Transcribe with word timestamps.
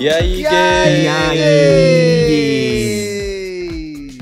E 0.00 0.08
aí, 0.08 0.40
E 0.40 0.46
aí, 0.46 1.06
gays? 4.08 4.18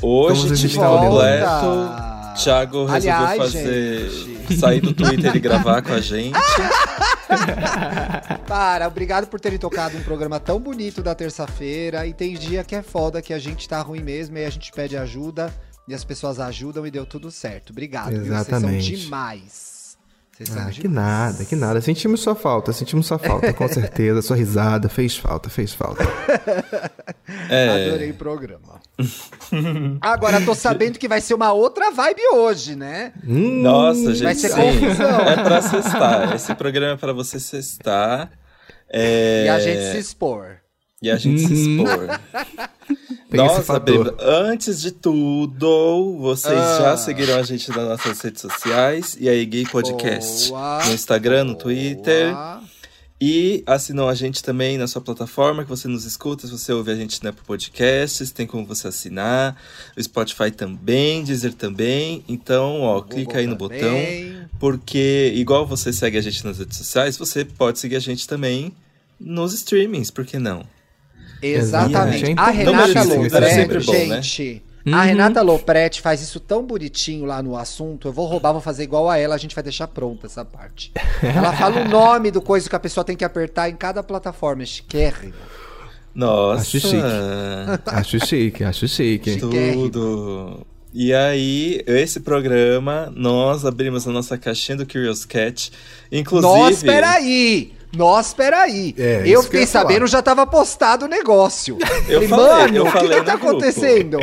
Hoje, 0.00 0.54
de 0.54 0.68
volta. 0.76 1.06
completo. 1.08 2.38
Thiago 2.40 2.84
resolveu 2.84 3.26
Aliás, 3.26 3.38
fazer. 3.38 4.08
gente. 4.10 4.56
sair 4.56 4.80
do 4.80 4.94
Twitter 4.94 5.34
e 5.34 5.40
gravar 5.40 5.82
com 5.82 5.92
a 5.94 6.00
gente. 6.00 6.38
Para, 8.46 8.86
obrigado 8.86 9.26
por 9.26 9.40
terem 9.40 9.58
tocado 9.58 9.98
um 9.98 10.02
programa 10.04 10.38
tão 10.38 10.60
bonito 10.60 11.02
da 11.02 11.12
terça-feira. 11.12 12.06
E 12.06 12.14
tem 12.14 12.34
dia 12.34 12.62
que 12.62 12.76
é 12.76 12.82
foda, 12.82 13.20
que 13.20 13.34
a 13.34 13.38
gente 13.40 13.68
tá 13.68 13.80
ruim 13.82 14.00
mesmo, 14.00 14.38
e 14.38 14.44
a 14.44 14.50
gente 14.50 14.70
pede 14.70 14.96
ajuda, 14.96 15.52
e 15.88 15.94
as 15.94 16.04
pessoas 16.04 16.38
ajudam 16.38 16.86
e 16.86 16.90
deu 16.92 17.04
tudo 17.04 17.32
certo. 17.32 17.70
Obrigado, 17.70 18.10
viu? 18.10 18.26
Vocês 18.26 18.46
Exatamente. 18.48 18.96
são 18.96 19.04
demais. 19.04 19.77
Vocês 20.38 20.56
Ah, 20.56 20.70
que 20.70 20.86
nada, 20.86 21.44
que 21.44 21.56
nada. 21.56 21.80
Sentimos 21.80 22.20
sua 22.20 22.36
falta, 22.36 22.72
sentimos 22.72 23.06
sua 23.06 23.18
falta, 23.18 23.52
com 23.52 23.66
certeza. 23.68 24.22
Sua 24.22 24.36
risada 24.36 24.88
fez 24.88 25.16
falta, 25.16 25.50
fez 25.50 25.72
falta. 25.74 26.04
É. 27.50 27.88
Adorei 27.88 28.10
o 28.10 28.14
programa. 28.14 28.80
Agora, 30.00 30.40
tô 30.40 30.54
sabendo 30.54 30.98
que 30.98 31.06
vai 31.08 31.20
ser 31.20 31.34
uma 31.34 31.52
outra 31.52 31.90
vibe 31.90 32.20
hoje, 32.34 32.74
né? 32.74 33.12
Hum, 33.26 33.62
Nossa, 33.62 34.14
gente. 34.14 34.24
Vai 34.24 34.34
ser 34.34 34.48
sim. 34.48 34.56
confusão. 34.60 35.20
É 35.20 35.42
pra 35.42 35.62
cestar. 35.62 36.34
Esse 36.34 36.54
programa 36.54 36.92
é 36.94 36.96
pra 36.96 37.12
você 37.12 37.38
cestar. 37.38 38.30
É... 38.88 39.44
E 39.46 39.48
a 39.48 39.60
gente 39.60 39.92
se 39.92 39.98
expor. 39.98 40.57
E 41.00 41.10
a 41.10 41.16
gente 41.16 41.40
se 41.46 41.52
Uhum. 41.52 41.82
expor. 41.84 42.20
Tem 43.30 43.44
esse 43.46 43.56
Nossa. 43.58 43.78
Brígida, 43.78 44.16
antes 44.20 44.80
de 44.80 44.90
tudo, 44.90 46.16
vocês 46.18 46.58
Ah. 46.58 46.78
já 46.82 46.96
seguiram 46.96 47.36
a 47.36 47.42
gente 47.42 47.68
nas 47.70 47.86
nossas 47.88 48.20
redes 48.20 48.40
sociais 48.42 49.16
e 49.20 49.28
aí 49.28 49.44
Gay 49.46 49.64
Podcast 49.66 50.48
Boa, 50.48 50.84
no 50.86 50.92
Instagram, 50.94 51.44
no 51.44 51.52
boa. 51.52 51.62
Twitter. 51.62 52.34
E 53.20 53.64
assinou 53.66 54.08
a 54.08 54.14
gente 54.14 54.42
também 54.44 54.78
na 54.78 54.86
sua 54.86 55.00
plataforma 55.02 55.64
que 55.64 55.68
você 55.68 55.88
nos 55.88 56.04
escuta. 56.04 56.46
Se 56.46 56.52
você 56.52 56.72
ouve 56.72 56.92
a 56.92 56.94
gente 56.94 57.22
na 57.24 57.30
Apple 57.30 57.44
Podcasts, 57.44 58.30
tem 58.30 58.46
como 58.46 58.64
você 58.64 58.86
assinar. 58.86 59.56
O 59.96 60.02
Spotify 60.02 60.52
também, 60.52 61.24
Deezer 61.24 61.52
também. 61.52 62.22
Então, 62.28 62.82
ó, 62.82 63.00
clica 63.02 63.38
aí 63.38 63.46
no 63.48 63.56
Google 63.56 63.76
botão. 63.76 63.98
Porque, 64.60 65.32
igual 65.34 65.66
você 65.66 65.92
segue 65.92 66.16
a 66.16 66.20
gente 66.20 66.44
nas 66.44 66.58
redes 66.58 66.76
sociais, 66.78 67.16
você 67.16 67.44
pode 67.44 67.80
seguir 67.80 67.96
a 67.96 68.00
gente 68.00 68.24
também 68.26 68.72
nos 69.18 69.52
streamings, 69.52 70.12
por 70.12 70.24
que 70.24 70.38
não? 70.38 70.64
Exatamente. 71.42 72.30
É 72.30 72.34
A 72.36 72.50
Renata 72.50 72.88
isso, 72.88 72.98
isso 72.98 73.36
é 73.36 73.64
Lopretti, 73.64 73.86
bom, 73.86 73.92
né? 73.92 74.22
gente. 74.22 74.62
Uhum. 74.86 74.94
A 74.94 75.02
Renata 75.02 75.42
Lopretti 75.42 76.00
faz 76.00 76.22
isso 76.22 76.40
tão 76.40 76.64
bonitinho 76.64 77.24
lá 77.24 77.42
no 77.42 77.56
assunto. 77.56 78.08
Eu 78.08 78.12
vou 78.12 78.26
roubar, 78.26 78.52
vou 78.52 78.60
fazer 78.60 78.84
igual 78.84 79.10
a 79.10 79.18
ela, 79.18 79.34
a 79.34 79.38
gente 79.38 79.54
vai 79.54 79.62
deixar 79.62 79.86
pronta 79.88 80.26
essa 80.26 80.44
parte. 80.44 80.92
Ela 81.22 81.52
fala 81.52 81.82
o 81.82 81.88
nome 81.88 82.30
do 82.30 82.40
coisa 82.40 82.68
que 82.68 82.76
a 82.76 82.80
pessoa 82.80 83.04
tem 83.04 83.16
que 83.16 83.24
apertar 83.24 83.68
em 83.68 83.76
cada 83.76 84.02
plataforma. 84.02 84.62
É 84.62 84.66
chiquérrimo. 84.66 85.34
Nossa! 86.14 86.62
Acho 86.62 86.80
chique. 86.80 87.84
Acho 87.86 88.18
chique, 88.18 88.64
acho 88.64 88.88
chique. 88.88 89.36
Tudo! 89.38 90.66
E 90.92 91.12
aí, 91.12 91.82
esse 91.86 92.20
programa, 92.20 93.12
nós 93.14 93.66
abrimos 93.66 94.08
a 94.08 94.10
nossa 94.10 94.38
caixinha 94.38 94.78
do 94.78 94.86
Curious 94.86 95.24
Cat. 95.24 95.70
Inclusive. 96.10 96.52
Nós, 96.52 96.82
peraí! 96.82 97.72
Nós, 97.96 98.34
peraí. 98.34 98.94
É, 98.98 99.22
eu 99.22 99.26
eu 99.38 99.42
fiquei 99.42 99.66
falar. 99.66 99.84
sabendo, 99.86 100.06
já 100.06 100.20
tava 100.20 100.46
postado 100.46 101.06
o 101.06 101.08
negócio. 101.08 101.78
Eu 102.08 102.22
Falei, 102.22 102.28
falei, 102.28 102.46
mano, 102.46 102.76
eu 102.76 102.84
o 102.86 102.92
que, 102.92 102.98
que 103.08 103.08
tá 103.08 103.36
grupo. 103.36 103.48
acontecendo? 103.48 104.18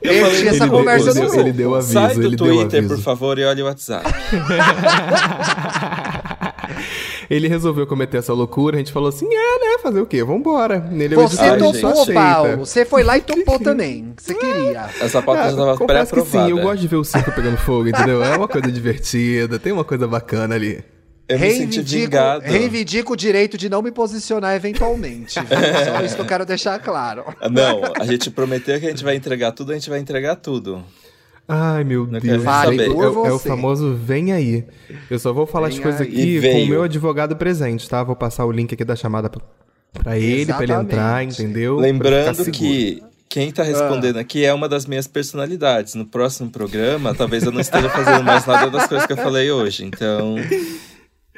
Eu, 0.00 0.24
falei 0.24 0.38
tinha 0.38 0.50
essa 0.52 0.68
conversa 0.68 1.10
ele 1.10 1.14
no 1.14 1.14
deu- 1.20 1.30
grupo. 1.30 1.40
ele 1.40 1.52
deu 1.52 1.74
aviso, 1.74 1.92
Sai 1.92 2.14
do 2.14 2.22
ele 2.22 2.36
deu 2.36 2.46
Twitter, 2.46 2.78
aviso. 2.78 2.94
por 2.94 3.02
favor, 3.02 3.38
e 3.38 3.44
olha 3.44 3.64
o 3.64 3.66
WhatsApp. 3.66 4.08
Ele 7.30 7.48
resolveu 7.48 7.86
cometer 7.86 8.18
essa 8.18 8.32
loucura, 8.34 8.76
a 8.76 8.78
gente 8.78 8.92
falou 8.92 9.08
assim, 9.08 9.26
é, 9.26 9.58
né, 9.58 9.78
fazer 9.82 10.00
o 10.00 10.06
quê? 10.06 10.22
Vambora. 10.22 10.78
Nele 10.80 11.14
Você 11.14 11.40
Ai, 11.40 11.56
topou. 11.56 12.06
Paulo. 12.12 12.56
Você 12.58 12.84
foi 12.84 13.02
lá 13.02 13.16
e 13.16 13.22
topou 13.22 13.58
também. 13.58 14.12
Você 14.18 14.34
queria. 14.34 14.86
Essa 15.00 15.22
pauta 15.22 15.42
já 15.42 15.46
Ah, 15.46 15.50
estava 15.50 15.76
confesso 15.78 16.12
que 16.14 16.20
sim, 16.20 16.26
pré-aprovada. 16.30 16.50
eu 16.50 16.58
gosto 16.62 16.80
de 16.80 16.88
ver 16.88 16.96
o 16.96 17.04
circo 17.04 17.32
pegando 17.32 17.56
fogo, 17.56 17.88
entendeu? 17.88 18.22
É 18.22 18.36
uma 18.36 18.48
coisa 18.48 18.70
divertida, 18.70 19.58
tem 19.58 19.72
uma 19.72 19.84
coisa 19.84 20.06
bacana 20.06 20.54
ali. 20.54 20.84
Eu 21.28 21.38
me 21.38 21.50
senti 21.50 21.80
Reivindico, 21.80 22.16
reivindico 22.42 23.12
o 23.12 23.16
direito 23.16 23.56
de 23.56 23.68
não 23.68 23.80
me 23.80 23.90
posicionar 23.90 24.54
eventualmente. 24.54 25.38
viu? 25.40 25.48
Só 25.96 26.02
isso 26.04 26.14
que 26.16 26.20
eu 26.20 26.26
quero 26.26 26.44
deixar 26.44 26.78
claro. 26.80 27.24
Ah, 27.40 27.48
Não, 27.48 27.80
a 27.98 28.04
gente 28.04 28.30
prometeu 28.30 28.78
que 28.78 28.86
a 28.86 28.90
gente 28.90 29.04
vai 29.04 29.14
entregar 29.16 29.52
tudo, 29.52 29.72
a 29.72 29.74
gente 29.74 29.88
vai 29.88 29.98
entregar 29.98 30.36
tudo. 30.36 30.82
Ai, 31.48 31.84
meu 31.84 32.06
Não 32.06 32.20
Deus. 32.20 32.42
Fale. 32.42 32.80
É, 32.82 32.86
é 32.86 32.88
o 32.90 33.12
você. 33.38 33.48
famoso 33.48 33.94
vem 33.94 34.32
aí. 34.32 34.64
Eu 35.10 35.18
só 35.18 35.32
vou 35.32 35.46
falar 35.46 35.68
as 35.68 35.74
Vem 35.74 35.82
coisas 35.82 36.00
aí. 36.02 36.06
aqui 36.08 36.40
com 36.40 36.62
o 36.64 36.66
meu 36.68 36.82
advogado 36.82 37.36
presente, 37.36 37.88
tá? 37.88 38.02
Vou 38.02 38.16
passar 38.16 38.44
o 38.44 38.52
link 38.52 38.72
aqui 38.74 38.84
da 38.84 38.94
chamada 38.96 39.28
pra, 39.28 39.40
pra 39.92 40.18
ele, 40.18 40.52
pra 40.52 40.62
ele 40.62 40.72
entrar, 40.72 41.24
entendeu? 41.24 41.76
Lembrando 41.76 42.44
que 42.50 43.02
quem 43.28 43.50
tá 43.50 43.62
respondendo 43.62 44.18
aqui 44.18 44.44
é 44.44 44.52
uma 44.54 44.68
das 44.68 44.86
minhas 44.86 45.06
personalidades. 45.06 45.94
No 45.94 46.04
próximo 46.06 46.50
programa, 46.50 47.14
talvez 47.14 47.42
eu 47.44 47.52
não 47.52 47.60
esteja 47.60 47.88
fazendo 47.88 48.22
mais 48.22 48.44
nada 48.46 48.70
das 48.70 48.86
coisas 48.86 49.06
que 49.06 49.12
eu 49.12 49.16
falei 49.16 49.50
hoje. 49.50 49.84
Então, 49.84 50.36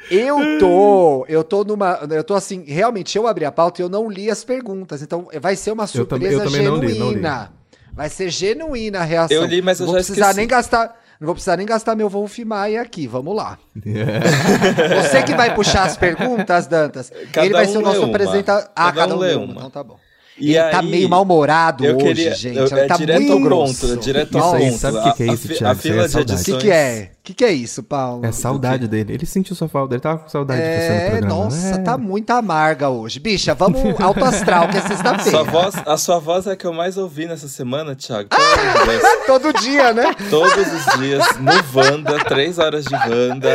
Eu 0.09 0.59
tô, 0.59 1.25
eu 1.27 1.43
tô 1.43 1.63
numa, 1.63 1.99
eu 2.11 2.23
tô 2.23 2.33
assim, 2.35 2.63
realmente 2.67 3.17
eu 3.17 3.25
abri 3.27 3.45
a 3.45 3.51
pauta 3.51 3.81
e 3.81 3.83
eu 3.83 3.89
não 3.89 4.09
li 4.09 4.29
as 4.29 4.43
perguntas, 4.43 5.01
então 5.01 5.27
vai 5.41 5.55
ser 5.55 5.71
uma 5.71 5.83
Eu 5.83 6.05
tam- 6.05 6.17
surpresa 6.19 6.43
eu 6.43 6.43
também 6.51 6.61
não 6.67 6.75
li, 6.77 6.87
não 6.99 7.07
li. 7.09 7.13
genuína. 7.15 7.51
Vai 7.93 8.09
ser 8.09 8.29
genuína 8.29 8.99
a 8.99 9.03
reação. 9.03 9.37
Eu 9.37 9.45
li, 9.45 9.61
mas 9.61 9.79
eu 9.79 9.85
não 9.85 9.93
vou 9.93 9.99
já 10.01 10.05
precisar 10.05 10.25
esqueci. 10.27 10.37
nem 10.39 10.47
gastar, 10.47 11.01
não 11.19 11.25
vou 11.25 11.33
precisar 11.35 11.55
nem 11.57 11.65
gastar 11.65 11.95
meu 11.95 12.09
Wolf 12.09 12.37
Maia 12.39 12.81
aqui, 12.81 13.07
vamos 13.07 13.35
lá. 13.35 13.57
É. 13.85 15.01
Você 15.01 15.23
que 15.23 15.33
vai 15.33 15.55
puxar 15.55 15.83
as 15.85 15.95
perguntas, 15.97 16.67
Dantas. 16.67 17.11
Cada 17.31 17.45
ele 17.45 17.53
vai 17.53 17.65
um 17.65 17.71
ser 17.71 17.77
o 17.77 17.81
nosso 17.81 18.03
apresentador. 18.03 18.69
Ah, 18.75 18.85
Cada 18.91 19.01
cada 19.01 19.13
um 19.15 19.17
um 19.17 19.21
lê 19.21 19.33
uma. 19.35 19.43
uma. 19.45 19.53
Então 19.53 19.69
tá 19.69 19.83
bom. 19.83 19.97
E 20.37 20.53
ele 20.57 20.69
tá 20.69 20.79
aí, 20.81 20.85
meio 20.85 21.07
mal-humorado 21.07 21.85
hoje, 21.85 21.95
queria- 21.97 22.35
gente. 22.35 22.57
eu- 22.57 22.65
ele 22.67 22.79
é 22.81 22.87
tá 22.87 22.97
direto 22.97 23.19
muito 23.21 23.33
ao 23.33 23.39
grosso. 23.39 23.87
ponto, 23.87 23.93
é 23.93 24.03
direto 24.03 24.37
ao 24.37 24.57
Isso 24.59 24.65
ponto. 24.67 24.77
sabe 24.79 24.97
o 24.97 25.03
que 25.03 25.13
que 25.13 25.23
é 25.23 25.29
A- 25.29 25.33
isso, 25.33 25.47
Thiago? 25.47 25.65
A 25.65 25.71
Isso 25.71 25.87
aí 25.87 25.91
fila 25.93 26.03
é 26.03 26.05
de 26.05 26.11
saudade. 26.11 26.33
O 26.41 26.43
que, 26.43 26.51
edições... 26.51 26.63
que 26.63 26.71
é? 26.71 27.11
O 27.15 27.23
que, 27.25 27.33
que 27.33 27.45
é 27.45 27.51
isso, 27.53 27.83
Paulo? 27.83 28.25
É 28.25 28.31
saudade 28.33 28.87
dele. 28.87 29.13
Ele 29.13 29.25
sentiu 29.25 29.55
sua 29.55 29.67
falta, 29.69 29.93
ele 29.95 30.01
tava 30.01 30.19
com 30.19 30.27
saudade 30.29 30.61
de 30.61 30.67
você 30.67 30.89
no 30.89 30.93
É, 30.95 31.09
programa. 31.11 31.35
nossa, 31.35 31.67
É. 31.75 31.77
tá 31.77 31.97
muito 31.97 32.29
amarga 32.31 32.89
hoje. 32.89 33.19
Bicha, 33.19 33.55
vamos 33.55 33.79
alto 34.01 34.25
astral, 34.25 34.67
que 34.67 34.77
é 34.77 34.81
sexta-feira. 34.81 35.39
A 35.85 35.97
sua 35.97 36.19
voz 36.19 36.45
é 36.47 36.51
a 36.51 36.55
que 36.57 36.65
eu 36.65 36.73
mais 36.73 36.97
ouvi 36.97 37.25
nessa 37.27 37.47
semana, 37.47 37.95
Thiago. 37.95 38.27
Deus. 38.29 39.01
Todo 39.25 39.53
dia, 39.53 39.93
né? 39.93 40.13
Todos 40.29 40.51
os 40.73 40.99
dias, 40.99 41.25
no 41.39 41.51
Wanda, 41.79 42.19
três 42.25 42.59
horas 42.59 42.83
de 42.83 42.93
Wanda. 42.93 43.49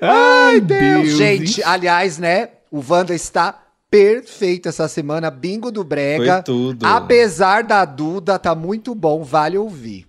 Ai, 0.00 0.60
Deus. 0.60 1.10
Gente, 1.16 1.62
aliás, 1.62 2.18
né? 2.18 2.48
O 2.70 2.82
Wanda 2.86 3.14
está 3.14 3.54
perfeito 3.94 4.68
essa 4.68 4.88
semana. 4.88 5.30
Bingo 5.30 5.70
do 5.70 5.84
Brega. 5.84 6.34
Foi 6.34 6.42
tudo. 6.42 6.84
Apesar 6.86 7.62
da 7.62 7.84
Duda, 7.84 8.38
tá 8.38 8.54
muito 8.54 8.94
bom, 8.94 9.22
vale 9.22 9.56
ouvir. 9.56 10.06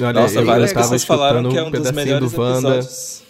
Olha, 0.00 0.12
Nossa, 0.12 0.40
eu, 0.40 0.44
várias 0.44 0.70
eu 0.72 0.76
pessoas 0.76 1.04
falaram 1.04 1.48
que 1.48 1.56
é 1.56 1.62
um 1.62 1.68
um 1.68 1.70
dos 1.70 1.90
melhores 1.92 2.32
do 2.32 2.40
Wanda. 2.40 2.58
episódios. 2.76 3.22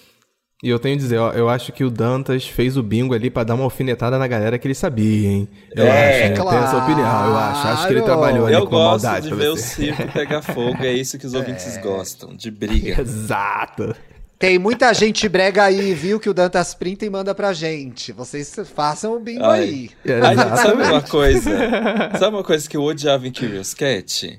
E 0.60 0.68
eu 0.68 0.78
tenho 0.80 0.97
que 0.97 1.02
dizer, 1.02 1.18
ó, 1.18 1.30
eu 1.32 1.48
acho 1.48 1.70
que 1.72 1.84
o 1.84 1.91
Dantas 1.91 2.44
fez 2.44 2.76
o 2.76 2.82
bingo 2.82 3.14
ali 3.14 3.30
pra 3.30 3.44
dar 3.44 3.54
uma 3.54 3.62
alfinetada 3.62 4.18
na 4.18 4.26
galera 4.26 4.58
que 4.58 4.66
ele 4.66 4.74
sabia, 4.74 5.28
hein? 5.28 5.48
Eu 5.72 5.86
É, 5.86 5.91
acho, 5.91 6.18
né? 6.34 6.38
Eu 6.41 6.44
tenho 6.48 6.62
essa 6.64 6.76
opinião, 6.78 7.26
eu 7.28 7.36
acho. 7.36 7.68
Acho 7.68 7.86
que 7.86 7.92
ele 7.92 8.00
claro. 8.02 8.20
trabalhou 8.20 8.47
ali 8.47 8.54
Eu 8.56 8.64
com 8.64 8.70
gosto 8.70 9.04
maldade 9.04 9.28
de 9.28 9.28
pra 9.28 9.36
ver 9.38 9.48
o 9.50 9.56
você. 9.56 9.62
circo 9.62 10.12
pegar 10.12 10.42
fogo, 10.42 10.82
é 10.82 10.92
isso 10.92 11.16
que 11.16 11.26
os 11.26 11.32
ouvintes 11.34 11.76
gostam, 11.78 12.34
de 12.34 12.50
briga. 12.50 13.00
Exato. 13.00 13.94
Tem 14.38 14.56
muita 14.56 14.94
gente 14.94 15.28
brega 15.28 15.65
aí, 15.65 15.93
viu? 15.94 16.21
Que 16.21 16.31
o 16.31 16.34
Dantas 16.34 16.72
printa 16.72 17.04
e 17.04 17.10
manda 17.10 17.34
pra 17.34 17.53
gente. 17.53 18.12
Vocês 18.12 18.54
façam 18.72 19.16
o 19.16 19.21
bingo 19.21 19.44
Ai. 19.44 19.60
aí. 19.60 19.91
Ai, 20.22 20.37
gente, 20.37 20.56
sabe 20.56 20.82
uma 20.84 21.03
coisa? 21.03 21.50
Sabe 22.19 22.37
uma 22.37 22.44
coisa 22.44 22.69
que 22.69 22.77
eu 22.77 22.82
odiava 22.84 23.27
em 23.27 23.32
Curious 23.32 23.75
Cat? 23.75 24.38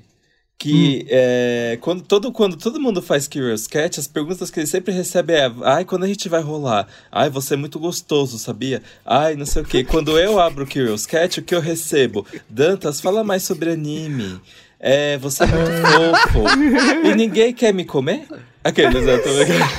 Que 0.58 1.06
é, 1.08 1.78
quando, 1.80 2.02
todo, 2.02 2.32
quando 2.32 2.56
todo 2.56 2.80
mundo 2.80 3.02
faz 3.02 3.28
Curious 3.28 3.66
Cat, 3.66 4.00
as 4.00 4.06
perguntas 4.06 4.50
que 4.50 4.60
ele 4.60 4.66
sempre 4.66 4.92
recebe 4.92 5.34
é: 5.34 5.52
Ai, 5.64 5.84
quando 5.84 6.04
a 6.04 6.08
gente 6.08 6.30
vai 6.30 6.40
rolar? 6.40 6.86
Ai, 7.12 7.28
você 7.28 7.52
é 7.54 7.56
muito 7.58 7.78
gostoso, 7.78 8.38
sabia? 8.38 8.82
Ai, 9.04 9.36
não 9.36 9.46
sei 9.46 9.62
o 9.62 9.64
quê. 9.66 9.84
Quando 9.84 10.18
eu 10.18 10.40
abro 10.40 10.64
o 10.64 10.66
Curious 10.66 11.04
Cat, 11.04 11.40
o 11.40 11.42
que 11.42 11.54
eu 11.54 11.60
recebo? 11.60 12.26
Dantas, 12.48 13.02
fala 13.02 13.22
mais 13.22 13.42
sobre 13.42 13.70
anime. 13.70 14.40
É, 14.80 15.18
você 15.18 15.44
é 15.44 15.46
muito 15.46 16.32
fofo. 16.32 17.06
E 17.06 17.14
ninguém 17.14 17.52
quer 17.52 17.72
me 17.74 17.84
comer? 17.84 18.26
Aqueles, 18.64 19.06
eu 19.06 19.22
tô. 19.22 19.30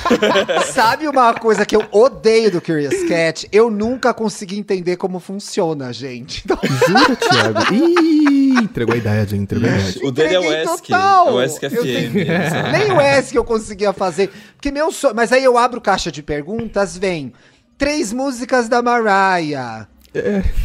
Sabe 0.74 1.08
uma 1.08 1.34
coisa 1.34 1.66
que 1.66 1.76
eu 1.76 1.84
odeio 1.92 2.52
do 2.52 2.62
Curious 2.62 3.04
Cat? 3.08 3.48
Eu 3.52 3.70
nunca 3.70 4.14
consegui 4.14 4.58
entender 4.58 4.98
como 4.98 5.20
funciona, 5.20 5.92
gente. 5.92 6.44
Então, 6.46 6.58
Jura, 6.88 7.16
Thiago? 7.16 7.74
Ih, 7.74 8.60
entregou 8.60 8.96
a 8.96 8.98
idade? 8.98 9.36
Entregou 9.36 9.70
a 9.70 9.74
idade. 9.76 10.00
O 10.04 10.12
dele 10.12 10.36
é 10.36 10.40
o 10.40 10.44
ESC. 10.44 10.94
É 10.94 11.32
o 11.32 11.42
ESC 11.44 11.70
FM. 11.70 12.14
Nem 12.72 12.92
o 12.92 13.24
que 13.30 13.38
eu 13.38 13.44
conseguia 13.44 13.94
fazer. 13.94 14.32
Porque 14.56 14.72
meu 14.72 14.92
sonho. 14.92 15.16
Mas 15.16 15.32
aí 15.32 15.44
eu 15.44 15.58
abro 15.58 15.80
caixa 15.80 16.12
de 16.12 16.24
perguntas, 16.24 16.98
vem 16.98 17.34
três 17.78 18.14
músicas 18.14 18.68
da 18.68 18.82
Mariah. 18.82 19.88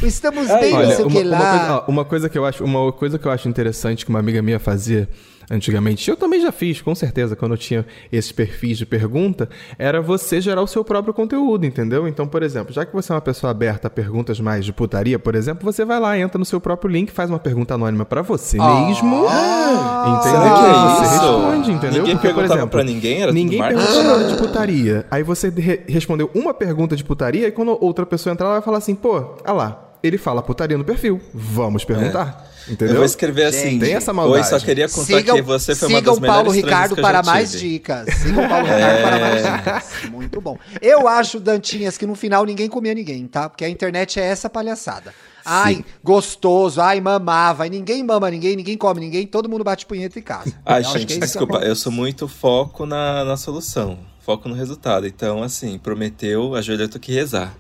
Estamos 0.02 0.50
Ai, 0.50 0.60
bem, 0.60 0.72
não 0.72 0.78
olha, 0.80 0.96
sei 0.96 1.04
o 1.04 1.08
que 1.08 1.22
lá. 1.22 1.38
coisa, 1.38 1.72
ó, 1.74 1.84
uma 1.90 2.04
coisa 2.04 2.28
que 2.28 2.36
eu 2.36 2.44
acho, 2.44 2.64
uma 2.64 2.92
coisa 2.92 3.18
que 3.18 3.26
eu 3.26 3.30
acho 3.30 3.48
interessante 3.48 4.04
que 4.04 4.10
uma 4.10 4.18
amiga 4.18 4.42
minha 4.42 4.58
fazia, 4.58 5.08
antigamente, 5.50 6.08
eu 6.10 6.16
também 6.16 6.40
já 6.40 6.50
fiz, 6.52 6.80
com 6.80 6.94
certeza, 6.94 7.36
quando 7.36 7.52
eu 7.52 7.58
tinha 7.58 7.84
esses 8.12 8.32
perfis 8.32 8.78
de 8.78 8.86
pergunta, 8.86 9.48
era 9.78 10.00
você 10.00 10.40
gerar 10.40 10.62
o 10.62 10.66
seu 10.66 10.84
próprio 10.84 11.12
conteúdo, 11.14 11.64
entendeu? 11.66 12.06
Então, 12.08 12.26
por 12.26 12.42
exemplo, 12.42 12.72
já 12.72 12.84
que 12.84 12.92
você 12.92 13.12
é 13.12 13.14
uma 13.14 13.20
pessoa 13.20 13.50
aberta 13.50 13.86
a 13.86 13.90
perguntas 13.90 14.40
mais 14.40 14.64
de 14.64 14.72
putaria, 14.72 15.18
por 15.18 15.34
exemplo, 15.34 15.64
você 15.64 15.84
vai 15.84 16.00
lá, 16.00 16.18
entra 16.18 16.38
no 16.38 16.44
seu 16.44 16.60
próprio 16.60 16.90
link, 16.90 17.10
faz 17.10 17.30
uma 17.30 17.38
pergunta 17.38 17.74
anônima 17.74 18.04
para 18.04 18.22
você 18.22 18.58
Ah. 18.60 18.86
mesmo, 18.86 19.16
entendeu? 19.16 20.22
Será 20.22 20.54
que 20.54 20.64
é 20.64 20.70
E 20.70 20.96
você 20.96 21.02
isso? 21.02 21.12
responde, 21.12 21.70
entendeu? 21.72 21.98
Ninguém 22.02 22.16
Porque, 22.16 22.34
por 22.34 22.44
exemplo, 22.44 22.68
pra 22.68 22.84
ninguém, 22.84 23.22
era 23.22 23.32
ninguém 23.32 23.60
perguntou 23.62 24.04
nada 24.04 24.24
de 24.24 24.36
putaria. 24.36 25.06
Aí 25.10 25.22
você 25.22 25.48
re- 25.50 25.82
respondeu 25.88 26.30
uma 26.34 26.52
pergunta 26.54 26.96
de 26.96 27.04
putaria, 27.04 27.48
e 27.48 27.52
quando 27.52 27.76
outra 27.80 28.04
pessoa 28.06 28.32
entrar, 28.32 28.46
ela 28.46 28.54
vai 28.56 28.62
falar 28.62 28.78
assim, 28.78 28.94
pô, 28.94 29.36
ah 29.44 29.52
lá, 29.52 29.92
ele 30.02 30.18
fala 30.18 30.42
putaria 30.42 30.76
no 30.78 30.84
perfil, 30.84 31.20
vamos 31.32 31.84
perguntar. 31.84 32.46
Eu 32.50 32.55
Entendeu? 32.68 32.96
vou 32.96 33.04
escrever 33.04 33.44
assim. 33.44 33.70
Gente, 33.70 33.80
tem 33.80 33.94
essa 33.94 34.10
Oi, 34.10 34.16
maldade. 34.16 34.48
só 34.48 34.58
queria 34.58 34.88
contar 34.88 35.04
Sigam, 35.18 35.36
que 35.36 35.42
você 35.42 35.74
foi 35.74 35.88
uma 35.88 35.98
sigam 35.98 36.12
das 36.14 36.20
melhores 36.20 36.42
Paulo 36.44 36.50
Ricardo 36.56 36.96
eu 36.96 37.02
para 37.02 37.22
mais 37.22 37.50
tive. 37.52 37.68
dicas. 37.70 38.14
Sigam 38.14 38.48
Paulo 38.48 38.66
Ricardo 38.66 39.02
para 39.02 39.20
mais 39.20 39.44
dicas. 39.44 40.10
Muito 40.10 40.40
bom. 40.40 40.58
Eu 40.82 41.06
acho, 41.06 41.38
Dantinhas, 41.38 41.96
que 41.96 42.06
no 42.06 42.14
final 42.14 42.44
ninguém 42.44 42.68
comia 42.68 42.94
ninguém, 42.94 43.26
tá? 43.26 43.48
Porque 43.48 43.64
a 43.64 43.68
internet 43.68 44.18
é 44.18 44.24
essa 44.24 44.50
palhaçada. 44.50 45.14
Ai, 45.44 45.84
gostoso, 46.02 46.80
ai, 46.80 47.00
mamava. 47.00 47.66
E 47.68 47.70
ninguém 47.70 48.02
mama 48.02 48.28
ninguém, 48.30 48.56
ninguém 48.56 48.76
come 48.76 49.00
ninguém, 49.00 49.26
todo 49.26 49.48
mundo 49.48 49.62
bate 49.62 49.86
punheta 49.86 50.18
em 50.18 50.22
casa. 50.22 50.52
Ai, 50.66 50.82
Eu 50.82 50.90
que 50.92 50.98
gente, 50.98 51.14
é 51.14 51.18
desculpa, 51.18 51.58
eu 51.58 51.76
sou 51.76 51.92
muito 51.92 52.26
foco 52.26 52.84
na, 52.84 53.24
na 53.24 53.36
solução. 53.36 53.98
Foco 54.20 54.48
no 54.48 54.56
resultado. 54.56 55.06
Então, 55.06 55.40
assim, 55.44 55.78
prometeu, 55.78 56.56
ajoelha, 56.56 56.82
eu 56.82 56.88
tô 56.88 56.98
que 56.98 57.12
rezar. 57.12 57.54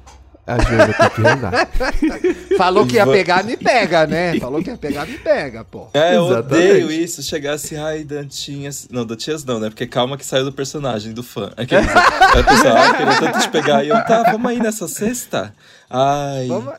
Ajuda, 0.46 0.94
tem 0.94 1.10
que 1.10 1.22
rezar. 1.22 1.68
Falou 2.56 2.86
que 2.86 2.94
ia 2.94 3.06
pegar, 3.06 3.42
me 3.42 3.56
pega, 3.56 4.06
né? 4.06 4.38
Falou 4.40 4.62
que 4.62 4.70
ia 4.70 4.76
pegar, 4.76 5.04
me 5.04 5.18
pega, 5.18 5.64
pô. 5.64 5.88
É, 5.92 6.16
eu 6.16 6.26
Exatamente. 6.26 6.70
odeio 6.70 6.92
isso. 6.92 7.22
Chegar 7.22 7.54
assim, 7.54 7.76
ai, 7.76 8.04
Dantinhas. 8.04 8.86
Não, 8.90 9.04
Dantinhas 9.04 9.44
não, 9.44 9.58
né? 9.58 9.68
Porque 9.68 9.86
calma 9.86 10.16
que 10.16 10.24
saiu 10.24 10.44
do 10.44 10.52
personagem, 10.52 11.12
do 11.12 11.22
fã. 11.24 11.50
Aqueles, 11.56 11.88
a 11.90 12.42
pessoa, 12.44 12.74
ai, 12.74 12.96
queria 12.96 13.18
tanto 13.18 13.40
te 13.40 13.50
pegar. 13.50 13.84
E 13.84 13.88
eu, 13.88 13.96
tá, 14.04 14.22
vamos 14.30 14.50
aí 14.50 14.60
nessa 14.60 14.86
sexta? 14.86 15.52
Ai. 15.90 16.46
Vamos... 16.46 16.74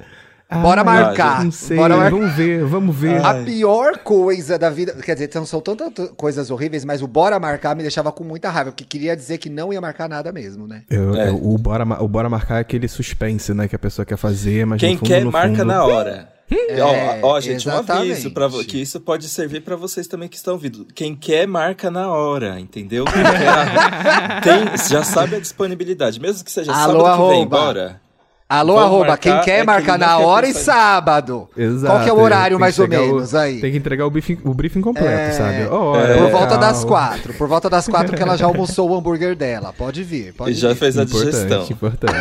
Bora 0.50 0.80
Ah, 0.82 0.84
marcar. 0.86 1.44
Não 1.44 1.52
sei, 1.52 1.76
Bora 1.76 1.98
mar- 1.98 2.10
vamos 2.10 2.32
ver, 2.34 2.64
vamos 2.64 2.96
ver. 2.96 3.24
A 3.26 3.44
pior 3.44 3.98
coisa 3.98 4.58
da 4.58 4.70
vida. 4.70 4.94
Quer 4.94 5.14
dizer, 5.16 5.30
são 5.46 5.60
tantas 5.60 6.10
coisas 6.16 6.50
horríveis, 6.50 6.86
mas 6.86 7.02
o 7.02 7.08
bora 7.08 7.38
marcar 7.38 7.76
me 7.76 7.82
deixava 7.82 8.12
com 8.14 8.24
muita 8.24 8.50
raiva, 8.50 8.72
porque 8.72 8.86
queria 8.86 9.14
dizer 9.16 9.40
que 9.40 9.50
não 9.50 9.74
ia 9.74 9.82
marcar 9.82 10.08
nada 10.08 10.32
mesmo, 10.32 10.66
né? 10.66 10.84
Eu- 10.90 11.16
É. 11.16 11.30
eu- 11.30 11.36
o, 11.36 11.58
bora, 11.58 11.84
o 12.02 12.08
bora 12.08 12.30
marcar 12.30 12.58
é 12.58 12.60
aquele 12.62 12.88
suspense, 12.88 13.54
né? 13.54 13.68
Que 13.68 13.76
a 13.76 13.80
pessoa 13.80 14.06
quer 14.06 14.16
fazer, 14.18 14.66
mas 14.66 14.80
Quem 14.80 14.94
no 14.94 15.00
fundo, 15.00 15.08
quer, 15.10 15.24
no 15.26 15.32
marca 15.32 15.50
fundo- 15.58 15.66
na 15.66 15.84
hora. 15.84 16.30
É, 16.50 16.82
ó, 16.82 17.28
ó, 17.34 17.40
gente, 17.42 17.68
um 17.68 17.74
exatamente. 17.74 18.12
aviso 18.14 18.32
pra, 18.32 18.48
que 18.50 18.82
isso 18.82 19.02
pode 19.02 19.28
servir 19.28 19.60
pra 19.64 19.76
vocês 19.76 20.08
também 20.08 20.30
que 20.30 20.38
estão 20.38 20.54
ouvindo. 20.54 20.88
Quem 20.96 21.14
quer, 21.14 21.46
marca 21.46 21.92
na 21.92 22.08
hora, 22.10 22.58
entendeu? 22.58 23.04
Quem 23.04 23.14
quer, 23.22 24.40
tem, 24.42 24.88
já 24.90 25.04
sabe 25.04 25.36
a 25.36 25.40
disponibilidade, 25.42 26.22
mesmo 26.22 26.46
que 26.46 26.52
seja 26.54 26.72
Alô, 26.72 27.02
sábado 27.02 27.22
que 27.22 27.30
vem, 27.34 27.42
arroba. 27.42 28.02
Alô, 28.50 28.76
Vamos 28.76 28.88
arroba, 28.90 29.08
marcar, 29.08 29.18
quem 29.36 29.42
quer 29.44 29.60
é 29.60 29.64
marcar 29.66 30.00
na 30.00 30.16
quer 30.18 30.24
hora 30.24 30.48
e 30.48 30.54
sábado. 30.54 31.50
Exato. 31.58 31.94
Qual 31.94 32.02
que 32.04 32.10
é 32.10 32.14
o 32.14 32.18
horário, 32.22 32.58
mais 32.58 32.80
ou 32.80 32.86
entregar 32.86 33.04
o- 33.04 33.08
menos, 33.16 33.36
aí? 33.36 33.60
Tem 33.60 33.72
que 33.74 33.78
entregar 33.78 34.06
o 34.06 34.10
briefing, 34.10 34.38
o 34.46 34.54
briefing 34.54 34.80
completo, 34.80 35.10
É, 35.10 35.32
sabe? 35.34 35.66
Por 35.66 35.74
Hora, 35.74 36.28
volta 36.30 36.48
tal. 36.52 36.60
das 36.60 36.86
quatro. 36.86 37.34
Por 37.34 37.46
volta 37.50 37.70
das 37.70 37.90
quatro 37.90 38.16
que 38.16 38.24
ela 38.24 38.38
já 38.38 38.46
almoçou 38.48 38.90
o 38.90 38.96
hambúrguer 38.98 39.36
dela. 39.36 39.74
Pode 39.74 40.02
vir, 40.02 40.34
pode 40.34 40.52
E 40.52 40.54
já 40.54 40.70
vir. 40.70 40.76
fez 40.76 40.98
a 40.98 41.04
digestão. 41.04 41.64
Importante, 41.70 41.74
importante. 41.74 42.16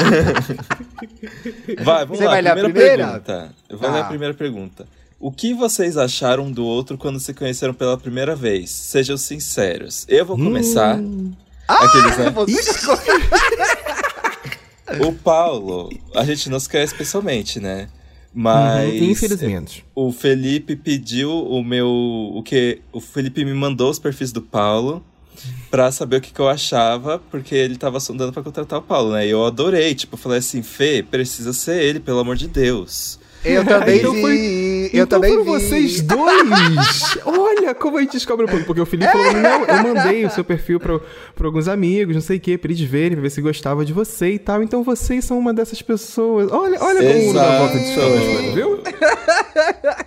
Vai, 1.84 2.04
vamos 2.04 2.18
Você 2.18 2.24
lá. 2.24 2.30
vai 2.32 2.42
ler 2.42 2.48
a 2.50 2.52
primeira 2.56 2.72
primeira? 2.74 3.06
pergunta. 3.06 3.54
Eu 3.68 3.78
vou 3.78 3.88
ler 3.90 3.98
Tá. 3.98 4.04
a 4.04 4.08
primeira 4.08 4.34
pergunta. 4.34 4.86
O 5.20 5.30
que 5.30 5.54
vocês 5.54 5.96
acharam 5.96 6.50
do 6.50 6.64
outro 6.64 6.98
quando 6.98 7.20
se 7.20 7.32
conheceram 7.34 7.72
pela 7.74 7.96
primeira 7.96 8.34
vez? 8.34 8.70
Sejam 8.70 9.16
sinceros. 9.16 10.04
Eu 10.08 10.24
vou 10.26 10.36
começar. 10.36 10.98
Aqueles, 11.68 12.16
né? 12.18 12.30
Você- 12.30 12.52
O 15.06 15.12
Paulo, 15.12 15.90
a 16.14 16.24
gente 16.24 16.48
não 16.48 16.58
se 16.58 16.68
conhece 16.68 16.94
pessoalmente, 16.94 17.60
né? 17.60 17.88
Mas. 18.32 19.00
Uhum, 19.00 19.10
Infelizmente. 19.10 19.84
O 19.94 20.12
Felipe 20.12 20.76
pediu 20.76 21.30
o 21.30 21.62
meu. 21.62 21.88
O 22.34 22.42
que? 22.42 22.80
O 22.92 23.00
Felipe 23.00 23.44
me 23.44 23.54
mandou 23.54 23.90
os 23.90 23.98
perfis 23.98 24.32
do 24.32 24.40
Paulo 24.42 25.04
pra 25.70 25.90
saber 25.90 26.16
o 26.16 26.20
que, 26.20 26.32
que 26.32 26.40
eu 26.40 26.48
achava, 26.48 27.18
porque 27.30 27.54
ele 27.54 27.76
tava 27.76 27.98
sondando 27.98 28.32
pra 28.32 28.42
contratar 28.42 28.78
o 28.78 28.82
Paulo, 28.82 29.12
né? 29.12 29.26
E 29.26 29.30
eu 29.30 29.44
adorei. 29.44 29.94
Tipo, 29.94 30.14
eu 30.14 30.18
falei 30.18 30.38
assim, 30.38 30.62
Fê, 30.62 31.02
precisa 31.02 31.52
ser 31.52 31.82
ele, 31.82 31.98
pelo 32.00 32.18
amor 32.20 32.36
de 32.36 32.46
Deus. 32.46 33.18
Eu 33.44 33.64
também 33.64 33.98
Então 33.98 34.12
vi. 34.12 34.20
foi- 34.20 34.90
eu 34.92 35.04
então 35.04 35.06
também 35.20 35.30
foram 35.30 35.44
vi. 35.44 35.50
vocês 35.50 36.00
dois! 36.02 37.16
Olha 37.24 37.74
como 37.74 37.96
a 37.96 38.00
gente 38.00 38.12
descobre 38.12 38.44
o 38.44 38.48
público. 38.48 38.66
Porque 38.66 38.80
o 38.80 38.86
Felipe 38.86 39.10
falou, 39.10 39.32
não, 39.32 39.64
eu 39.64 39.82
mandei 39.94 40.24
o 40.26 40.30
seu 40.30 40.44
perfil 40.44 40.78
pra 40.80 40.98
alguns 41.42 41.66
amigos, 41.68 42.14
não 42.14 42.20
sei 42.22 42.36
o 42.36 42.40
quê, 42.40 42.58
pra 42.58 42.70
eles 42.70 42.80
verem, 42.82 43.12
pra 43.12 43.22
ver 43.22 43.30
se 43.30 43.40
gostava 43.40 43.84
de 43.84 43.92
você 43.92 44.32
e 44.34 44.38
tal. 44.38 44.62
Então 44.62 44.82
vocês 44.82 45.24
são 45.24 45.38
uma 45.38 45.54
dessas 45.54 45.80
pessoas. 45.80 46.50
Olha, 46.52 46.78
olha 46.82 46.98
como 47.02 47.18
o 47.18 47.22
mundo 47.26 47.34
dá 47.34 47.58
volta 47.58 47.76
e 47.76 47.80
descobre 47.80 48.18
as 48.18 48.24
coisas, 48.24 48.54
viu? 48.54 48.80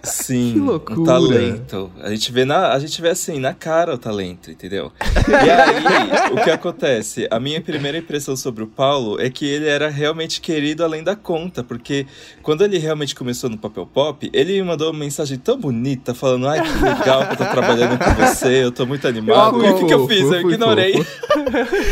Sim, 0.04 0.54
Que 0.54 0.60
loucura. 0.60 1.00
um 1.00 1.04
talento. 1.04 1.92
A 2.02 2.10
gente 2.10 2.32
vê 2.32 2.46
na, 2.46 2.72
a 2.74 2.80
gente 2.80 3.02
vê 3.02 3.10
assim 3.10 3.40
na 3.40 3.54
cara 3.54 3.94
o 3.94 3.98
talento, 3.98 4.52
entendeu? 4.52 4.92
E 5.28 5.50
aí, 5.50 6.32
o 6.34 6.44
que 6.44 6.50
acontece? 6.52 7.28
A 7.32 7.40
minha 7.40 7.62
primeira 7.62 7.98
impressão 7.98 8.36
sobre 8.36 8.64
o 8.64 8.68
Paulo 8.68 9.20
é 9.22 9.30
que 9.30 9.46
ele 9.46 9.68
era 9.68 9.90
realmente 9.90 10.42
querido 10.42 10.84
além 10.84 11.04
da 11.04 11.16
conta, 11.16 11.64
porque 11.64 12.06
quando 12.42 12.64
ele 12.64 12.78
realmente 12.78 13.16
começou 13.16 13.50
no 13.50 13.58
Papel 13.58 13.86
Pop, 13.86 14.30
ele 14.34 14.54
me 14.54 14.64
mandou 14.64 14.92
uma 14.92 15.00
mensagem 15.00 15.38
tão 15.38 15.58
bonita 15.58 16.14
falando: 16.14 16.48
"Ai, 16.48 16.62
que 16.62 16.84
legal 16.84 17.26
que 17.28 17.34
eu 17.34 17.38
tô 17.38 17.46
trabalhando 17.46 17.98
com 17.98 18.14
você, 18.26 18.64
eu 18.64 18.72
tô 18.72 18.86
muito 18.86 19.08
animado". 19.08 19.64
Eu 19.64 19.70
e 19.70 19.74
o 19.74 19.78
que, 19.80 19.86
que 19.86 19.94
eu 19.94 20.08
fiz? 20.08 20.22
Eu 20.22 20.42
fui 20.42 20.54
ignorei. 20.54 20.94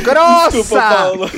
Grossa! 0.03 0.51
Desculpa, 0.51 0.81
Paulo. 0.81 1.29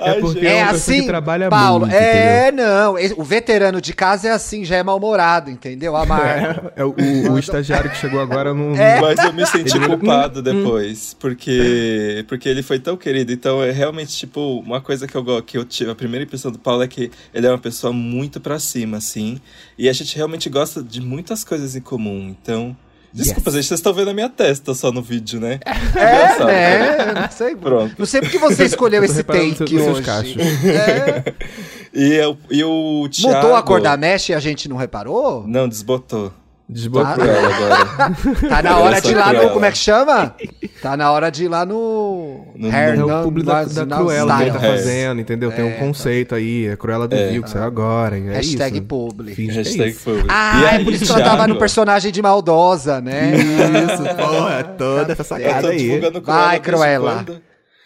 É 0.00 0.10
Ai. 0.10 0.16
É 0.16 0.20
pessoa 0.20 0.70
assim, 0.70 1.00
que 1.00 1.06
trabalha 1.06 1.48
Paulo. 1.48 1.86
muito, 1.86 1.94
é, 1.94 2.50
não. 2.52 2.98
esse- 2.98 3.14
O 3.16 3.22
veterano 3.22 3.80
de 3.80 3.92
casa 4.04 4.28
é 4.28 4.30
assim, 4.32 4.64
já 4.64 4.76
é 4.76 4.82
mal-humorado, 4.82 5.50
entendeu? 5.50 5.96
Amargo. 5.96 6.70
É, 6.76 6.84
o, 6.84 6.90
o- 6.90 7.32
o 7.32 7.38
estagiário 7.38 7.90
que 7.90 7.96
chegou 7.96 8.20
agora 8.20 8.52
não. 8.52 8.74
É. 8.76 9.00
Mas 9.02 9.18
eu 9.24 9.32
me 9.32 9.46
senti 9.46 9.76
Ele- 9.76 9.86
culpado 9.86 10.42
depois, 10.42 11.14
porque 11.18 12.24
porque 12.28 12.48
ele 12.48 12.62
foi 12.62 12.78
tão 12.78 12.96
querido. 12.96 13.32
Então 13.32 13.62
é 13.62 13.70
realmente 13.70 14.14
tipo 14.16 14.58
uma 14.60 14.80
coisa 14.80 15.06
que 15.06 15.14
eu 15.16 15.42
que 15.42 15.56
eu 15.56 15.64
tive 15.64 15.90
a 15.90 15.94
primeira 15.94 16.24
impressão 16.24 16.50
do 16.52 16.58
Paulo 16.58 16.82
é 16.82 16.88
que 16.88 17.10
ele 17.32 17.46
é 17.46 17.50
uma 17.50 17.58
pessoa 17.58 17.92
muito 17.92 18.40
pra 18.40 18.58
cima, 18.58 18.98
assim, 18.98 19.40
e 19.78 19.88
a 19.88 19.92
gente 19.92 20.14
realmente 20.16 20.48
gosta 20.48 20.82
de 20.82 21.00
muitas 21.00 21.42
coisas 21.44 21.74
em 21.74 21.80
comum. 21.80 22.28
Então, 22.40 22.76
desculpa, 23.12 23.50
gente, 23.50 23.66
vocês 23.66 23.78
estão 23.80 23.92
vendo 23.94 24.10
a 24.10 24.14
minha 24.14 24.28
testa 24.28 24.74
só 24.74 24.90
no 24.92 25.00
vídeo, 25.02 25.40
né? 25.40 25.60
É, 25.64 25.72
Engraçado. 26.14 26.46
né? 26.46 27.12
Não 27.22 27.30
sei. 27.30 27.56
Pronto. 27.56 27.94
Não 27.98 28.06
sei 28.06 28.20
porque 28.20 28.38
você 28.38 28.64
escolheu 28.64 29.02
esse 29.04 29.22
take 29.22 29.76
hoje. 29.78 30.02
cachos. 30.02 30.36
É. 30.64 31.32
E, 31.94 32.14
eu, 32.14 32.36
e 32.50 32.64
o 32.64 33.08
Thiago 33.08 33.36
Mudou 33.36 33.54
a 33.56 33.62
cor 33.62 33.80
da 33.80 33.96
mesh 33.96 34.30
e 34.30 34.34
a 34.34 34.40
gente 34.40 34.68
não 34.68 34.76
reparou? 34.76 35.44
Não, 35.46 35.68
desbotou. 35.68 36.32
Desbotou. 36.66 37.06
Ah, 37.10 37.14
Cruel 37.14 37.44
agora. 37.44 38.14
Tá 38.48 38.62
na 38.62 38.78
hora 38.78 38.98
de 39.00 39.10
ir 39.10 39.14
lá 39.14 39.32
no. 39.34 39.50
Como 39.50 39.64
é 39.66 39.70
que 39.70 39.76
chama? 39.78 40.34
Tá 40.80 40.96
na 40.96 41.12
hora 41.12 41.30
de 41.30 41.44
ir 41.44 41.48
lá 41.48 41.64
no. 41.66 42.46
No- 42.56 42.70
Hair 42.70 42.98
É 42.98 43.04
o 43.04 43.06
None 43.06 43.22
público 43.22 43.46
da, 43.50 43.64
da 43.64 43.96
Cruella 43.96 44.38
que 44.38 44.50
tá. 44.50 44.56
É. 44.56 44.70
fazendo, 44.70 45.20
entendeu? 45.20 45.52
Tem 45.52 45.62
um 45.64 45.72
conceito 45.78 46.34
aí, 46.34 46.70
a 46.70 46.76
Cruella 46.76 47.06
do 47.06 47.14
É. 47.14 47.30
Rio, 47.30 47.42
que 47.42 47.50
saiu 47.50 47.64
agora. 47.64 48.16
É 48.18 48.36
Hashtag 48.36 48.78
isso. 48.78 48.86
publi. 48.86 49.34
Que 49.34 49.50
é 49.50 49.52
Hashtag 49.52 49.90
isso. 49.90 50.00
foi. 50.00 50.24
Ah, 50.28 50.60
E 50.62 50.74
é 50.80 50.84
por 50.84 50.92
isso 50.94 51.04
que 51.04 51.12
ela 51.12 51.22
tava 51.22 51.46
no 51.46 51.56
personagem 51.58 52.10
de 52.10 52.22
maldosa, 52.22 52.98
né? 53.00 53.32
Isso, 53.36 54.02
porra, 54.16 54.64
toda 54.64 55.12
essa 55.12 55.20
Eu 55.22 55.24
sacada 55.26 55.68
aí. 55.68 56.00
Vai, 56.24 56.60
Cruella. 56.60 57.24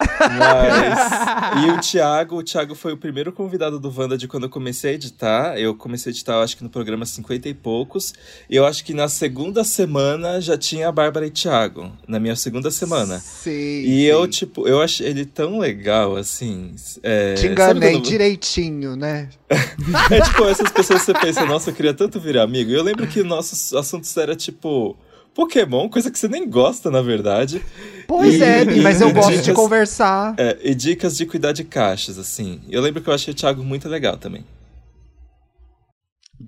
Mas. 0.00 1.10
e 1.64 1.70
o 1.70 1.80
Thiago, 1.80 2.36
o 2.36 2.42
Thiago 2.42 2.74
foi 2.74 2.92
o 2.92 2.96
primeiro 2.96 3.32
convidado 3.32 3.78
do 3.78 3.92
Wanda 3.94 4.16
de 4.16 4.28
quando 4.28 4.44
eu 4.44 4.50
comecei 4.50 4.92
a 4.92 4.94
editar. 4.94 5.58
Eu 5.58 5.74
comecei 5.74 6.10
a 6.10 6.12
editar, 6.12 6.34
eu 6.34 6.42
acho 6.42 6.56
que 6.56 6.62
no 6.64 6.70
programa 6.70 7.04
50 7.04 7.48
e 7.48 7.54
poucos. 7.54 8.12
E 8.48 8.56
eu 8.56 8.64
acho 8.66 8.84
que 8.84 8.94
na 8.94 9.08
segunda 9.08 9.64
semana 9.64 10.40
já 10.40 10.56
tinha 10.56 10.88
a 10.88 10.92
Bárbara 10.92 11.26
e 11.26 11.30
Thiago. 11.30 11.92
Na 12.06 12.18
minha 12.20 12.36
segunda 12.36 12.70
semana. 12.70 13.18
Sim. 13.18 13.50
E 13.50 14.04
eu, 14.04 14.26
tipo, 14.28 14.66
eu 14.68 14.80
achei 14.80 15.06
ele 15.06 15.24
tão 15.24 15.58
legal, 15.58 16.16
assim. 16.16 16.74
É, 17.02 17.34
Te 17.34 17.46
enganei 17.46 17.92
quando- 17.92 18.04
direitinho, 18.08 18.96
né? 18.96 19.28
É 20.10 20.20
tipo, 20.20 20.44
essas 20.44 20.70
pessoas 20.70 21.00
que 21.04 21.12
você 21.12 21.18
pensa, 21.18 21.44
nossa, 21.46 21.70
eu 21.70 21.74
queria 21.74 21.94
tanto 21.94 22.20
virar 22.20 22.42
amigo. 22.42 22.70
E 22.70 22.74
eu 22.74 22.82
lembro 22.82 23.06
que 23.06 23.22
nossos 23.22 23.72
assuntos 23.74 24.14
era 24.16 24.34
tipo. 24.36 24.96
Pokémon, 25.38 25.88
coisa 25.88 26.10
que 26.10 26.18
você 26.18 26.26
nem 26.26 26.50
gosta, 26.50 26.90
na 26.90 27.00
verdade. 27.00 27.62
Pois 28.08 28.34
E- 28.34 28.42
é, 28.42 28.64
e 28.74 28.80
mas 28.80 29.00
eu 29.00 29.12
gosto 29.12 29.30
de 29.30 29.38
dicas- 29.42 29.54
conversar. 29.54 30.34
É, 30.36 30.58
e 30.64 30.74
dicas 30.74 31.16
de 31.16 31.24
cuidar 31.26 31.52
de 31.52 31.62
caixas, 31.62 32.18
assim. 32.18 32.60
Eu 32.68 32.82
lembro 32.82 33.00
que 33.00 33.08
eu 33.08 33.14
achei 33.14 33.32
o 33.32 33.36
Thiago 33.36 33.62
muito 33.62 33.88
legal 33.88 34.16
também. 34.16 34.44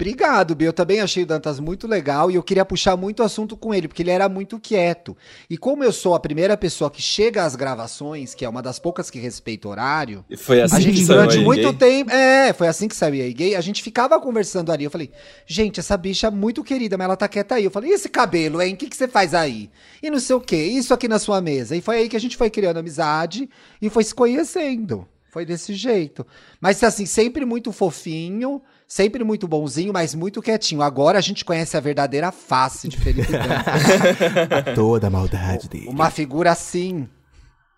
Obrigado, 0.01 0.55
Bia. 0.55 0.69
Eu 0.69 0.73
também 0.73 0.99
achei 1.03 1.25
o 1.25 1.27
Dantas 1.27 1.61
muito 1.61 1.87
legal 1.87 2.31
e 2.31 2.35
eu 2.35 2.43
queria 2.43 2.65
puxar 2.65 2.97
muito 2.97 3.23
assunto 3.23 3.55
com 3.55 3.75
ele, 3.75 3.87
porque 3.87 4.03
ele 4.03 4.11
era 4.11 4.31
muito 4.31 4.59
quieto. 4.59 5.15
E 5.49 5.59
como 5.59 5.85
eu 5.85 5.93
sou 5.93 6.15
a 6.15 6.21
primeira 6.21 6.57
pessoa 6.57 6.91
que 6.91 7.03
chega 7.03 7.45
às 7.45 7.55
gravações, 7.55 8.35
que 8.35 8.43
é 8.43 8.49
uma 8.49 8.63
das 8.63 8.79
poucas 8.79 9.11
que 9.11 9.19
respeita 9.19 9.69
o 9.69 9.71
horário, 9.71 10.25
E 10.31 10.39
foi 10.39 10.63
assim 10.63 10.77
a 10.77 10.81
gente 10.81 11.05
durante 11.05 11.39
muito 11.41 11.71
tempo. 11.75 12.11
É, 12.11 12.51
foi 12.55 12.67
assim 12.67 12.89
que 12.89 12.97
saiu 12.97 13.23
aí 13.23 13.35
gay. 13.35 13.55
A 13.55 13.61
gente 13.61 13.83
ficava 13.83 14.19
conversando 14.19 14.73
ali. 14.73 14.85
Eu 14.85 14.91
falei, 14.91 15.11
gente, 15.47 15.81
essa 15.81 15.99
bicha 15.99 16.29
é 16.29 16.31
muito 16.31 16.65
querida, 16.65 16.97
mas 16.97 17.05
ela 17.05 17.17
tá 17.17 17.29
quieta 17.29 17.57
aí. 17.57 17.65
Eu 17.65 17.71
falei, 17.71 17.91
e 17.91 17.93
esse 17.93 18.09
cabelo, 18.09 18.63
hein? 18.63 18.73
O 18.73 18.77
que, 18.79 18.89
que 18.89 18.97
você 18.97 19.07
faz 19.07 19.35
aí? 19.35 19.71
E 20.03 20.09
não 20.09 20.19
sei 20.19 20.35
o 20.35 20.41
quê, 20.41 20.57
isso 20.65 20.95
aqui 20.95 21.09
na 21.09 21.19
sua 21.19 21.43
mesa. 21.43 21.77
E 21.77 21.83
foi 21.83 21.99
aí 21.99 22.09
que 22.09 22.17
a 22.17 22.21
gente 22.21 22.39
foi 22.39 22.49
criando 22.49 22.79
amizade 22.79 23.51
e 23.83 23.91
foi 23.91 24.03
se 24.03 24.15
conhecendo. 24.15 25.07
Foi 25.31 25.45
desse 25.45 25.75
jeito. 25.75 26.27
Mas 26.59 26.83
assim, 26.83 27.07
sempre 27.07 27.45
muito 27.45 27.71
fofinho, 27.71 28.63
sempre 28.91 29.23
muito 29.23 29.47
bonzinho, 29.47 29.93
mas 29.93 30.17
muito 30.17 30.43
quietinho. 30.43 30.83
Agora 30.83 31.17
a 31.17 31.21
gente 31.21 31.45
conhece 31.45 31.77
a 31.77 31.81
verdadeira 31.81 32.33
face 32.33 32.89
de 32.89 32.97
Felipe 32.97 33.31
Dantas. 33.33 34.75
Toda 34.75 35.07
a 35.07 35.11
maldade 35.11 35.69
dele. 35.69 35.87
Uma 35.89 36.11
figura 36.11 36.51
assim, 36.51 37.09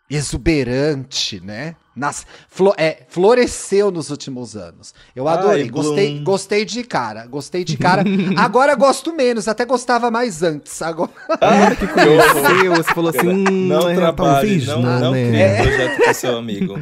exuberante, 0.09 1.39
né? 1.41 1.77
Nas, 1.95 2.25
flo- 2.49 2.75
é, 2.79 3.03
floresceu 3.09 3.91
nos 3.91 4.09
últimos 4.11 4.57
anos. 4.57 4.95
Eu 5.15 5.29
adorei, 5.29 5.65
Ai, 5.65 5.69
gostei, 5.69 6.19
gostei 6.21 6.65
de 6.65 6.83
cara, 6.85 7.27
gostei 7.27 7.65
de 7.65 7.77
cara. 7.77 8.03
Agora 8.37 8.75
gosto 8.75 9.15
menos, 9.15 9.47
até 9.47 9.65
gostava 9.67 10.11
mais 10.11 10.43
antes. 10.43 10.81
Agora, 10.81 11.11
Ah, 11.41 11.75
que 11.77 11.87
Conheceu, 11.87 12.75
você 12.77 12.95
falou 12.95 13.11
assim, 13.11 13.29
hum, 13.29 13.69
Não 13.69 13.89
é, 13.91 13.95
trabalhe, 13.95 14.65
não, 14.65 14.81
não, 14.81 15.01
não 15.01 15.13
né? 15.13 15.29
crie 15.29 15.43
um 15.43 15.63
projeto 15.77 16.05
com 16.05 16.15
seu 16.15 16.37
amigo. 16.39 16.75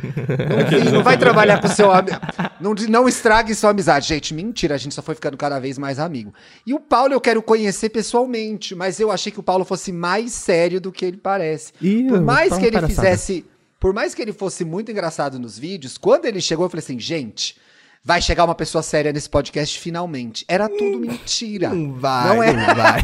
não, 0.84 0.92
não 0.92 1.02
vai 1.02 1.18
trabalhar 1.18 1.60
com 1.60 1.68
seu 1.68 1.90
amigo. 1.90 2.16
Não, 2.60 2.74
não 2.88 3.08
estrague 3.08 3.54
sua 3.54 3.70
amizade. 3.70 4.06
Gente, 4.06 4.32
mentira, 4.32 4.74
a 4.74 4.78
gente 4.78 4.94
só 4.94 5.02
foi 5.02 5.14
ficando 5.14 5.36
cada 5.36 5.58
vez 5.58 5.76
mais 5.78 5.98
amigo. 5.98 6.32
E 6.66 6.72
o 6.72 6.78
Paulo 6.80 7.12
eu 7.12 7.20
quero 7.20 7.42
conhecer 7.42 7.88
pessoalmente, 7.90 8.74
mas 8.74 9.00
eu 9.00 9.10
achei 9.10 9.32
que 9.32 9.40
o 9.40 9.42
Paulo 9.42 9.64
fosse 9.64 9.90
mais 9.92 10.32
sério 10.32 10.80
do 10.80 10.92
que 10.92 11.04
ele 11.04 11.16
parece. 11.16 11.72
Ih, 11.82 12.04
Por 12.08 12.20
mais 12.20 12.50
tá 12.50 12.58
que 12.58 12.66
ele 12.66 12.72
palhaçada. 12.80 12.94
fizesse. 13.10 13.44
Por 13.80 13.92
mais 13.94 14.14
que 14.14 14.20
ele 14.22 14.32
fosse 14.32 14.64
muito 14.64 14.92
engraçado 14.92 15.38
nos 15.38 15.58
vídeos, 15.58 15.96
quando 15.98 16.26
ele 16.26 16.40
chegou, 16.40 16.66
eu 16.66 16.70
falei 16.70 16.84
assim, 16.84 17.00
gente. 17.00 17.56
Vai 18.02 18.22
chegar 18.22 18.46
uma 18.46 18.54
pessoa 18.54 18.80
séria 18.82 19.12
nesse 19.12 19.28
podcast 19.28 19.78
finalmente. 19.78 20.42
Era 20.48 20.70
tudo 20.70 20.98
mentira. 20.98 21.68
Não 21.68 21.92
vai, 21.92 22.28
Não 22.34 22.40
é- 22.42 22.52
não 22.54 22.74
vai. 22.74 23.02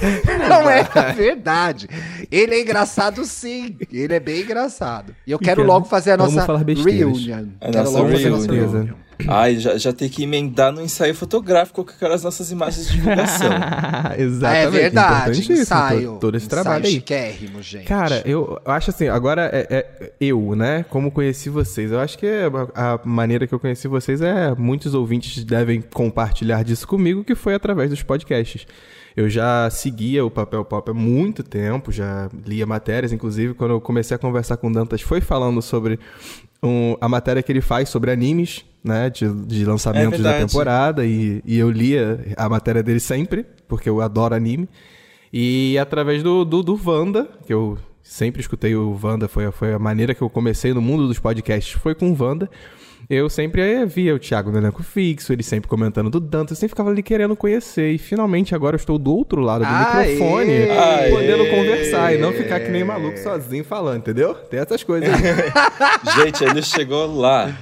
Não 0.48 0.70
é 0.70 1.12
verdade. 1.12 1.86
Ele 2.32 2.54
é 2.54 2.60
engraçado 2.62 3.22
sim. 3.26 3.76
Ele 3.92 4.14
é 4.14 4.18
bem 4.20 4.40
engraçado. 4.40 5.14
E 5.26 5.32
eu 5.32 5.38
quero 5.38 5.56
quero- 5.60 5.68
logo 5.68 5.84
fazer 5.84 6.12
a 6.12 6.16
vamos 6.16 6.32
nossa. 6.34 6.46
A 7.60 7.66
Quero 7.70 7.84
nossa 7.84 7.98
logo 7.98 8.10
fazer 8.10 8.26
a 8.26 8.30
nossa 8.30 8.50
reunion. 8.50 8.94
Ai, 9.28 9.58
já, 9.58 9.78
já 9.78 9.92
tem 9.92 10.08
que 10.08 10.22
emendar 10.22 10.72
no 10.72 10.82
ensaio 10.82 11.14
fotográfico 11.14 11.84
com 11.84 11.90
aquelas 11.90 12.22
nossas 12.22 12.50
imagens 12.50 12.88
de 12.88 12.94
divulgação. 12.94 13.50
Exatamente. 14.18 14.44
Ah, 14.44 14.56
é 14.56 14.70
verdade. 14.70 15.14
importantíssimo, 15.14 15.58
Ensaio. 15.58 16.08
todo, 16.08 16.20
todo 16.20 16.36
esse 16.36 16.46
ensaio 16.46 16.62
trabalho 16.62 16.86
aí. 16.86 17.62
gente. 17.62 17.86
Cara, 17.86 18.22
eu 18.26 18.60
acho 18.64 18.90
assim, 18.90 19.08
agora 19.08 19.50
é, 19.52 19.66
é 19.70 20.12
eu, 20.20 20.54
né? 20.54 20.84
Como 20.90 21.10
conheci 21.10 21.48
vocês. 21.48 21.90
Eu 21.90 22.00
acho 22.00 22.18
que 22.18 22.26
é 22.26 22.46
a, 22.74 22.94
a 22.94 23.00
maneira 23.04 23.46
que 23.46 23.54
eu 23.54 23.60
conheci 23.60 23.88
vocês 23.88 24.20
é. 24.20 24.54
Muitos 24.54 24.94
ouvintes 24.94 25.44
devem 25.44 25.80
compartilhar 25.80 26.62
disso 26.62 26.86
comigo, 26.86 27.24
que 27.24 27.34
foi 27.34 27.54
através 27.54 27.90
dos 27.90 28.02
podcasts. 28.02 28.66
Eu 29.16 29.30
já 29.30 29.70
seguia 29.70 30.22
o 30.26 30.30
Papel 30.30 30.62
Pop 30.62 30.90
há 30.90 30.94
muito 30.94 31.42
tempo, 31.42 31.90
já 31.90 32.28
lia 32.46 32.66
matérias, 32.66 33.12
inclusive 33.12 33.54
quando 33.54 33.70
eu 33.70 33.80
comecei 33.80 34.14
a 34.14 34.18
conversar 34.18 34.58
com 34.58 34.68
o 34.68 34.72
Dantas, 34.72 35.00
foi 35.00 35.22
falando 35.22 35.62
sobre 35.62 35.98
um- 36.62 36.96
a 37.00 37.08
matéria 37.08 37.42
que 37.42 37.50
ele 37.52 37.60
faz 37.60 37.88
sobre 37.88 38.10
animes, 38.10 38.64
né? 38.82 39.10
De, 39.10 39.28
de 39.46 39.64
lançamentos 39.64 40.20
da 40.20 40.30
verdade. 40.30 40.50
temporada, 40.52 41.04
e, 41.06 41.42
e 41.44 41.58
eu 41.58 41.70
lia 41.70 42.34
a 42.36 42.48
matéria 42.48 42.82
dele 42.82 43.00
sempre, 43.00 43.44
porque 43.68 43.88
eu 43.88 44.00
adoro 44.00 44.34
anime. 44.34 44.68
E 45.32 45.76
através 45.78 46.22
do, 46.22 46.44
do, 46.44 46.62
do 46.62 46.80
Wanda, 46.84 47.28
que 47.46 47.52
eu 47.52 47.76
sempre 48.02 48.40
escutei 48.40 48.74
o 48.76 48.98
Wanda, 49.02 49.26
foi, 49.28 49.50
foi 49.50 49.74
a 49.74 49.78
maneira 49.78 50.14
que 50.14 50.22
eu 50.22 50.30
comecei 50.30 50.72
no 50.72 50.80
mundo 50.80 51.06
dos 51.08 51.18
podcasts, 51.18 51.72
foi 51.80 51.94
com 51.94 52.10
o 52.12 52.16
Wanda. 52.22 52.48
Eu 53.08 53.30
sempre 53.30 53.62
eh, 53.62 53.86
via 53.86 54.14
o 54.14 54.18
Thiago 54.18 54.50
no 54.50 54.58
elenco 54.58 54.82
fixo, 54.82 55.32
ele 55.32 55.42
sempre 55.42 55.68
comentando 55.68 56.10
do 56.10 56.18
Dante, 56.18 56.50
eu 56.50 56.56
sempre 56.56 56.70
ficava 56.70 56.90
ali 56.90 57.02
querendo 57.02 57.36
conhecer. 57.36 57.92
E 57.92 57.98
finalmente 57.98 58.54
agora 58.54 58.74
eu 58.74 58.78
estou 58.78 58.98
do 58.98 59.14
outro 59.14 59.40
lado 59.40 59.60
do 59.64 59.68
Aê! 59.68 60.14
microfone, 60.14 60.70
Aê! 60.70 61.10
podendo 61.10 61.46
conversar 61.48 62.14
e 62.14 62.18
não 62.18 62.32
ficar 62.32 62.58
que 62.60 62.68
nem 62.68 62.82
maluco 62.82 63.16
sozinho 63.18 63.64
falando, 63.64 63.98
entendeu? 63.98 64.34
Tem 64.34 64.58
essas 64.58 64.82
coisas 64.82 65.08
aí. 65.08 65.22
Gente, 66.24 66.42
ele 66.42 66.62
chegou 66.62 67.16
lá. 67.16 67.56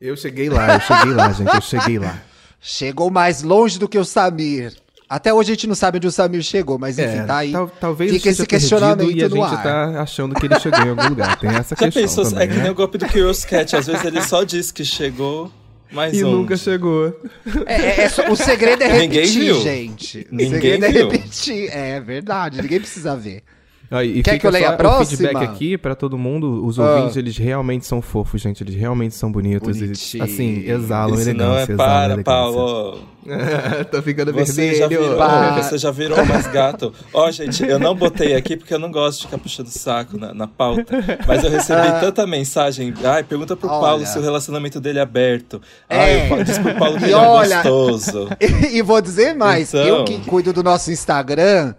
eu 0.00 0.16
cheguei 0.16 0.48
lá, 0.48 0.74
eu 0.74 0.80
cheguei 0.80 1.12
lá, 1.12 1.32
gente, 1.32 1.54
eu 1.54 1.62
cheguei 1.62 1.98
lá. 1.98 2.22
Chegou 2.60 3.10
mais 3.10 3.42
longe 3.42 3.78
do 3.78 3.88
que 3.88 3.98
o 3.98 4.04
Samir. 4.04 4.74
Até 5.08 5.32
hoje 5.32 5.52
a 5.52 5.54
gente 5.54 5.66
não 5.68 5.74
sabe 5.76 5.98
onde 5.98 6.06
o 6.08 6.10
Samir 6.10 6.42
chegou, 6.42 6.78
mas 6.78 6.98
enfim, 6.98 7.24
tá 7.26 7.36
aí. 7.38 7.50
É, 7.50 7.52
tal- 7.52 7.68
talvez 7.80 8.10
Fica 8.12 8.28
esse 8.30 8.44
questionamento 8.46 9.10
e 9.12 9.22
a 9.22 9.28
no 9.28 9.36
gente 9.36 9.54
ar. 9.54 9.62
tá 9.62 10.02
achando 10.02 10.34
que 10.34 10.46
ele 10.46 10.58
chegou 10.58 10.80
em 10.80 10.88
algum 10.90 11.08
lugar. 11.10 11.38
Tem 11.38 11.48
essa 11.50 11.76
Já 11.78 11.90
questão 11.90 12.02
pensou? 12.02 12.24
também, 12.24 12.44
é 12.44 12.46
que 12.48 12.54
né? 12.56 12.62
nem 12.64 12.72
o 12.72 12.74
golpe 12.74 12.98
do 12.98 13.06
Curious 13.06 13.44
Cat. 13.44 13.76
Às 13.76 13.86
vezes 13.86 14.04
ele 14.04 14.20
só 14.20 14.42
diz 14.42 14.72
que 14.72 14.84
chegou, 14.84 15.48
mas 15.92 16.12
E 16.12 16.24
onde? 16.24 16.34
nunca 16.34 16.56
chegou. 16.56 17.14
É, 17.66 17.74
é- 17.74 18.00
é 18.02 18.08
só- 18.08 18.28
o 18.28 18.34
segredo 18.34 18.82
é 18.82 18.88
Ninguém 18.98 19.20
repetir, 19.20 19.40
viu. 19.44 19.60
gente. 19.62 20.26
O 20.30 20.34
Ninguém 20.34 20.50
segredo 20.50 20.84
é 20.86 20.90
viu. 20.92 21.08
repetir. 21.10 21.68
É 21.72 22.00
verdade, 22.00 22.60
ninguém 22.60 22.80
precisa 22.80 23.14
ver. 23.16 23.42
E 23.90 24.22
Quer 24.22 24.32
fica 24.32 24.38
que 24.38 24.46
eu 24.46 24.50
leia 24.50 24.70
a 24.70 24.72
próxima? 24.76 25.16
Feedback 25.28 25.44
aqui 25.44 25.78
pra 25.78 25.94
todo 25.94 26.18
mundo. 26.18 26.64
Os 26.66 26.78
Ah. 26.78 26.94
ouvintes, 26.96 27.16
eles 27.16 27.36
realmente 27.38 27.86
são 27.86 28.02
fofos, 28.02 28.40
gente. 28.40 28.62
Eles 28.62 28.74
realmente 28.74 29.14
são 29.14 29.30
bonitos. 29.30 29.80
Eles, 29.80 30.16
assim, 30.20 30.64
exalam 30.66 31.14
Isso 31.14 31.28
elegância. 31.30 31.46
não 31.46 31.58
é 31.58 31.66
para, 31.76 32.04
elegância. 32.14 32.24
Paulo. 32.24 32.98
Tô 33.90 34.00
ficando 34.02 34.32
Você 34.32 34.74
já, 34.74 34.86
vermelho. 34.86 35.02
virou, 35.02 35.16
Para. 35.18 35.62
você 35.62 35.78
já 35.78 35.90
virou 35.90 36.24
mais 36.26 36.46
gato. 36.46 36.92
Ó, 37.12 37.28
gente, 37.30 37.64
eu 37.64 37.78
não 37.78 37.94
botei 37.94 38.34
aqui 38.34 38.56
porque 38.56 38.72
eu 38.72 38.78
não 38.78 38.90
gosto 38.90 39.18
de 39.20 39.24
ficar 39.26 39.38
puxando 39.38 39.66
saco 39.68 40.16
na, 40.16 40.32
na 40.32 40.46
pauta. 40.46 40.84
Mas 41.26 41.42
eu 41.42 41.50
recebi 41.50 41.88
tanta 42.00 42.24
mensagem. 42.26 42.94
Ai, 43.04 43.24
pergunta 43.24 43.56
pro 43.56 43.68
Olha. 43.68 43.80
Paulo 43.80 44.06
se 44.06 44.16
o 44.18 44.22
relacionamento 44.22 44.80
dele 44.80 44.98
é 45.00 45.02
aberto. 45.02 45.60
É. 45.88 45.98
Ai, 46.28 46.32
eu- 46.40 46.44
diz 46.44 46.58
pro 46.58 46.74
Paulo 46.76 46.98
que 46.98 47.04
E 47.04 47.06
ele 47.06 47.14
é 47.14 47.16
olha- 47.16 47.62
gostoso. 47.62 48.28
E, 48.72 48.80
vou 48.82 49.00
dizer 49.00 49.34
mais, 49.34 49.74
Então. 49.74 49.84
eu 49.86 50.04
que 50.04 50.18
cuido 50.20 50.52
do 50.52 50.62
nosso 50.62 50.92
Instagram, 50.92 51.74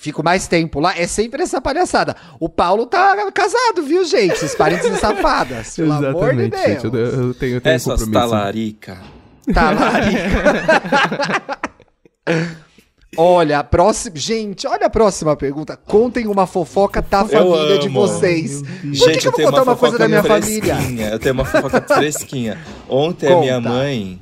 fico 0.00 0.24
mais 0.24 0.48
tempo 0.48 0.80
lá, 0.80 0.96
é 0.96 1.06
sempre 1.06 1.42
essa 1.42 1.60
palhaçada. 1.60 2.16
O 2.40 2.48
Paulo 2.48 2.86
tá 2.86 3.30
casado, 3.32 3.82
viu, 3.82 4.02
gente? 4.04 4.38
Vocês 4.38 4.54
parem 4.54 4.78
de 4.78 4.84
ser 4.84 4.96
safadas, 4.96 5.76
pelo 5.76 5.92
amor 5.92 6.34
de 6.34 6.42
Exatamente, 6.44 6.56
gente. 6.68 6.84
Eu, 6.84 6.90
Deus. 6.90 7.14
eu 7.14 7.34
tenho, 7.34 7.54
eu 7.56 7.60
tenho 7.60 7.74
um 7.74 7.76
Essas 7.76 8.00
compromisso. 8.00 8.10
talarica. 8.12 8.98
Tá 9.52 9.70
lá. 9.70 9.92
Olha, 13.16 13.58
a 13.58 13.64
próxima. 13.64 14.16
Gente, 14.16 14.68
olha 14.68 14.86
a 14.86 14.90
próxima 14.90 15.34
pergunta. 15.36 15.76
Contem 15.76 16.28
uma 16.28 16.46
fofoca 16.46 17.02
da 17.02 17.24
família 17.24 17.76
de 17.80 17.88
vocês. 17.88 18.62
Por 18.62 18.68
que 18.68 18.94
Gente, 18.94 19.18
que 19.18 19.26
eu 19.28 19.32
vou 19.32 19.44
contar 19.46 19.62
uma 19.64 19.76
coisa 19.76 19.96
fofoca 19.96 19.98
da 19.98 20.08
minha 20.08 20.22
família? 20.22 20.76
Eu 21.10 21.18
tenho 21.18 21.34
uma 21.34 21.44
fofoca 21.44 21.82
fresquinha. 21.92 22.56
Ontem 22.88 23.26
a 23.26 23.36
minha 23.40 23.56
Conta. 23.56 23.68
mãe 23.68 24.20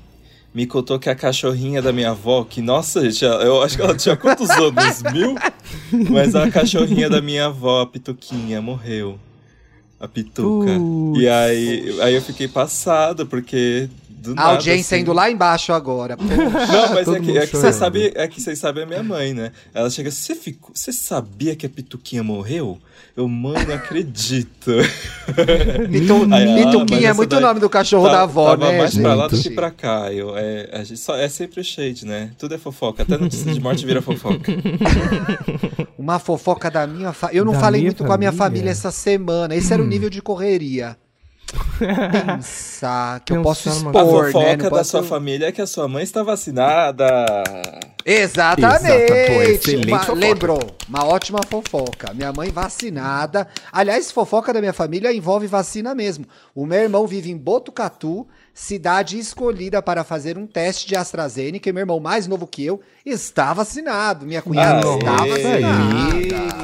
me 0.54 0.66
contou 0.66 0.98
que 0.98 1.10
a 1.10 1.14
cachorrinha 1.14 1.82
da 1.82 1.92
minha 1.92 2.10
avó, 2.10 2.44
que, 2.44 2.60
nossa, 2.60 3.08
gente, 3.08 3.24
eu 3.24 3.62
acho 3.62 3.76
que 3.76 3.82
ela 3.82 3.94
tinha 3.94 4.16
quantos 4.16 4.48
anos? 4.50 5.02
Mil? 5.12 5.34
Mas 6.10 6.34
a 6.34 6.50
cachorrinha 6.50 7.08
da 7.08 7.20
minha 7.20 7.46
avó, 7.46 7.82
a 7.82 7.86
Pituquinha, 7.86 8.60
morreu. 8.60 9.18
A 10.00 10.06
Pituca. 10.08 10.78
Putz. 10.78 11.20
E 11.20 11.28
aí, 11.28 12.00
aí 12.00 12.14
eu 12.14 12.22
fiquei 12.22 12.48
passado, 12.48 13.26
porque. 13.26 13.88
Do 14.20 14.32
A 14.32 14.34
nada, 14.34 14.48
audiência 14.50 14.96
assim, 14.96 15.02
indo 15.02 15.12
lá 15.12 15.30
embaixo 15.30 15.72
agora. 15.72 16.16
Poxa. 16.18 16.36
Não, 16.72 16.94
mas 16.94 17.08
é 17.08 17.20
que, 17.20 17.38
é 17.38 17.40
que 17.42 17.46
você 17.46 17.56
chorando. 17.56 17.72
sabe, 17.74 18.12
é 18.14 18.26
que 18.28 18.40
vocês 18.40 18.58
sabem 18.58 18.82
a 18.82 18.86
minha 18.86 19.02
mãe, 19.02 19.32
né? 19.32 19.52
Ela 19.72 19.88
chega, 19.90 20.10
você 20.10 20.34
ficou, 20.34 20.70
você 20.74 20.92
sabia 20.92 21.54
que 21.54 21.64
a 21.64 21.68
Pituquinha 21.68 22.22
morreu? 22.22 22.78
Eu, 23.16 23.26
mãe, 23.28 23.64
não 23.66 23.74
acredito. 23.74 24.70
Pitu, 25.90 26.32
Aí, 26.32 26.62
ah, 26.62 26.64
Pituquinha 26.70 27.08
é 27.08 27.12
muito 27.12 27.30
daí 27.30 27.40
nome 27.40 27.58
do 27.60 27.68
cachorro 27.68 28.06
Tá- 28.06 28.12
da 28.12 28.22
avó, 28.22 28.50
tava 28.56 28.72
né, 28.72 28.78
mais 28.78 28.96
pra 28.96 29.14
lá 29.14 29.26
do 29.26 29.36
gente? 29.36 29.48
que 29.48 29.54
pra 29.54 29.70
cá. 29.70 30.12
Eu, 30.12 30.36
é, 30.36 30.68
a 30.72 30.84
gente 30.84 31.00
só, 31.00 31.16
é 31.16 31.28
sempre 31.28 31.60
o 31.60 31.64
shade, 31.64 32.06
né? 32.06 32.30
Tudo 32.38 32.54
é 32.54 32.58
fofoca. 32.58 33.02
Até 33.02 33.16
notícia 33.16 33.52
de 33.52 33.60
morte 33.60 33.84
vira 33.84 34.00
fofoca. 34.02 34.52
Uma 35.98 36.18
fofoca 36.18 36.70
da 36.70 36.86
minha 36.86 37.12
família. 37.12 37.40
Eu 37.40 37.44
não 37.44 37.52
Da 37.52 37.60
falei 37.60 37.80
minha 37.80 37.88
muito 37.90 38.04
com 38.04 38.12
a 38.12 38.18
minha 38.18 38.32
família? 38.32 38.48
família 38.58 38.70
essa 38.70 38.90
semana. 38.90 39.54
Esse 39.54 39.72
era 39.72 39.82
o 39.82 39.86
nível 39.86 40.08
de 40.10 40.22
correria. 40.22 40.96
Pensar 41.78 43.20
que 43.20 43.32
eu 43.32 43.42
posso 43.42 43.68
numa- 43.70 43.90
A 43.90 44.02
expor, 44.04 44.26
fofoca 44.32 44.46
né? 44.48 44.56
Da 44.56 44.70
posso- 44.70 44.90
sua 44.90 45.02
família 45.02 45.46
é 45.46 45.52
que 45.52 45.60
a 45.62 45.66
sua 45.66 45.88
mãe 45.88 46.02
está 46.02 46.22
vacinada. 46.22 47.04
Exatamente. 48.04 49.70
Exato, 49.70 49.88
Uma- 49.88 49.98
fofoca. 50.00 50.18
lembrou, 50.18 50.60
uma 50.88 51.04
ótima 51.06 51.40
fofoca. 51.48 52.12
Minha 52.14 52.32
mãe 52.32 52.50
vacinada. 52.50 53.46
Aliás, 53.72 54.10
fofoca 54.10 54.52
da 54.52 54.60
minha 54.60 54.72
família 54.72 55.12
envolve 55.12 55.46
vacina 55.46 55.94
mesmo. 55.94 56.24
O 56.54 56.64
meu 56.66 56.80
irmão 56.80 57.06
vive 57.06 57.30
em 57.30 57.36
Botucatu, 57.36 58.26
cidade 58.54 59.18
escolhida 59.18 59.80
para 59.82 60.04
fazer 60.04 60.36
um 60.38 60.46
teste 60.46 60.86
de 60.86 60.96
AstraZeneca. 60.96 61.68
E 61.68 61.72
meu 61.72 61.82
irmão, 61.82 62.00
mais 62.00 62.26
novo 62.26 62.46
que 62.46 62.64
eu, 62.64 62.80
está 63.04 63.52
vacinado. 63.52 64.26
Minha 64.26 64.42
cunhada 64.42 64.86
Aê. 64.86 64.96
está 64.98 65.16
vacinada. 65.16 66.58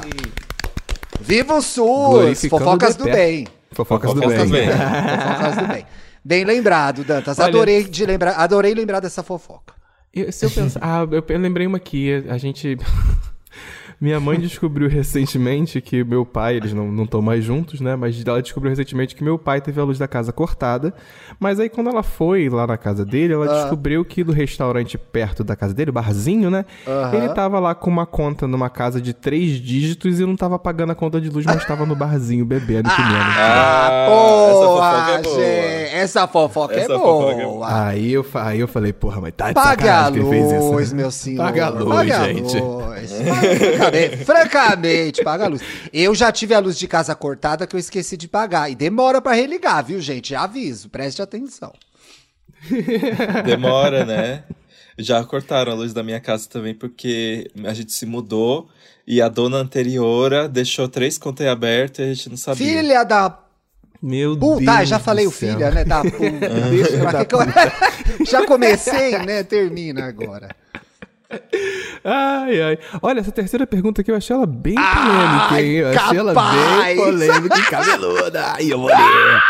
Viva 1.21 1.55
o 1.55 1.63
SUS! 1.63 2.45
Fofocas 2.51 2.97
do 2.97 3.05
bem. 3.05 3.47
Fofocas 3.75 4.15
do 4.15 4.23
Fofocas 4.23 4.51
bem. 4.51 4.67
do 4.67 4.73
bem. 4.73 4.77
Fofocas 5.29 5.57
do 5.57 5.67
bem. 5.73 5.87
Bem 6.25 6.45
lembrado, 6.45 7.05
Dantas. 7.05 7.39
Olha- 7.39 7.49
Adorei, 7.49 7.85
de 7.85 8.07
lembrar, 8.07 8.33
adorei 8.33 8.73
lembrar 8.75 9.01
dessa 9.01 9.23
fofoca. 9.23 9.75
Eu- 10.13 10.33
se 10.33 10.47
eu 10.47 10.51
pensar. 10.51 10.81
Ah, 10.83 11.07
eu 11.11 11.39
lembrei 11.39 11.67
uma 11.67 11.77
aqui. 11.77 12.25
A 12.29 12.39
gente. 12.39 12.77
Minha 14.01 14.19
mãe 14.21 14.39
descobriu 14.39 14.89
recentemente 14.89 15.81
que 15.81 16.03
meu 16.05 16.27
pai, 16.27 16.57
eles 16.57 16.73
não 16.73 17.05
estão 17.05 17.23
mais 17.23 17.45
juntos, 17.45 17.81
né? 17.81 17.97
Mas 17.97 18.23
ela 18.27 18.43
descobriu 18.43 18.71
recentemente 18.71 19.15
que 19.15 19.25
meu 19.25 19.39
pai 19.39 19.61
teve 19.61 19.81
a 19.81 19.85
luz 19.85 19.99
da 19.99 20.07
casa 20.09 20.33
cortada. 20.33 20.93
Mas 21.39 21.59
aí 21.61 21.69
quando 21.69 21.89
ela 21.91 22.03
foi 22.03 22.49
lá 22.49 22.67
na 22.67 22.77
casa 22.77 23.05
dele, 23.05 23.33
ela 23.35 23.47
descobriu 23.47 24.05
que 24.05 24.23
do 24.25 24.33
restaurante 24.33 24.99
perto 24.99 25.43
da 25.45 25.57
casa 25.57 25.73
dele, 25.73 25.91
o 25.91 25.93
barzinho, 25.93 26.51
né? 26.51 26.65
Ele 27.13 27.29
tava 27.31 27.59
lá 27.59 27.75
com 27.75 27.89
uma 27.91 28.05
conta 28.07 28.47
numa 28.47 28.69
casa 28.69 29.01
de 29.01 29.15
três 29.15 29.53
dígitos 29.61 30.21
e 30.21 30.27
não 30.27 30.37
tava 30.37 30.59
pagando 30.59 30.91
a 30.93 30.95
conta 30.95 31.21
de 31.21 31.31
luz, 31.31 31.47
mas 31.47 31.65
tava 31.65 31.87
no 31.87 31.95
barzinho 31.95 32.45
bebendo 32.45 32.89
e 32.89 32.93
comendo. 32.97 33.15
Ah, 33.39 34.07
Boa, 34.09 34.51
essa 34.51 34.67
fofoca 34.67 35.11
é 35.11 35.23
boa. 35.23 35.35
gente. 35.37 35.95
Essa 35.95 36.27
fofoca 36.29 36.75
Essa 36.75 36.93
é 36.93 36.99
fofoca 36.99 37.41
é 37.41 37.45
boa. 37.45 37.87
Aí 37.89 38.13
eu, 38.13 38.27
aí 38.35 38.61
eu 38.61 38.69
falei, 38.69 38.93
porra, 38.93 39.21
mas 39.21 39.33
tá 39.37 39.49
de 39.49 39.55
Paga 39.55 39.71
a 39.71 40.05
sacanagem 40.05 40.13
que 40.13 40.19
ele 40.19 40.29
fez 40.29 40.53
isso. 40.53 40.73
luz, 40.73 40.93
né? 40.93 41.03
meu 41.03 41.11
senhor. 41.11 41.45
Paga 41.45 41.67
a 41.67 41.69
luz, 41.71 41.89
Paga 41.95 42.19
a 42.19 42.25
gente. 42.25 42.61
luz. 42.61 43.15
Francamente, 43.91 44.25
francamente, 44.25 45.25
paga 45.25 45.45
a 45.45 45.49
luz. 45.49 45.63
Eu 45.93 46.15
já 46.15 46.31
tive 46.33 46.55
a 46.55 46.59
luz 46.59 46.79
de 46.79 46.87
casa 46.89 47.15
cortada 47.15 47.67
que 47.67 47.75
eu 47.77 47.81
esqueci 47.81 48.17
de 48.17 48.29
pagar. 48.29 48.71
E 48.71 48.75
demora 48.75 49.21
pra 49.21 49.33
religar, 49.35 49.85
viu, 49.85 50.01
gente? 50.01 50.35
Aviso, 50.35 50.89
preste 50.89 51.21
atenção. 51.23 51.73
Demora, 53.45 54.05
né? 54.05 54.45
Já 54.99 55.23
cortaram 55.25 55.73
a 55.73 55.75
luz 55.75 55.93
da 55.93 56.03
minha 56.03 56.21
casa 56.21 56.49
também, 56.49 56.75
porque 56.75 57.51
a 57.65 57.75
gente 57.75 57.93
se 57.93 58.07
mudou 58.07 58.69
e 59.07 59.21
a 59.21 59.29
dona 59.29 59.59
anterior 59.59 60.49
deixou 60.49 60.89
três 60.89 61.19
contas 61.19 61.47
abertas 61.47 62.07
e 62.07 62.11
a 62.11 62.15
gente 62.15 62.31
não 62.31 62.37
sabia. 62.37 62.67
Filha 62.67 63.05
da 63.05 63.39
Meu 64.01 64.37
puta, 64.39 64.61
Deus. 64.61 64.69
ah, 64.71 64.85
já 64.85 64.99
falei 64.99 65.27
o 65.27 65.31
filha, 65.31 65.71
né? 65.71 65.85
Da 65.85 66.01
puta. 66.05 66.49
Deixa, 66.71 66.99
pra 67.01 67.25
que 67.25 67.27
que 67.27 67.35
eu- 67.35 68.27
já 68.27 68.47
comecei, 68.47 69.19
né? 69.19 69.43
Termina 69.43 70.07
agora. 70.07 70.55
Ai, 72.05 72.61
ai. 72.63 72.79
Olha, 73.03 73.21
essa 73.21 73.33
terceira 73.33 73.67
pergunta 73.67 74.01
aqui 74.03 74.11
eu 74.11 74.17
achei 74.17 74.35
ela 74.37 74.47
bem 74.47 74.75
Ai, 74.77 74.95
polêmica, 75.07 75.63
hein? 75.63 75.73
Eu 75.77 75.89
achei 75.89 76.19
ela 76.19 76.35
capaz. 76.35 76.85
bem 76.85 76.97
polêmica 76.97 77.59
e 77.59 77.63
cabeluda. 77.63 78.53
Ai, 78.55 78.73
eu 78.73 78.79
vou 78.79 78.89
ler. 78.89 79.43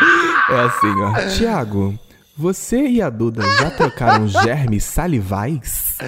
É 0.50 0.60
assim, 0.60 1.02
ó. 1.02 1.28
Tiago, 1.36 1.98
você 2.36 2.86
e 2.86 3.02
a 3.02 3.10
Duda 3.10 3.42
já 3.58 3.70
trocaram 3.70 4.28
germes 4.28 4.84
salivais? 4.84 5.98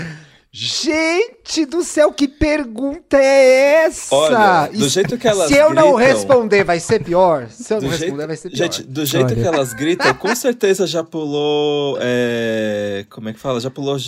Gente 0.59 1.67
do 1.67 1.83
céu, 1.85 2.11
que 2.11 2.27
pergunta 2.27 3.19
é 3.19 3.85
essa? 3.85 4.15
Olha, 4.15 4.69
do 4.69 4.77
Isso- 4.87 4.89
jeito 4.89 5.19
que 5.19 5.29
elas 5.29 5.49
Se 5.49 5.55
eu 5.55 5.69
não 5.75 5.95
gritam- 5.95 6.15
responder, 6.15 6.65
vai 6.65 6.81
ser 6.81 7.05
pior? 7.05 7.47
Se 7.51 7.75
eu 7.75 7.79
não 7.83 7.91
jeito, 7.91 8.01
responder, 8.05 8.27
vai 8.27 8.37
ser 8.37 8.49
pior. 8.49 8.57
gente, 8.57 8.83
do 8.83 9.05
jeito 9.05 9.27
Olha. 9.27 9.37
que 9.37 9.47
elas 9.47 9.75
gritam, 9.75 10.15
com 10.15 10.35
certeza 10.35 10.87
já 10.87 11.05
pulou. 11.05 11.99
é, 12.01 13.05
como 13.11 13.29
é 13.29 13.35
que 13.35 13.39
fala? 13.39 13.61
Já 13.61 13.71
pulou. 13.71 13.99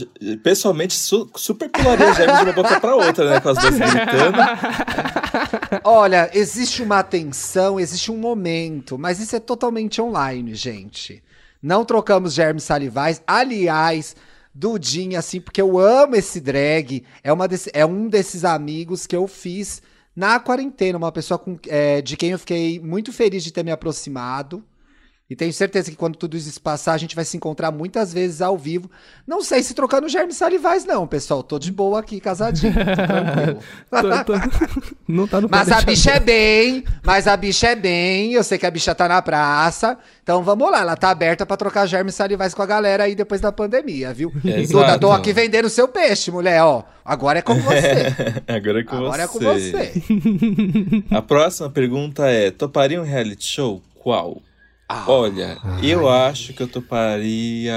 Pessoalmente, 0.42 0.94
su- 0.94 1.28
super 1.36 1.68
pularia 1.68 2.14
germes 2.14 2.38
de 2.38 2.44
uma 2.44 2.52
boca 2.54 2.80
pra 2.80 2.94
outra, 2.96 3.28
né? 3.28 3.40
Com 3.40 3.50
as 3.50 3.58
duas 3.58 3.74
gritando. 3.76 4.38
Olha, 5.84 6.30
existe 6.32 6.82
uma 6.82 7.00
atenção, 7.00 7.78
existe 7.78 8.10
um 8.10 8.16
momento, 8.16 8.98
mas 8.98 9.20
isso 9.20 9.36
é 9.36 9.40
totalmente 9.40 10.00
online, 10.00 10.54
gente. 10.54 11.22
Não 11.62 11.84
trocamos 11.84 12.32
germes 12.32 12.62
salivais. 12.64 13.20
Aliás, 13.26 14.16
Dudinha, 14.58 15.20
assim, 15.20 15.40
porque 15.40 15.62
eu 15.62 15.78
amo 15.78 16.16
esse 16.16 16.40
drag. 16.40 17.04
É, 17.22 17.32
uma 17.32 17.46
desse- 17.46 17.70
é 17.72 17.86
um 17.86 18.08
desses 18.08 18.44
amigos 18.44 19.06
que 19.06 19.14
eu 19.14 19.28
fiz 19.28 19.80
na 20.16 20.40
quarentena. 20.40 20.98
Uma 20.98 21.12
pessoa 21.12 21.38
com- 21.38 21.56
é, 21.68 22.02
de 22.02 22.16
quem 22.16 22.30
eu 22.30 22.38
fiquei 22.40 22.80
muito 22.80 23.12
feliz 23.12 23.44
de 23.44 23.52
ter 23.52 23.62
me 23.62 23.70
aproximado. 23.70 24.64
E 25.30 25.36
tenho 25.36 25.52
certeza 25.52 25.90
que 25.90 25.96
quando 25.96 26.16
tudo 26.16 26.38
isso 26.38 26.58
passar, 26.58 26.94
a 26.94 26.96
gente 26.96 27.14
vai 27.14 27.22
se 27.22 27.36
encontrar 27.36 27.70
muitas 27.70 28.14
vezes 28.14 28.40
ao 28.40 28.56
vivo. 28.56 28.90
Não 29.26 29.42
sei 29.42 29.62
se 29.62 29.74
trocando 29.74 30.08
germes 30.08 30.36
salivais, 30.38 30.86
não, 30.86 31.06
pessoal. 31.06 31.42
Tô 31.42 31.58
de 31.58 31.70
boa 31.70 32.00
aqui, 32.00 32.18
casadinho. 32.18 32.72
tô 32.72 32.80
tranquilo. 32.94 33.58
Tô- 34.24 34.24
tô- 34.24 34.90
Não 35.06 35.26
tá 35.28 35.38
no 35.42 35.48
Mas 35.52 35.70
a 35.70 35.82
bicha 35.82 36.12
é 36.12 36.20
bem, 36.20 36.82
mas 37.04 37.26
a 37.26 37.36
bicha 37.36 37.66
é 37.68 37.76
bem. 37.76 38.32
Eu 38.32 38.42
sei 38.42 38.56
que 38.56 38.64
a 38.64 38.70
bicha 38.70 38.94
tá 38.94 39.06
na 39.06 39.20
praça. 39.20 39.98
Então 40.22 40.42
vamos 40.42 40.70
lá, 40.70 40.80
ela 40.80 40.96
tá 40.96 41.10
aberta 41.10 41.44
pra 41.44 41.58
trocar 41.58 41.84
germes 41.86 42.14
salivais 42.14 42.54
com 42.54 42.62
a 42.62 42.66
galera 42.66 43.04
aí 43.04 43.14
depois 43.14 43.38
da 43.42 43.52
pandemia, 43.52 44.14
viu? 44.14 44.32
Exato. 44.42 44.72
Duda, 44.72 44.98
tô 44.98 45.12
aqui 45.12 45.34
vendendo 45.34 45.68
seu 45.68 45.86
peixe, 45.88 46.30
mulher, 46.30 46.62
ó. 46.62 46.84
Agora 47.04 47.40
é 47.40 47.42
com 47.42 47.54
você. 47.54 48.14
Agora 48.48 48.80
é 48.80 48.84
com 48.84 48.96
Agora 48.96 49.26
você. 49.26 49.28
é 49.28 49.28
com 49.28 49.38
você. 49.40 51.04
A 51.10 51.20
próxima 51.20 51.68
pergunta 51.68 52.26
é: 52.30 52.50
toparia 52.50 52.98
um 52.98 53.04
reality 53.04 53.44
show? 53.46 53.82
Qual? 53.94 54.40
Ah. 54.88 55.04
Olha, 55.06 55.58
eu 55.82 56.08
acho 56.08 56.54
que 56.54 56.62
eu 56.62 56.68
toparia 56.68 57.74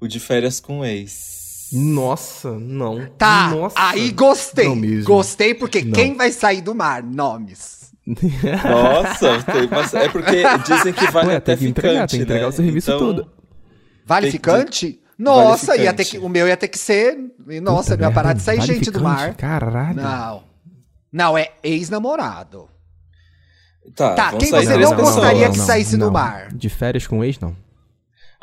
o 0.00 0.06
de 0.06 0.20
férias 0.20 0.60
com 0.60 0.80
o 0.80 0.84
ex. 0.84 1.68
Nossa, 1.72 2.50
não. 2.58 3.06
Tá, 3.16 3.48
Nossa. 3.48 3.74
aí 3.78 4.10
gostei. 4.10 4.68
Não 4.68 4.76
mesmo. 4.76 5.06
Gostei 5.06 5.54
porque 5.54 5.82
Não. 5.82 5.92
quem 5.92 6.14
vai 6.14 6.30
sair 6.30 6.60
do 6.60 6.74
mar? 6.74 7.02
Nomes. 7.02 7.90
Nossa, 8.04 9.42
tem 9.44 10.00
é 10.00 10.08
porque 10.08 10.42
dizem 10.66 10.92
que 10.92 11.10
vale 11.10 11.28
Ué, 11.28 11.36
até 11.36 11.56
tem 11.56 11.64
que 11.64 11.70
entregar, 11.70 11.92
ficante, 11.94 12.10
tem 12.10 12.18
que 12.18 12.24
entregar 12.24 12.42
né? 12.42 12.48
o 12.48 12.52
serviço 12.52 12.90
então, 12.90 12.98
todo. 12.98 13.30
Vale 14.04 14.22
Tem 14.22 14.30
que 14.32 14.36
ficante? 14.38 15.00
Nossa, 15.16 15.66
Vale 15.68 15.84
ia 15.84 15.92
ter 15.92 16.04
ficante. 16.04 16.20
que, 16.20 16.26
o 16.26 16.28
meu 16.28 16.48
ia 16.48 16.56
ter 16.56 16.68
que 16.68 16.78
ser. 16.78 17.16
Nossa, 17.62 17.92
Puta 17.92 18.02
não 18.02 18.08
ia 18.10 18.14
parar 18.14 18.32
de 18.32 18.42
sair 18.42 18.58
vale 18.58 18.74
gente 18.74 18.90
do 18.90 18.98
ficante? 18.98 19.02
mar. 19.04 19.34
Caralho. 19.34 19.96
Não. 20.02 20.44
Não, 21.12 21.38
é 21.38 21.52
ex-namorado. 21.62 22.68
Tá, 23.94 24.14
Tá, 24.14 24.32
quem 24.36 24.48
sair 24.48 24.66
você 24.66 24.76
não 24.78 24.94
gostaria 24.96 25.50
que 25.50 25.58
saísse 25.58 25.96
do 25.96 26.10
mar? 26.10 26.48
De 26.52 26.68
férias 26.68 27.06
com 27.06 27.22
ex, 27.24 27.38
não. 27.38 27.54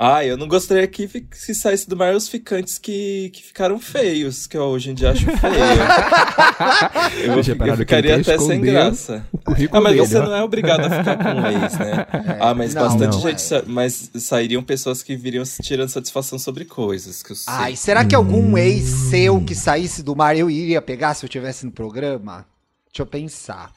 Ah, 0.02 0.24
eu 0.24 0.38
não 0.38 0.48
gostaria 0.48 0.88
que, 0.88 1.08
que 1.10 1.54
saísse 1.54 1.90
do 1.90 1.98
mar 1.98 2.16
os 2.16 2.30
ficantes 2.30 2.78
que, 2.78 3.30
que 3.34 3.44
ficaram 3.44 3.78
feios, 3.80 4.48
que 4.48 4.56
eu 4.56 4.62
hoje 4.64 4.92
em 4.92 4.94
dia 4.94 5.12
acho 5.12 5.26
feio. 5.26 5.34
eu, 7.26 7.34
eu 7.36 7.44
que 7.44 7.76
ficaria 7.78 8.16
até 8.16 8.38
sem 8.38 8.62
graça. 8.62 9.26
Ah, 9.72 9.82
mas 9.82 9.94
dele, 9.96 10.08
você 10.08 10.18
ó. 10.18 10.24
não 10.26 10.36
é 10.36 10.42
obrigado 10.42 10.86
a 10.86 10.90
ficar 10.90 11.18
com 11.18 11.30
um 11.42 11.46
ex, 11.64 11.78
né? 11.80 12.08
ah, 12.40 12.54
mas 12.54 12.74
não, 12.74 12.84
bastante 12.84 13.14
não 13.16 13.22
gente. 13.22 13.36
é. 13.36 13.38
sa- 13.40 13.64
Mas 13.68 14.10
sairiam 14.16 14.64
pessoas 14.64 15.04
que 15.04 15.18
viriam 15.18 15.44
tirando 15.62 15.90
satisfação 15.90 16.40
sobre 16.40 16.64
coisas 16.64 17.22
que 17.22 17.32
eu 17.34 17.36
sei. 17.36 17.54
Ai, 17.54 17.76
será 17.76 18.06
que 18.06 18.16
algum 18.16 18.58
ex 18.58 18.86
seu 19.10 19.42
que 19.42 19.54
saísse 19.56 20.02
do 20.02 20.16
mar 20.16 20.38
eu 20.38 20.50
iria 20.50 20.82
pegar 20.82 21.14
se 21.14 21.26
eu 21.26 21.30
tivesse 21.30 21.66
no 21.66 21.72
programa? 21.74 22.46
Deixa 22.92 23.02
eu 23.02 23.06
pensar. 23.06 23.72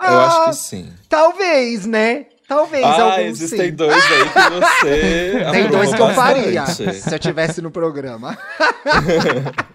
Eu 0.00 0.20
acho 0.20 0.36
Ah, 0.40 0.44
que 0.50 0.56
sim. 0.56 0.88
Talvez, 1.08 1.86
né? 1.86 2.26
Talvez 2.48 2.82
Ah, 2.84 3.02
algum 3.02 3.20
existem 3.24 3.66
sim. 3.70 3.74
dois 3.74 3.92
aí 3.94 4.24
que 4.24 4.50
você. 4.50 5.44
Tem 5.52 5.68
dois 5.68 5.94
que 5.94 6.00
eu 6.02 6.14
faria 6.14 6.66
se 6.66 7.14
eu 7.14 7.18
tivesse 7.18 7.60
no 7.60 7.70
programa. 7.70 8.36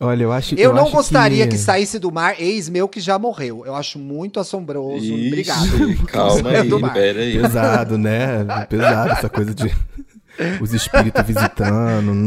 Olha, 0.00 0.24
eu 0.24 0.32
acho 0.32 0.56
Eu, 0.56 0.72
não 0.72 0.82
acho 0.82 0.90
gostaria 0.92 1.46
que... 1.46 1.56
saísse 1.56 1.96
do 2.00 2.10
mar 2.10 2.34
ex 2.40 2.68
meu 2.68 2.88
que 2.88 2.98
já 2.98 3.16
morreu. 3.20 3.62
Eu 3.64 3.76
acho 3.76 4.00
muito 4.00 4.40
assombroso. 4.40 4.96
Ixi, 5.04 5.26
Obrigado. 5.28 6.06
Calma 6.08 6.50
aí, 6.58 6.68
mar. 6.68 6.92
pera 6.92 7.20
aí. 7.20 7.40
Pesado, 7.40 7.96
né? 7.96 8.44
Pesado 8.68 9.12
essa 9.12 9.28
coisa 9.28 9.54
de. 9.54 9.72
Os 10.60 10.74
espíritos 10.74 11.22
visitando. 11.24 12.10
Hum. 12.10 12.26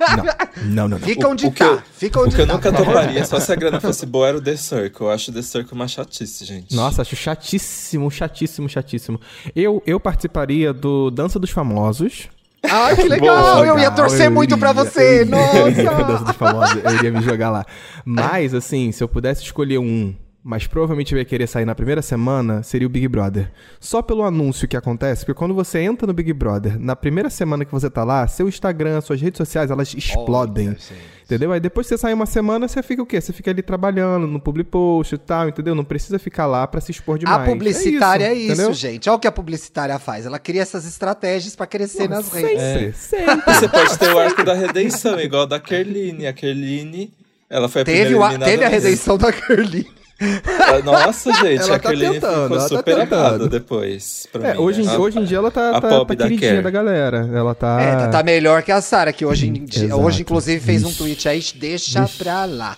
Não, 0.00 0.16
não, 0.64 0.88
não. 0.88 0.98
não. 0.98 0.98
Fica 0.98 1.26
O- 1.28 1.30
onde 1.32 1.46
o 1.46 1.50
que 1.52 1.58
tá. 1.58 1.64
eu- 1.66 1.82
Fica 1.96 2.18
O 2.20 2.24
onde 2.24 2.34
que 2.36 2.42
eu 2.42 2.46
tá. 2.46 2.52
nunca 2.54 2.72
toparia, 2.72 3.24
só 3.24 3.38
se 3.40 3.52
a 3.52 3.54
grana 3.54 3.80
fosse 3.80 4.04
boa, 4.06 4.28
era 4.28 4.36
o 4.36 4.40
The 4.42 4.56
Circle. 4.56 5.06
Eu 5.06 5.10
acho 5.12 5.30
o 5.30 5.34
The 5.34 5.42
Circle 5.42 5.72
uma 5.74 5.88
chatice, 5.88 6.44
gente. 6.44 6.74
Nossa, 6.74 7.02
acho 7.02 7.16
chatíssimo, 7.16 8.10
chatíssimo, 8.10 8.68
chatíssimo. 8.68 9.20
Eu, 9.54 9.82
eu 9.86 9.98
participaria 10.00 10.72
do 10.72 11.10
Dança 11.10 11.38
dos 11.38 11.50
Famosos. 11.50 12.28
Ai, 12.66 12.96
que 12.96 13.08
legal. 13.08 13.56
Boa, 13.56 13.66
eu 13.66 13.78
ia 13.78 13.90
torcer 13.90 14.26
eu 14.26 14.30
muito 14.30 14.56
pra 14.56 14.70
iria, 14.70 14.84
você. 14.84 15.22
eu 15.22 15.68
iria, 15.68 15.90
pra 15.90 16.02
Dança 16.04 16.12
Nossa. 16.12 16.24
dos 16.24 16.36
Famosos, 16.36 16.84
eu 16.84 16.94
iria 16.94 17.10
me 17.12 17.20
jogar 17.22 17.50
lá. 17.50 17.66
Mas, 18.06 18.54
assim, 18.54 18.90
se 18.90 19.04
eu 19.04 19.08
pudesse 19.08 19.42
escolher 19.42 19.78
um, 19.78 20.14
mas 20.46 20.66
provavelmente 20.66 21.14
ia 21.16 21.24
querer 21.24 21.46
sair 21.46 21.64
na 21.64 21.74
primeira 21.74 22.02
semana, 22.02 22.62
seria 22.62 22.86
o 22.86 22.90
Big 22.90 23.08
Brother. 23.08 23.50
Só 23.80 24.02
pelo 24.02 24.22
anúncio 24.22 24.68
que 24.68 24.76
acontece, 24.76 25.24
porque 25.24 25.38
quando 25.38 25.54
você 25.54 25.78
entra 25.78 26.06
no 26.06 26.12
Big 26.12 26.30
Brother, 26.34 26.78
na 26.78 26.94
primeira 26.94 27.30
semana 27.30 27.64
que 27.64 27.72
você 27.72 27.88
tá 27.88 28.04
lá, 28.04 28.28
seu 28.28 28.46
Instagram, 28.46 29.00
suas 29.00 29.20
redes 29.22 29.38
sociais, 29.38 29.70
elas 29.70 29.94
explodem. 29.94 30.68
Olha. 30.68 30.78
Entendeu? 31.24 31.52
Aí 31.52 31.58
depois 31.60 31.86
que 31.86 31.94
você 31.94 31.98
sai 31.98 32.12
uma 32.12 32.26
semana, 32.26 32.68
você 32.68 32.82
fica 32.82 33.02
o 33.02 33.06
quê? 33.06 33.18
Você 33.18 33.32
fica 33.32 33.50
ali 33.50 33.62
trabalhando 33.62 34.26
no 34.26 34.38
public 34.38 34.68
post 34.68 35.14
e 35.14 35.18
tal, 35.18 35.48
entendeu? 35.48 35.74
Não 35.74 35.82
precisa 35.82 36.18
ficar 36.18 36.44
lá 36.46 36.66
pra 36.66 36.82
se 36.82 36.90
expor 36.90 37.18
demais. 37.18 37.40
A 37.40 37.50
publicitária 37.50 38.26
é 38.26 38.34
isso, 38.34 38.52
entendeu? 38.52 38.72
gente. 38.74 39.08
Olha 39.08 39.16
o 39.16 39.18
que 39.18 39.26
a 39.26 39.32
publicitária 39.32 39.98
faz. 39.98 40.26
Ela 40.26 40.38
cria 40.38 40.60
essas 40.60 40.84
estratégias 40.86 41.56
pra 41.56 41.66
crescer 41.66 42.06
nas 42.10 42.30
redes. 42.30 42.60
Sempre, 42.60 42.92
sempre. 43.38 43.54
Você 43.54 43.68
pode 43.68 43.98
ter 43.98 44.12
o 44.12 44.18
arco 44.18 44.44
da 44.44 44.52
redenção, 44.52 45.18
igual 45.18 45.46
da 45.46 45.58
Kerline. 45.58 46.26
A 46.26 46.34
Kerline, 46.34 47.10
ela 47.48 47.70
foi 47.70 47.80
a 47.80 47.84
Teve, 47.86 48.00
primeira 48.10 48.20
o 48.20 48.42
a- 48.42 48.44
teve 48.44 48.62
a 48.62 48.68
redenção 48.68 49.16
da 49.16 49.32
Curly. 49.32 49.86
Ah, 50.20 50.78
Nossa, 50.84 51.32
gente, 51.34 51.62
Ela 51.62 51.76
a 51.76 51.78
tá 51.78 51.88
Kerline 51.88 52.14
tentando, 52.14 52.42
ficou 52.42 52.56
ela 52.56 52.68
tá 52.68 52.76
super 52.76 52.94
tentando. 52.96 53.14
amada 53.26 53.48
depois. 53.48 54.26
É, 54.34 54.52
mim, 54.54 54.58
hoje, 54.60 54.82
em- 54.82 54.86
né? 54.86 54.96
hoje 54.96 55.18
em 55.18 55.24
dia 55.24 55.38
ela 55.38 55.50
tá, 55.50 55.70
a 55.76 55.80
tá, 55.80 55.88
pop 55.88 56.08
tá 56.08 56.14
da 56.14 56.24
queridinha 56.28 56.50
Care. 56.52 56.62
da 56.62 56.70
galera. 56.70 57.28
Ela 57.34 57.54
tá. 57.54 57.80
É, 57.80 57.96
tá, 57.96 58.08
tá 58.08 58.22
melhor 58.22 58.62
que 58.62 58.70
a 58.70 58.80
Sara, 58.80 59.12
que 59.12 59.26
hoje, 59.26 59.48
em 59.48 59.64
dia- 59.64 59.94
hoje 59.96 60.22
inclusive, 60.22 60.60
fez 60.64 60.84
um 60.84 60.88
Ixi. 60.88 60.98
tweet 60.98 61.28
aí, 61.28 61.42
deixa 61.56 62.04
Ixi. 62.04 62.18
pra 62.18 62.44
lá. 62.44 62.76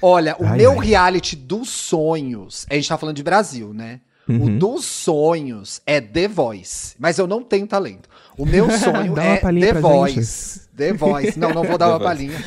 Olha, 0.00 0.34
o 0.38 0.46
Ai, 0.46 0.56
meu 0.58 0.80
ai. 0.80 0.86
reality 0.86 1.36
dos 1.36 1.68
sonhos, 1.68 2.64
a 2.70 2.74
gente 2.74 2.88
tá 2.88 2.96
falando 2.96 3.16
de 3.16 3.22
Brasil, 3.22 3.72
né? 3.74 4.00
O 4.28 4.50
dos 4.58 4.84
sonhos 4.84 5.80
é 5.86 6.02
The 6.02 6.28
Voice. 6.28 6.94
Mas 6.98 7.18
eu 7.18 7.26
não 7.26 7.42
tenho 7.42 7.66
talento. 7.66 8.08
O 8.38 8.46
meu 8.46 8.70
sonho 8.78 9.14
Dá 9.14 9.24
é 9.24 9.36
The 9.38 9.72
Voice. 9.74 10.60
The 10.76 10.92
Voice. 10.92 11.38
Não, 11.38 11.50
não 11.52 11.64
vou 11.64 11.76
dar 11.76 11.88
uma 11.90 11.98
palhinha. 12.00 12.38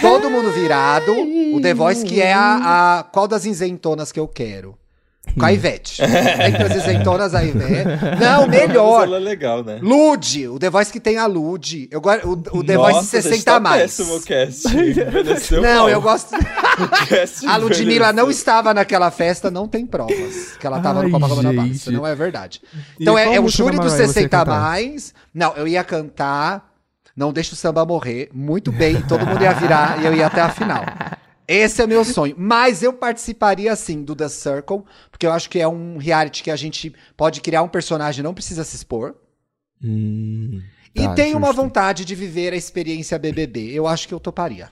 Todo 0.00 0.30
mundo 0.30 0.52
virado. 0.52 1.12
O 1.54 1.60
The 1.60 1.72
Voice, 1.74 2.04
que 2.04 2.20
é 2.20 2.32
a, 2.34 2.98
a- 3.00 3.02
Qual 3.04 3.26
das 3.26 3.44
isentonas 3.46 4.12
que 4.12 4.20
eu 4.20 4.28
quero? 4.28 4.76
Com 5.38 5.44
a 5.44 5.52
Ivete. 5.52 6.02
Entre 6.02 6.62
as 6.64 6.74
isentonas, 6.74 7.34
a 7.36 7.44
Ivete. 7.44 7.84
Não, 8.20 8.48
melhor. 8.48 9.04
Ela 9.04 9.16
é 9.18 9.20
legal, 9.20 9.62
né? 9.62 9.78
Lude, 9.80 10.48
o 10.48 10.58
The 10.58 10.70
Voice 10.70 10.90
que 10.90 10.98
tem 10.98 11.18
a 11.18 11.26
Lude. 11.26 11.88
Eu, 11.90 12.00
go- 12.00 12.10
o, 12.24 12.58
o 12.58 12.64
The 12.64 12.74
Nossa, 12.74 12.92
Voice 12.92 13.10
gente, 13.22 13.22
60 13.22 13.44
tá 13.44 13.56
a 13.56 13.60
mais. 13.60 13.82
péssimo 13.82 14.16
o 14.16 14.20
cast. 14.22 14.66
Envelheceu 14.76 15.62
Não, 15.62 15.80
mal. 15.82 15.88
eu 15.90 16.00
gosto. 16.02 16.34
A 17.46 17.56
Ludmilla 17.58 18.12
não 18.12 18.30
estava 18.30 18.72
naquela 18.74 19.10
festa, 19.10 19.50
não 19.50 19.68
tem 19.68 19.86
provas 19.86 20.56
que 20.58 20.66
ela 20.66 20.78
estava 20.78 21.02
no 21.02 21.10
Copacabana 21.10 21.52
Bar. 21.52 21.66
Isso 21.68 21.92
não 21.92 22.06
é 22.06 22.14
verdade. 22.14 22.60
Então 22.98 23.16
é, 23.16 23.34
é 23.36 23.40
o 23.40 23.48
júri 23.48 23.76
dos 23.78 23.92
Mariah 23.92 23.96
você 23.96 24.02
ia 24.02 24.08
60 24.08 24.36
a 24.36 24.40
cantar? 24.40 24.60
mais. 24.60 25.14
Não, 25.32 25.54
eu 25.54 25.68
ia 25.68 25.84
cantar 25.84 26.70
Não 27.14 27.32
Deixa 27.32 27.52
o 27.52 27.56
Samba 27.56 27.84
Morrer. 27.84 28.30
Muito 28.32 28.72
bem, 28.72 29.00
todo 29.02 29.24
mundo 29.26 29.42
ia 29.42 29.52
virar 29.52 30.00
e 30.02 30.06
eu 30.06 30.14
ia 30.14 30.26
até 30.26 30.40
a 30.40 30.48
final. 30.48 30.84
Esse 31.52 31.82
é 31.82 31.86
meu 31.86 32.04
sonho. 32.04 32.34
Mas 32.38 32.80
eu 32.82 32.92
participaria, 32.92 33.74
sim, 33.74 34.04
do 34.04 34.14
The 34.14 34.28
Circle, 34.28 34.84
porque 35.10 35.26
eu 35.26 35.32
acho 35.32 35.50
que 35.50 35.58
é 35.58 35.66
um 35.66 35.96
reality 35.98 36.44
que 36.44 36.50
a 36.50 36.54
gente 36.56 36.94
pode 37.16 37.40
criar 37.40 37.62
um 37.62 37.68
personagem, 37.68 38.22
não 38.22 38.32
precisa 38.32 38.62
se 38.62 38.76
expor. 38.76 39.16
Hum, 39.82 40.62
E 40.94 41.02
tá, 41.02 41.14
tem 41.14 41.34
uma 41.34 41.48
justo. 41.48 41.62
vontade 41.62 42.04
de 42.04 42.14
viver 42.14 42.52
a 42.52 42.56
experiência 42.56 43.18
BBB. 43.18 43.72
Eu 43.72 43.86
acho 43.88 44.06
que 44.06 44.14
eu 44.14 44.20
toparia. 44.20 44.70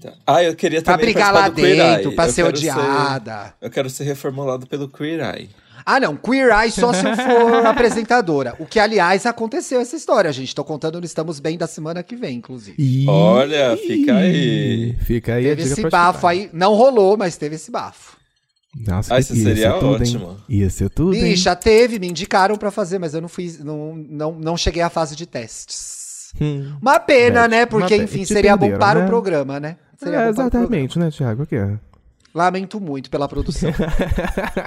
Tá. 0.00 0.12
Ah, 0.26 0.42
eu 0.42 0.54
queria 0.56 0.82
Pra 0.82 0.94
também 0.94 1.06
brigar 1.12 1.32
participar 1.32 1.62
lá 1.62 1.94
dentro, 1.94 2.12
pra 2.14 2.26
Eu 2.26 2.30
ser 2.32 2.42
quero 2.42 2.48
odiada. 2.56 3.54
eu 3.60 3.70
quero 3.70 3.88
ser 3.88 4.04
reformulado 4.04 4.66
pelo 4.66 4.88
Queer 4.88 5.20
Eye. 5.34 5.50
Ah, 5.84 5.98
não. 6.00 6.16
Queer 6.16 6.50
Eye 6.50 6.70
só 6.70 6.92
se 6.92 7.06
eu 7.06 7.14
for 7.16 7.66
apresentadora. 7.66 8.54
O 8.58 8.66
que, 8.66 8.78
aliás, 8.78 9.26
aconteceu 9.26 9.80
essa 9.80 9.96
história, 9.96 10.30
gente. 10.32 10.54
Tô 10.54 10.64
contando 10.64 10.98
no 10.98 11.04
Estamos 11.04 11.40
Bem 11.40 11.56
da 11.58 11.66
semana 11.66 12.02
que 12.02 12.16
vem, 12.16 12.36
inclusive. 12.38 12.74
Ih, 12.78 13.06
Olha, 13.08 13.76
fica 13.76 14.14
aí. 14.16 14.96
Fica 15.00 15.34
aí 15.34 15.44
Teve 15.44 15.62
esse 15.62 15.88
bafo 15.88 16.26
aí. 16.26 16.48
Não 16.52 16.74
rolou, 16.74 17.16
mas 17.16 17.36
teve 17.36 17.56
esse 17.56 17.70
bafo. 17.70 18.16
Nossa, 18.74 19.14
Ah, 19.16 19.20
isso 19.20 19.34
ia 19.36 19.42
seria 19.44 19.72
ser 19.72 19.78
tudo, 19.80 19.94
hein? 19.96 20.00
ótimo. 20.16 20.36
Ia 20.48 20.70
ser 20.70 20.88
tudo, 20.88 21.14
hein? 21.14 21.22
Bicha, 21.24 21.54
teve, 21.54 21.98
me 21.98 22.08
indicaram 22.08 22.56
pra 22.56 22.70
fazer, 22.70 22.98
mas 22.98 23.12
eu 23.12 23.20
não 23.20 23.28
fiz, 23.28 23.62
não, 23.62 23.94
não, 23.94 24.32
não 24.32 24.56
cheguei 24.56 24.80
à 24.80 24.88
fase 24.88 25.14
de 25.14 25.26
testes. 25.26 26.30
Hum. 26.40 26.72
Uma 26.80 26.98
pena, 26.98 27.44
É, 27.44 27.48
né? 27.48 27.66
Porque, 27.66 27.94
enfim, 27.94 28.24
seria 28.24 28.56
bom 28.56 28.78
para 28.78 29.00
né? 29.00 29.04
o 29.04 29.08
programa, 29.08 29.60
né? 29.60 29.76
Seria 29.98 30.16
É, 30.20 30.20
para 30.22 30.30
exatamente, 30.30 30.98
né, 30.98 31.10
Thiago? 31.10 31.42
O 31.42 31.46
que 31.46 31.56
é? 31.56 31.78
Lamento 32.34 32.80
muito 32.80 33.10
pela 33.10 33.28
produção. 33.28 33.70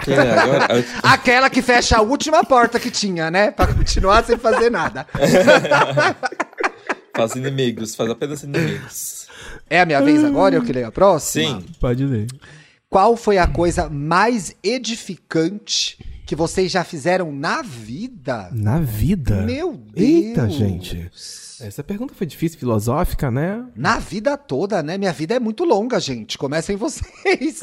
É 0.08 0.40
agora? 0.40 0.68
Aquela 1.02 1.50
que 1.50 1.62
fecha 1.62 1.98
a 1.98 2.02
última 2.02 2.44
porta 2.44 2.80
que 2.80 2.92
tinha, 2.92 3.32
né? 3.32 3.52
Pra 3.52 3.68
continuar 3.68 4.24
sem 4.24 4.38
fazer 4.38 4.70
nada. 4.70 5.08
Faz 7.16 7.34
inimigos, 7.36 7.96
faz 7.96 8.10
apenas 8.10 8.44
inimigos. 8.44 9.28
É 9.70 9.80
a 9.80 9.86
minha 9.86 10.02
vez 10.02 10.24
agora? 10.24 10.56
Eu 10.56 10.64
que 10.64 10.74
leio 10.74 10.88
a 10.88 10.92
próxima? 10.92 11.62
Sim. 11.62 11.66
Pode 11.80 12.06
ler. 12.06 12.28
Qual 12.90 13.16
foi 13.16 13.38
a 13.38 13.48
coisa 13.48 13.90
mais 13.90 14.54
edificante 14.62 15.98
que 16.26 16.36
vocês 16.36 16.72
já 16.72 16.84
fizeram 16.84 17.32
na 17.32 17.62
vida? 17.62 18.50
Na 18.52 18.80
vida? 18.80 19.42
Meu 19.44 19.74
Deus! 19.74 19.94
Eita, 19.96 20.50
gente. 20.50 21.10
Essa 21.62 21.84
pergunta 21.84 22.14
foi 22.14 22.28
difícil, 22.28 22.60
filosófica, 22.60 23.32
né? 23.32 23.64
Na 23.76 23.98
vida 24.00 24.36
toda, 24.38 24.84
né? 24.84 24.98
Minha 24.98 25.14
vida 25.14 25.36
é 25.36 25.40
muito 25.40 25.64
longa, 25.64 26.00
gente. 26.00 26.38
Comecem 26.38 26.76
vocês. 26.76 27.62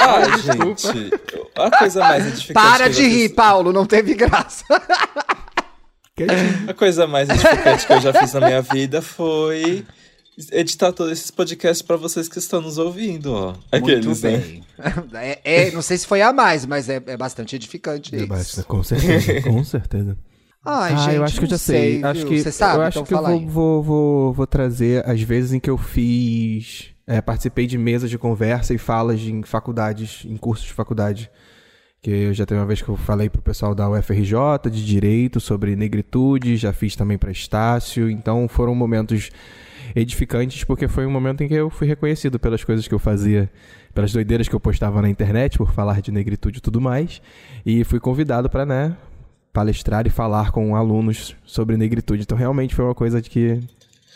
Ah, 0.00 0.36
gente. 0.38 1.10
A 1.56 1.78
coisa 1.78 2.00
mais 2.00 2.26
edificante. 2.26 2.52
Para 2.52 2.88
de 2.88 3.02
rir, 3.02 3.28
fiz- 3.28 3.32
Paulo. 3.36 3.72
Não 3.72 3.86
teve 3.86 4.14
graça. 4.14 4.64
A 6.68 6.74
coisa 6.74 7.06
mais 7.06 7.28
edificante 7.28 7.86
que 7.86 7.92
eu 7.92 8.00
já 8.00 8.12
fiz 8.12 8.32
na 8.34 8.40
minha 8.40 8.62
vida 8.62 9.02
foi 9.02 9.84
editar 10.52 10.92
todos 10.92 11.12
esses 11.12 11.30
podcasts 11.30 11.80
pra 11.82 11.96
vocês 11.96 12.28
que 12.28 12.38
estão 12.38 12.60
nos 12.60 12.76
ouvindo, 12.78 13.32
ó. 13.32 13.54
Aqueles, 13.72 14.04
muito 14.06 14.22
né? 14.24 14.36
bem. 14.38 14.64
É, 15.14 15.40
é, 15.44 15.70
não 15.70 15.82
sei 15.82 15.96
se 15.96 16.06
foi 16.06 16.22
a 16.22 16.32
mais, 16.32 16.66
mas 16.66 16.88
é, 16.88 17.00
é 17.06 17.16
bastante 17.16 17.56
edificante 17.56 18.14
isso. 18.14 18.26
Basta, 18.26 18.62
com 18.64 18.82
certeza, 18.82 19.42
com 19.42 19.64
certeza. 19.64 20.16
Ai, 20.64 20.92
ah, 20.92 20.96
gente, 20.96 21.14
eu 21.16 21.24
acho 21.24 21.38
que 21.38 21.44
eu 21.44 21.50
já 21.50 21.58
sei. 21.58 21.98
viu? 21.98 22.06
Acho 22.06 22.26
que, 22.26 22.42
Você 22.42 22.52
sabe? 22.52 22.78
eu 22.78 22.82
acho 22.82 23.00
então 23.00 23.04
que 23.06 23.14
eu 23.14 23.40
vou, 23.40 23.50
vou, 23.50 23.82
vou, 23.82 24.32
vou 24.32 24.46
trazer 24.46 25.08
as 25.08 25.20
vezes 25.20 25.52
em 25.52 25.60
que 25.60 25.68
eu 25.68 25.76
fiz. 25.76 26.90
é, 27.06 27.20
participei 27.20 27.66
de 27.66 27.76
mesas 27.76 28.08
de 28.08 28.16
conversa 28.16 28.72
e 28.72 28.78
falas 28.78 29.20
em 29.20 29.42
faculdades, 29.42 30.24
em 30.24 30.36
cursos 30.36 30.66
de 30.66 30.72
faculdade. 30.72 31.30
Que 32.00 32.10
eu 32.10 32.34
já 32.34 32.44
teve 32.44 32.60
uma 32.60 32.66
vez 32.66 32.82
que 32.82 32.88
eu 32.88 32.96
falei 32.96 33.30
pro 33.30 33.40
pessoal 33.42 33.74
da 33.74 33.88
UFRJ 33.90 34.70
de 34.70 34.84
direito 34.84 35.40
sobre 35.40 35.74
negritude, 35.74 36.56
já 36.56 36.72
fiz 36.72 36.94
também 36.96 37.16
para 37.18 37.30
Estácio. 37.30 38.10
Então 38.10 38.46
foram 38.48 38.74
momentos 38.74 39.30
edificantes, 39.94 40.64
porque 40.64 40.88
foi 40.88 41.06
um 41.06 41.10
momento 41.10 41.42
em 41.42 41.48
que 41.48 41.54
eu 41.54 41.70
fui 41.70 41.86
reconhecido 41.86 42.38
pelas 42.38 42.64
coisas 42.64 42.86
que 42.88 42.94
eu 42.94 42.98
fazia, 42.98 43.50
pelas 43.94 44.12
doideiras 44.12 44.48
que 44.48 44.54
eu 44.54 44.60
postava 44.60 45.00
na 45.00 45.08
internet, 45.08 45.56
por 45.56 45.72
falar 45.72 46.00
de 46.00 46.10
negritude 46.10 46.58
e 46.58 46.60
tudo 46.60 46.80
mais. 46.80 47.22
E 47.64 47.84
fui 47.84 48.00
convidado 48.00 48.50
para, 48.50 48.66
né, 48.66 48.96
palestrar 49.54 50.06
e 50.06 50.10
falar 50.10 50.50
com 50.50 50.76
alunos 50.76 51.34
sobre 51.46 51.78
negritude. 51.78 52.24
Então 52.24 52.36
realmente 52.36 52.74
foi 52.74 52.84
uma 52.84 52.94
coisa 52.94 53.22
de 53.22 53.30
que 53.30 53.62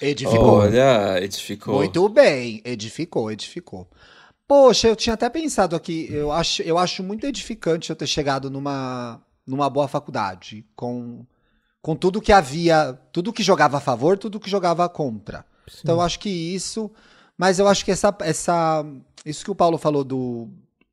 Edificou. 0.01 0.59
Olha, 0.59 1.23
edificou. 1.23 1.75
Muito 1.77 2.09
bem, 2.09 2.63
edificou, 2.65 3.33
edificou. 3.33 3.89
Poxa, 4.47 4.89
eu 4.89 4.97
tinha 4.97 5.15
até 5.15 5.29
pensado 5.29 5.75
aqui, 5.75 6.09
eu 6.11 6.33
acho, 6.33 6.63
eu 6.63 6.79
acho 6.79 7.03
muito 7.03 7.27
edificante 7.27 7.91
eu 7.91 7.97
ter 7.97 8.07
chegado 8.07 8.49
numa, 8.49 9.21
numa 9.47 9.69
boa 9.69 9.89
faculdade, 9.89 10.65
com, 10.75 11.27
com 11.83 11.97
tudo 11.97 12.21
que 12.21 12.33
havia, 12.33 12.99
tudo 13.13 13.33
que 13.33 13.43
jogava 13.43 13.77
a 13.79 13.81
favor, 13.81 14.17
tudo 14.17 14.41
que 14.41 14.49
jogava 14.49 14.89
contra. 14.89 15.45
Então 15.83 15.97
eu 15.97 16.01
acho 16.01 16.19
que 16.21 16.31
isso, 16.31 16.91
mas 17.37 17.59
eu 17.59 17.67
acho 17.69 17.85
que 17.85 17.91
essa, 17.91 18.17
essa 18.21 18.87
isso 19.25 19.45
que 19.45 19.51
o 19.51 19.55
Paulo 19.55 19.77
falou 19.77 20.05
do, 20.05 20.49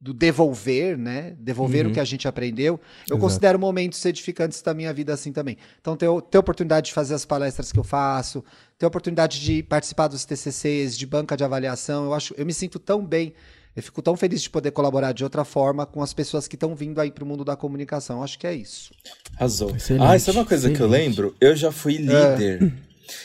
do 0.05 0.13
devolver, 0.13 0.95
né? 0.99 1.35
Devolver 1.39 1.85
Uhum. 1.85 1.91
o 1.91 1.93
que 1.95 1.99
a 1.99 2.05
gente 2.05 2.27
aprendeu, 2.27 2.75
eu 2.75 3.15
Exato. 3.15 3.19
considero 3.21 3.57
momentos 3.57 4.05
edificantes 4.05 4.61
da 4.61 4.71
minha 4.71 4.93
vida 4.93 5.11
assim 5.11 5.31
também. 5.31 5.57
Então 5.81 5.97
ter, 5.97 6.07
ter 6.29 6.37
a 6.37 6.39
oportunidade 6.41 6.85
de 6.87 6.93
fazer 6.93 7.15
as 7.15 7.25
palestras 7.25 7.71
que 7.71 7.79
eu 7.79 7.83
faço, 7.83 8.43
ter 8.77 8.85
a 8.85 8.87
oportunidade 8.87 9.41
de 9.41 9.63
participar 9.63 10.07
dos 10.07 10.23
TCCs, 10.23 10.95
de 10.95 11.07
banca 11.07 11.35
de 11.35 11.43
avaliação, 11.43 12.05
eu 12.05 12.13
acho, 12.13 12.35
eu 12.37 12.45
me 12.45 12.53
sinto 12.53 12.77
tão 12.77 13.03
bem, 13.03 13.33
eu 13.75 13.81
fico 13.81 13.99
tão 13.99 14.15
feliz 14.15 14.43
de 14.43 14.49
poder 14.51 14.69
colaborar 14.69 15.11
de 15.11 15.23
outra 15.23 15.43
forma 15.43 15.87
com 15.87 16.03
as 16.03 16.13
pessoas 16.13 16.47
que 16.47 16.55
estão 16.55 16.75
vindo 16.75 17.01
aí 17.01 17.09
pro 17.11 17.25
mundo 17.25 17.43
da 17.43 17.55
comunicação. 17.55 18.17
Eu 18.17 18.23
acho 18.23 18.37
que 18.37 18.45
é 18.45 18.53
isso. 18.53 18.91
Arrasou. 19.35 19.75
Excelente, 19.75 20.05
Ah, 20.07 20.15
isso 20.15 20.29
é 20.29 20.33
uma 20.33 20.45
coisa 20.45 20.69
que 20.69 20.79
eu 20.79 20.85
excelente. 20.85 21.07
lembro? 21.17 21.35
Eu 21.41 21.55
já 21.55 21.71
fui 21.71 21.97
líder. 21.97 22.71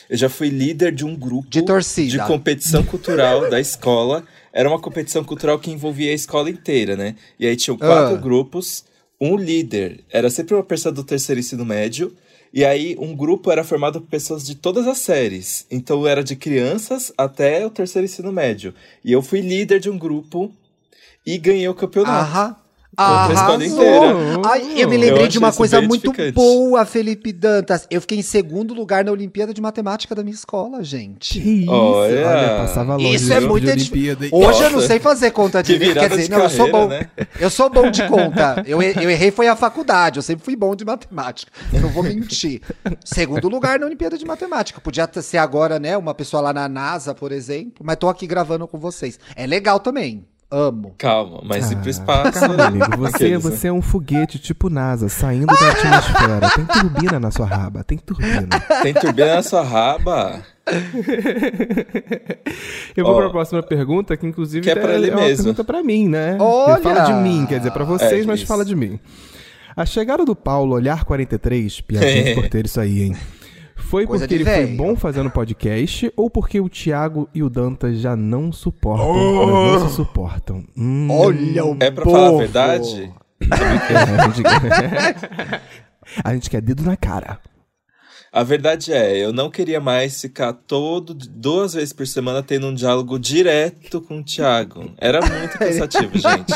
Eu 0.09 0.17
já 0.17 0.29
fui 0.29 0.49
líder 0.49 0.91
de 0.93 1.05
um 1.05 1.15
grupo 1.15 1.47
De 1.49 1.61
torcida. 1.63 2.11
de 2.11 2.27
competição 2.27 2.83
cultural 2.83 3.49
da 3.49 3.59
escola. 3.59 4.23
Era 4.53 4.67
uma 4.69 4.79
competição 4.79 5.23
cultural 5.23 5.57
que 5.59 5.71
envolvia 5.71 6.11
a 6.11 6.15
escola 6.15 6.49
inteira, 6.49 6.95
né? 6.95 7.15
E 7.39 7.47
aí 7.47 7.55
tinham 7.55 7.77
quatro 7.77 8.15
Ah. 8.15 8.19
grupos, 8.19 8.83
um 9.19 9.35
líder. 9.35 10.03
Era 10.09 10.29
sempre 10.29 10.53
uma 10.55 10.63
pessoa 10.63 10.91
do 10.91 11.03
terceiro 11.03 11.39
ensino 11.39 11.63
médio. 11.65 12.13
E 12.53 12.65
aí 12.65 12.97
um 12.99 13.15
grupo 13.15 13.49
era 13.49 13.63
formado 13.63 14.01
por 14.01 14.09
pessoas 14.09 14.45
de 14.45 14.55
todas 14.55 14.85
as 14.87 14.97
séries. 14.97 15.65
Então 15.71 16.05
era 16.05 16.21
de 16.23 16.35
crianças 16.35 17.13
até 17.17 17.65
o 17.65 17.69
terceiro 17.69 18.05
ensino 18.05 18.31
médio. 18.31 18.73
E 19.05 19.11
eu 19.11 19.21
fui 19.21 19.39
líder 19.39 19.79
de 19.79 19.89
um 19.89 19.97
grupo 19.97 20.51
e 21.25 21.37
ganhei 21.37 21.67
o 21.69 21.73
campeonato. 21.73 22.11
Aham. 22.31 22.55
Arrasou. 22.97 24.41
Ai, 24.45 24.73
eu 24.81 24.89
me 24.89 24.95
Eu 24.95 24.99
lembrei 24.99 25.13
achei 25.13 25.27
de 25.29 25.37
uma 25.39 25.51
coisa 25.53 25.81
muito 25.81 26.11
boa, 26.33 26.85
Felipe 26.85 27.31
Dantas. 27.31 27.87
Eu 27.89 28.01
fiquei 28.01 28.19
em 28.19 28.21
segundo 28.21 28.73
lugar 28.73 29.03
na 29.05 29.11
Olimpíada 29.11 29.53
de 29.53 29.61
Matemática 29.61 30.13
da 30.13 30.23
minha 30.23 30.33
escola, 30.33 30.83
gente. 30.83 31.39
Que 31.39 31.61
isso? 31.63 31.71
Olha. 31.71 32.57
passava 32.59 32.95
longe 32.95 33.15
Isso 33.15 33.31
é 33.33 33.39
muito 33.39 33.69
Olimpíada? 33.69 34.27
Hoje 34.31 34.59
eu 34.59 34.69
não 34.69 34.75
Nossa. 34.77 34.87
sei 34.87 34.99
fazer 34.99 35.31
conta 35.31 35.63
de 35.63 35.77
Que 35.77 35.93
Quer 35.93 36.09
dizer, 36.09 36.23
de 36.23 36.31
não, 36.31 36.39
eu 36.39 36.49
sou 36.49 36.69
bom. 36.71 36.87
carreira, 36.89 37.09
né? 37.17 37.27
Eu 37.39 37.49
sou 37.49 37.69
bom 37.69 37.89
de 37.89 38.05
conta. 38.09 38.63
Eu, 38.67 38.81
e- 38.81 38.93
eu 38.95 39.09
errei 39.09 39.31
foi 39.31 39.47
a 39.47 39.55
faculdade. 39.55 40.17
Eu 40.19 40.23
sempre 40.23 40.43
fui 40.43 40.55
bom 40.55 40.75
de 40.75 40.83
matemática. 40.83 41.51
Não 41.73 41.89
vou 41.89 42.03
mentir. 42.03 42.61
Segundo 43.05 43.47
lugar 43.47 43.79
na 43.79 43.85
Olimpíada 43.85 44.17
de 44.17 44.25
Matemática. 44.25 44.81
Podia 44.81 45.09
ser 45.21 45.37
agora, 45.37 45.79
né? 45.79 45.95
Uma 45.97 46.13
pessoa 46.13 46.41
lá 46.41 46.53
na 46.53 46.67
NASA, 46.67 47.15
por 47.15 47.31
exemplo. 47.31 47.83
Mas 47.85 47.95
tô 47.97 48.09
aqui 48.09 48.27
gravando 48.27 48.67
com 48.67 48.77
vocês. 48.77 49.19
É 49.35 49.47
legal 49.47 49.79
também. 49.79 50.25
Amo. 50.51 50.93
Calma, 50.97 51.41
mas 51.45 51.71
ir 51.71 51.77
pro 51.77 51.87
Ah, 51.87 51.89
espaço. 51.89 52.39
calma, 52.39 52.65
amigo. 52.65 52.85
Você, 52.99 53.15
Aqueles, 53.15 53.43
né? 53.45 53.51
você 53.51 53.67
é 53.69 53.71
um 53.71 53.81
foguete 53.81 54.37
tipo 54.37 54.69
NASA, 54.69 55.07
saindo 55.07 55.45
da 55.47 55.53
atmosfera. 55.53 56.49
Tem 56.55 56.65
turbina 56.65 57.19
na 57.21 57.31
sua 57.31 57.45
raba, 57.45 57.83
tem 57.85 57.97
turbina. 57.97 58.47
Tem 58.83 58.93
turbina 58.93 59.35
na 59.35 59.43
sua 59.43 59.63
raba. 59.63 60.41
Eu 62.95 63.05
vou 63.05 63.13
Ó, 63.13 63.17
para 63.17 63.27
a 63.27 63.29
próxima 63.29 63.63
pergunta, 63.63 64.15
que 64.17 64.25
inclusive 64.27 64.63
que 64.63 64.69
é 64.69 64.75
pra 64.75 64.93
ele 64.95 65.09
uma 65.09 65.21
mesmo. 65.21 65.37
pergunta 65.45 65.63
para 65.63 65.83
mim, 65.83 66.07
né? 66.07 66.37
Olha! 66.39 66.73
Ele 66.73 66.81
fala 66.83 66.99
de 67.01 67.13
mim, 67.13 67.45
quer 67.47 67.57
dizer, 67.59 67.71
para 67.71 67.83
vocês, 67.83 68.23
É, 68.23 68.27
mas 68.27 68.39
isso. 68.39 68.47
fala 68.47 68.65
de 68.65 68.75
mim. 68.75 68.99
A 69.75 69.85
chegada 69.85 70.25
do 70.25 70.35
Paulo 70.35 70.75
Olhar 70.75 71.05
43, 71.05 71.81
piadinha 71.81 72.23
de 72.25 72.33
porteiro 72.35 72.67
isso 72.67 72.79
aí, 72.79 73.03
hein? 73.03 73.15
Foi 73.91 74.07
Coisa 74.07 74.23
porque 74.23 74.35
ele 74.35 74.45
foi 74.45 74.53
velho. 74.53 74.77
bom 74.77 74.95
fazendo 74.95 75.29
podcast 75.29 76.13
ou 76.15 76.29
porque 76.29 76.61
o 76.61 76.69
Thiago 76.69 77.27
e 77.35 77.43
o 77.43 77.49
Dantas 77.49 77.99
já 77.99 78.15
não 78.15 78.49
suportam, 78.49 79.05
Oh! 79.09 79.45
não 79.47 79.89
se 79.89 79.95
suportam? 79.95 80.63
Hum, 80.77 81.09
Olha 81.11 81.65
o 81.65 81.75
É 81.77 81.91
pra 81.91 82.05
povo. 82.05 82.15
falar 82.15 82.29
a 82.29 82.37
verdade? 82.37 83.11
a, 83.51 84.29
gente... 84.29 84.43
a 86.23 86.33
gente 86.33 86.49
quer 86.49 86.61
dedo 86.61 86.83
na 86.83 86.95
cara. 86.95 87.37
A 88.33 88.43
verdade 88.43 88.93
é, 88.93 89.17
eu 89.17 89.33
não 89.33 89.51
queria 89.51 89.81
mais 89.81 90.21
ficar 90.21 90.53
todo, 90.53 91.13
duas 91.13 91.73
vezes 91.73 91.91
por 91.91 92.07
semana 92.07 92.41
tendo 92.41 92.67
um 92.67 92.73
diálogo 92.73 93.19
direto 93.19 93.99
com 93.99 94.19
o 94.19 94.23
Thiago. 94.23 94.93
Era 94.97 95.19
muito 95.19 95.59
cansativo, 95.59 96.17
gente. 96.17 96.53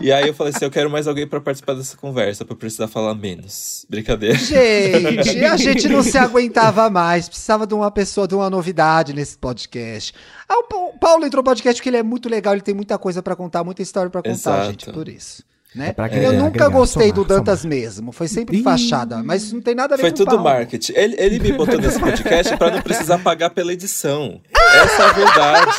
E 0.00 0.10
aí 0.10 0.26
eu 0.26 0.32
falei 0.32 0.54
assim, 0.56 0.64
eu 0.64 0.70
quero 0.70 0.88
mais 0.88 1.06
alguém 1.06 1.26
para 1.26 1.42
participar 1.42 1.74
dessa 1.74 1.94
conversa, 1.98 2.42
para 2.42 2.56
precisar 2.56 2.88
falar 2.88 3.14
menos. 3.14 3.84
Brincadeira. 3.86 4.34
Gente, 4.38 5.44
a 5.44 5.56
gente 5.58 5.88
não 5.90 6.02
se 6.02 6.16
aguentava 6.16 6.88
mais, 6.88 7.28
precisava 7.28 7.66
de 7.66 7.74
uma 7.74 7.90
pessoa, 7.90 8.26
de 8.26 8.34
uma 8.34 8.48
novidade 8.48 9.12
nesse 9.12 9.36
podcast. 9.36 10.14
Ah, 10.48 10.58
o 10.58 10.98
Paulo 10.98 11.26
entrou 11.26 11.42
no 11.42 11.44
podcast 11.44 11.82
porque 11.82 11.90
ele 11.90 11.98
é 11.98 12.02
muito 12.02 12.30
legal, 12.30 12.54
ele 12.54 12.62
tem 12.62 12.74
muita 12.74 12.96
coisa 12.96 13.22
para 13.22 13.36
contar, 13.36 13.62
muita 13.62 13.82
história 13.82 14.08
para 14.08 14.22
contar, 14.22 14.32
Exato. 14.32 14.70
gente, 14.70 14.90
por 14.90 15.06
isso. 15.06 15.44
Né? 15.74 15.94
É 15.96 16.26
eu 16.26 16.32
nunca 16.34 16.46
agregar, 16.46 16.68
gostei 16.68 17.08
somar, 17.08 17.14
do 17.14 17.24
Dantas 17.24 17.60
somar. 17.60 17.76
mesmo. 17.76 18.12
Foi 18.12 18.28
sempre 18.28 18.62
fachada, 18.62 19.22
mas 19.22 19.52
não 19.52 19.60
tem 19.60 19.74
nada 19.74 19.94
a 19.94 19.96
ver 19.96 20.02
Foi 20.02 20.10
com 20.12 20.16
Foi 20.18 20.26
tudo 20.26 20.38
marketing. 20.38 20.92
Ele, 20.94 21.16
ele 21.18 21.38
me 21.40 21.52
botou 21.52 21.80
nesse 21.80 21.98
podcast 21.98 22.56
para 22.56 22.70
não 22.70 22.82
precisar 22.82 23.18
pagar 23.18 23.50
pela 23.50 23.72
edição. 23.72 24.40
Essa 24.52 25.02
é 25.02 25.06
a 25.06 25.12
verdade. 25.12 25.72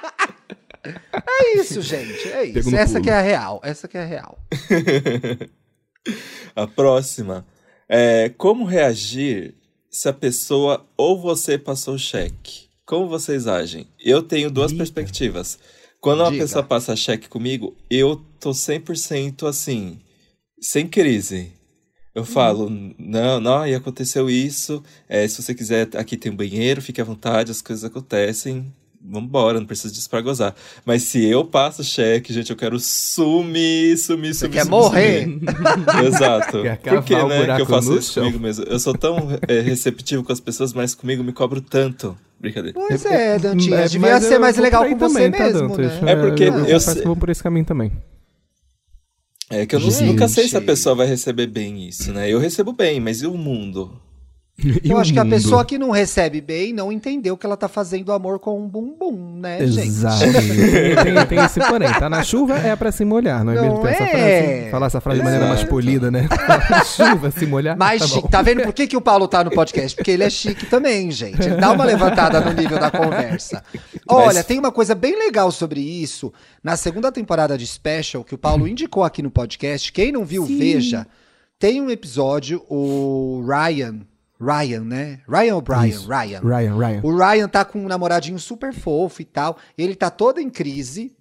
É 0.82 1.58
isso, 1.58 1.82
gente. 1.82 2.28
É 2.32 2.44
isso. 2.44 2.74
Essa 2.74 3.00
que 3.00 3.10
é 3.10 3.12
a 3.12 3.20
real. 3.20 3.60
Essa 3.62 3.86
que 3.86 3.98
é 3.98 4.02
a 4.02 4.06
real. 4.06 4.38
a 6.56 6.66
próxima. 6.66 7.46
É, 7.88 8.30
como 8.30 8.64
reagir 8.64 9.54
se 9.90 10.08
a 10.08 10.12
pessoa 10.12 10.86
ou 10.96 11.20
você 11.20 11.58
passou 11.58 11.94
o 11.94 11.98
cheque? 11.98 12.68
Como 12.86 13.08
vocês 13.08 13.46
agem? 13.46 13.86
Eu 13.98 14.22
tenho 14.22 14.50
duas 14.50 14.72
Eita. 14.72 14.82
perspectivas. 14.82 15.58
Quando 16.00 16.20
uma 16.22 16.30
Diga. 16.30 16.44
pessoa 16.44 16.64
passa 16.64 16.96
cheque 16.96 17.28
comigo, 17.28 17.76
eu 17.90 18.20
tô 18.38 18.50
100% 18.50 19.46
assim, 19.46 19.98
sem 20.58 20.86
crise. 20.86 21.52
Eu 22.14 22.24
falo, 22.24 22.68
hum. 22.68 22.94
não, 22.98 23.38
não, 23.38 23.66
e 23.66 23.74
aconteceu 23.74 24.28
isso. 24.28 24.82
É, 25.08 25.28
se 25.28 25.40
você 25.40 25.54
quiser, 25.54 25.88
aqui 25.94 26.16
tem 26.16 26.32
um 26.32 26.36
banheiro, 26.36 26.82
fique 26.82 27.00
à 27.00 27.04
vontade, 27.04 27.50
as 27.50 27.62
coisas 27.62 27.84
acontecem. 27.84 28.72
Vambora, 29.02 29.58
não 29.58 29.66
precisa 29.66 29.92
disso 29.92 30.10
pra 30.10 30.20
gozar. 30.20 30.54
Mas 30.84 31.04
se 31.04 31.24
eu 31.24 31.44
passo 31.44 31.82
cheque, 31.82 32.32
gente, 32.32 32.50
eu 32.50 32.56
quero 32.56 32.78
sumir, 32.78 33.96
sumir, 33.96 34.34
você 34.34 34.40
sumir. 34.40 34.52
Quer 34.52 34.64
sumir, 34.64 34.70
morrer? 34.70 35.22
Sumir. 35.22 36.04
Exato. 36.04 36.58
Por 36.82 37.04
que, 37.04 37.14
né, 37.14 37.56
que 37.56 37.62
eu 37.62 37.66
faço 37.66 37.96
isso 37.96 38.12
chão. 38.12 38.24
comigo 38.24 38.42
mesmo? 38.42 38.64
Eu 38.64 38.78
sou 38.78 38.92
tão 38.92 39.16
é, 39.48 39.60
receptivo 39.60 40.22
com 40.22 40.32
as 40.32 40.40
pessoas, 40.40 40.72
mas 40.72 40.94
comigo 40.94 41.24
me 41.24 41.32
cobro 41.32 41.60
tanto. 41.62 42.16
Brincadeira. 42.40 42.78
Pois 42.78 43.04
é, 43.04 43.38
Dantinha. 43.38 43.80
É, 43.80 43.88
devia 43.88 44.20
ser 44.20 44.38
mais 44.38 44.56
legal 44.56 44.88
com 44.88 44.96
você 44.96 45.30
tá, 45.30 45.44
mesmo, 45.44 45.76
né? 45.76 46.12
É 46.12 46.16
porque 46.16 46.44
eu, 46.44 46.64
eu, 46.64 46.78
eu 46.78 47.04
vou 47.04 47.16
por 47.16 47.28
esse 47.28 47.42
caminho 47.42 47.66
também. 47.66 47.92
É 49.50 49.66
que 49.66 49.74
eu 49.74 49.80
Gente. 49.80 50.04
nunca 50.04 50.26
sei 50.28 50.48
se 50.48 50.56
a 50.56 50.60
pessoa 50.60 50.94
vai 50.94 51.06
receber 51.06 51.48
bem 51.48 51.86
isso, 51.86 52.12
né? 52.12 52.30
Eu 52.30 52.38
recebo 52.38 52.72
bem, 52.72 53.00
mas 53.00 53.20
e 53.20 53.26
o 53.26 53.36
mundo? 53.36 54.00
Eu 54.84 54.98
acho 54.98 55.12
que 55.12 55.18
a 55.18 55.24
pessoa 55.24 55.64
que 55.64 55.78
não 55.78 55.90
recebe 55.90 56.40
bem 56.40 56.72
não 56.72 56.92
entendeu 56.92 57.36
que 57.36 57.46
ela 57.46 57.56
tá 57.56 57.68
fazendo 57.68 58.12
amor 58.12 58.38
com 58.38 58.60
um 58.60 58.68
bumbum, 58.68 59.36
né, 59.36 59.62
Exato. 59.62 60.16
gente? 60.18 60.34
tem, 61.02 61.26
tem 61.26 61.44
esse 61.44 61.60
porém. 61.60 61.92
Tá 61.92 62.08
na 62.08 62.22
chuva 62.22 62.56
é 62.58 62.74
pra 62.76 62.92
se 62.92 63.04
molhar, 63.04 63.44
não 63.44 63.52
é 63.52 63.60
mesmo? 63.60 63.86
É. 63.86 63.90
Essa 63.90 64.06
frase, 64.06 64.70
falar 64.70 64.86
essa 64.86 65.00
frase 65.00 65.18
de 65.18 65.24
maneira 65.24 65.46
mais 65.46 65.64
polida, 65.64 66.10
né? 66.10 66.28
na 66.70 66.84
chuva, 66.84 67.30
se 67.30 67.46
molhar. 67.46 67.76
Mais 67.76 68.00
tá 68.00 68.08
chique. 68.08 68.28
Tá 68.28 68.42
vendo 68.42 68.62
por 68.62 68.72
que, 68.72 68.86
que 68.86 68.96
o 68.96 69.00
Paulo 69.00 69.26
tá 69.26 69.42
no 69.44 69.50
podcast? 69.50 69.96
Porque 69.96 70.10
ele 70.10 70.24
é 70.24 70.30
chique 70.30 70.66
também, 70.66 71.10
gente. 71.10 71.40
Ele 71.42 71.56
dá 71.56 71.72
uma 71.72 71.84
levantada 71.84 72.40
no 72.40 72.52
nível 72.52 72.78
da 72.78 72.90
conversa. 72.90 73.62
Olha, 74.08 74.34
Mas... 74.34 74.46
tem 74.46 74.58
uma 74.58 74.72
coisa 74.72 74.94
bem 74.94 75.18
legal 75.18 75.50
sobre 75.50 75.80
isso. 75.80 76.32
Na 76.62 76.76
segunda 76.76 77.10
temporada 77.10 77.56
de 77.56 77.66
Special, 77.66 78.24
que 78.24 78.34
o 78.34 78.38
Paulo 78.38 78.68
indicou 78.68 79.04
aqui 79.04 79.22
no 79.22 79.30
podcast, 79.30 79.92
quem 79.92 80.12
não 80.12 80.24
viu, 80.24 80.46
Sim. 80.46 80.58
veja. 80.58 81.06
Tem 81.58 81.80
um 81.80 81.90
episódio, 81.90 82.64
o 82.70 83.44
Ryan, 83.46 84.00
Ryan, 84.40 84.84
né? 84.84 85.20
Ryan 85.28 85.54
ou 85.54 85.60
Brian? 85.60 85.86
Isso. 85.86 86.08
Ryan. 86.08 86.40
Ryan, 86.40 86.76
Ryan. 86.76 87.00
O 87.02 87.16
Ryan 87.16 87.48
tá 87.48 87.64
com 87.64 87.78
um 87.84 87.88
namoradinho 87.88 88.38
super 88.38 88.72
fofo 88.72 89.20
e 89.20 89.24
tal. 89.24 89.58
Ele 89.76 89.94
tá 89.94 90.10
todo 90.10 90.40
em 90.40 90.48
crise. 90.48 91.14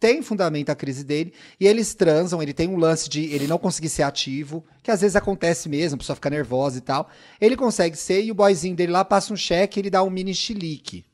Tem 0.00 0.22
fundamento 0.22 0.70
a 0.70 0.74
crise 0.74 1.04
dele. 1.04 1.32
E 1.60 1.66
eles 1.66 1.94
transam. 1.94 2.42
Ele 2.42 2.54
tem 2.54 2.68
um 2.68 2.76
lance 2.76 3.08
de 3.08 3.26
ele 3.26 3.46
não 3.46 3.58
conseguir 3.58 3.90
ser 3.90 4.04
ativo. 4.04 4.64
Que 4.82 4.90
às 4.90 5.02
vezes 5.02 5.16
acontece 5.16 5.68
mesmo, 5.68 5.96
a 5.96 5.98
pessoa 5.98 6.16
fica 6.16 6.30
nervosa 6.30 6.78
e 6.78 6.80
tal. 6.80 7.08
Ele 7.40 7.56
consegue 7.56 7.96
ser 7.96 8.22
e 8.22 8.30
o 8.30 8.34
boyzinho 8.34 8.74
dele 8.74 8.90
lá 8.90 9.04
passa 9.04 9.32
um 9.32 9.36
cheque 9.36 9.78
e 9.78 9.80
ele 9.82 9.90
dá 9.90 10.02
um 10.02 10.10
mini 10.10 10.34
chilique. 10.34 11.04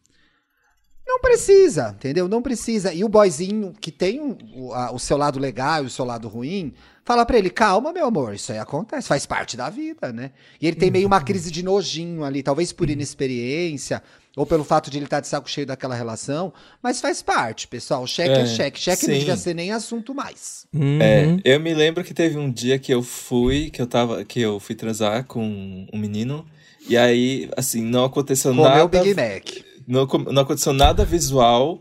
Não 1.09 1.19
precisa, 1.21 1.95
entendeu? 1.97 2.29
Não 2.29 2.43
precisa. 2.43 2.93
E 2.93 3.03
o 3.03 3.09
boyzinho 3.09 3.73
que 3.81 3.91
tem 3.91 4.37
o, 4.55 4.75
a, 4.75 4.93
o 4.93 4.99
seu 4.99 5.17
lado 5.17 5.39
legal 5.39 5.83
e 5.83 5.87
o 5.87 5.91
seu 5.91 6.05
lado 6.05 6.29
ruim, 6.29 6.75
fala 7.03 7.25
para 7.25 7.39
ele, 7.39 7.49
calma, 7.49 7.95
meu 7.95 8.05
amor, 8.05 8.35
isso 8.35 8.53
aí 8.53 8.59
acontece, 8.59 9.09
faz 9.09 9.25
parte 9.25 9.57
da 9.57 9.71
vida, 9.71 10.13
né? 10.13 10.33
E 10.61 10.67
ele 10.67 10.77
tem 10.77 10.91
meio 10.91 11.07
uma 11.07 11.23
crise 11.23 11.51
de 11.51 11.63
nojinho 11.63 12.25
ali, 12.25 12.43
talvez 12.43 12.75
por 12.75 12.91
inexperiência, 12.91 14.03
ou 14.37 14.45
pelo 14.45 14.63
fato 14.63 14.91
de 14.91 14.99
ele 14.99 15.07
estar 15.07 15.17
tá 15.17 15.21
de 15.23 15.29
saco 15.29 15.49
cheio 15.49 15.67
daquela 15.67 15.95
relação, 15.95 16.53
mas 16.83 17.01
faz 17.01 17.23
parte, 17.23 17.67
pessoal. 17.67 18.07
Cheque 18.07 18.31
é, 18.31 18.43
é 18.43 18.47
cheque. 18.47 18.79
Cheque 18.79 19.07
sim. 19.07 19.13
não 19.13 19.19
devia 19.19 19.37
ser 19.39 19.55
nem 19.55 19.73
assunto 19.73 20.15
mais. 20.15 20.67
Uhum. 20.75 20.99
É, 21.01 21.39
eu 21.43 21.59
me 21.59 21.73
lembro 21.73 22.05
que 22.05 22.13
teve 22.13 22.37
um 22.37 22.53
dia 22.53 22.79
que 22.79 22.93
eu 22.93 23.03
fui, 23.03 23.71
que 23.71 23.81
eu 23.81 23.87
tava, 23.87 24.27
que 24.27 24.43
eu 24.43 24.61
fui 24.61 24.75
transar 24.75 25.25
com 25.25 25.87
um 25.91 25.99
menino, 25.99 26.45
e 26.87 26.99
aí, 26.99 27.49
assim, 27.57 27.81
não 27.81 28.05
aconteceu 28.05 28.51
Comeu 28.51 28.69
nada. 28.69 28.87
Big 28.87 29.15
Mac. 29.15 29.68
Não, 29.89 30.07
não 30.07 30.43
aconteceu 30.43 30.75
nada 30.75 31.03
visual, 31.03 31.81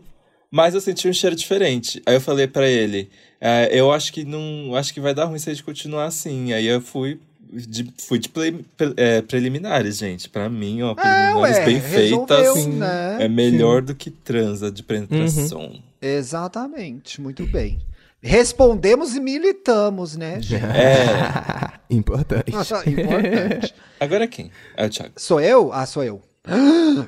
mas 0.50 0.74
eu 0.74 0.80
senti 0.80 1.06
um 1.06 1.12
cheiro 1.12 1.36
diferente. 1.36 2.02
Aí 2.06 2.14
eu 2.14 2.20
falei 2.20 2.46
para 2.46 2.66
ele, 2.66 3.10
é, 3.38 3.68
eu 3.70 3.92
acho 3.92 4.10
que 4.12 4.24
não, 4.24 4.74
acho 4.74 4.94
que 4.94 5.00
vai 5.00 5.14
dar 5.14 5.26
ruim 5.26 5.38
se 5.38 5.50
a 5.50 5.52
gente 5.52 5.62
continuar 5.62 6.06
assim. 6.06 6.54
Aí 6.54 6.66
eu 6.66 6.80
fui 6.80 7.20
de, 7.52 7.92
fui 7.98 8.18
de 8.18 8.28
pre, 8.30 8.64
é, 8.96 9.20
preliminares, 9.20 9.98
gente. 9.98 10.28
Para 10.28 10.48
mim, 10.48 10.80
ó, 10.82 10.94
preliminares 10.94 11.58
é, 11.58 11.60
ué, 11.60 11.64
bem 11.66 11.80
feitas 11.80 12.66
né? 12.66 13.18
é 13.20 13.28
melhor 13.28 13.80
Sim. 13.80 13.86
do 13.86 13.94
que 13.94 14.10
transa 14.10 14.70
de 14.70 14.82
penetração. 14.82 15.60
Uhum. 15.60 15.82
Exatamente, 16.00 17.20
muito 17.20 17.46
bem. 17.46 17.78
Respondemos 18.20 19.14
e 19.14 19.20
militamos, 19.20 20.16
né? 20.16 20.40
É. 20.50 21.78
Importante. 21.90 22.50
Importante. 22.50 23.74
Agora 24.00 24.26
quem? 24.26 24.50
É 24.76 24.86
o 24.86 24.90
Thiago. 24.90 25.12
Sou 25.16 25.40
eu? 25.40 25.72
Ah, 25.72 25.86
sou 25.86 26.02
eu. 26.02 26.20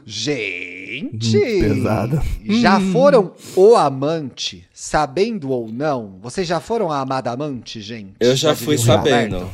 Gente! 0.05 1.39
Pesado. 1.39 2.21
Já 2.45 2.79
hum. 2.79 2.93
foram 2.93 3.33
o 3.57 3.77
amante, 3.77 4.67
sabendo 4.73 5.51
ou 5.51 5.71
não? 5.71 6.19
Vocês 6.21 6.47
já 6.47 6.61
foram 6.61 6.91
a 6.91 7.01
amada 7.01 7.31
amante, 7.31 7.81
gente? 7.81 8.15
Eu 8.21 8.37
já, 8.37 8.51
já 8.51 8.57
fui 8.57 8.77
sabendo. 8.77 9.51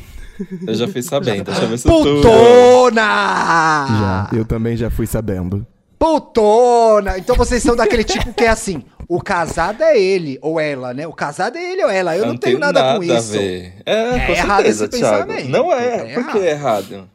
Eu 0.67 0.75
já 0.75 0.87
fui 0.87 1.01
sabendo. 1.01 1.45
Deixa 1.45 1.63
eu 1.63 1.67
ver 1.67 1.77
se 1.77 1.87
Putona! 1.87 3.01
Já, 3.01 4.29
eu 4.33 4.45
também 4.45 4.77
já 4.77 4.89
fui 4.89 5.07
sabendo. 5.07 5.65
Putona! 5.97 7.17
Então 7.17 7.35
vocês 7.35 7.63
são 7.63 7.75
daquele 7.75 8.03
tipo 8.03 8.33
que 8.33 8.43
é 8.43 8.49
assim: 8.49 8.83
o 9.07 9.21
casado 9.21 9.81
é 9.81 9.99
ele 9.99 10.37
ou 10.41 10.59
ela, 10.59 10.93
né? 10.93 11.07
O 11.07 11.13
casado 11.13 11.57
é 11.57 11.71
ele 11.71 11.83
ou 11.83 11.89
ela. 11.89 12.15
Eu, 12.15 12.23
eu 12.23 12.27
não, 12.27 12.37
tenho 12.37 12.59
nada, 12.59 12.81
nada 12.81 12.97
com 12.97 13.03
isso. 13.03 13.35
A 13.35 13.39
ver. 13.39 13.73
É, 13.85 13.93
é 13.93 14.31
errado 14.31 14.57
certeza, 14.57 14.85
esse 14.85 14.97
Thiago. 14.99 15.27
pensamento. 15.27 15.49
Não 15.49 15.73
é. 15.73 16.11
é 16.11 16.13
Por 16.13 16.31
que 16.31 16.39
é 16.39 16.51
errado? 16.51 17.09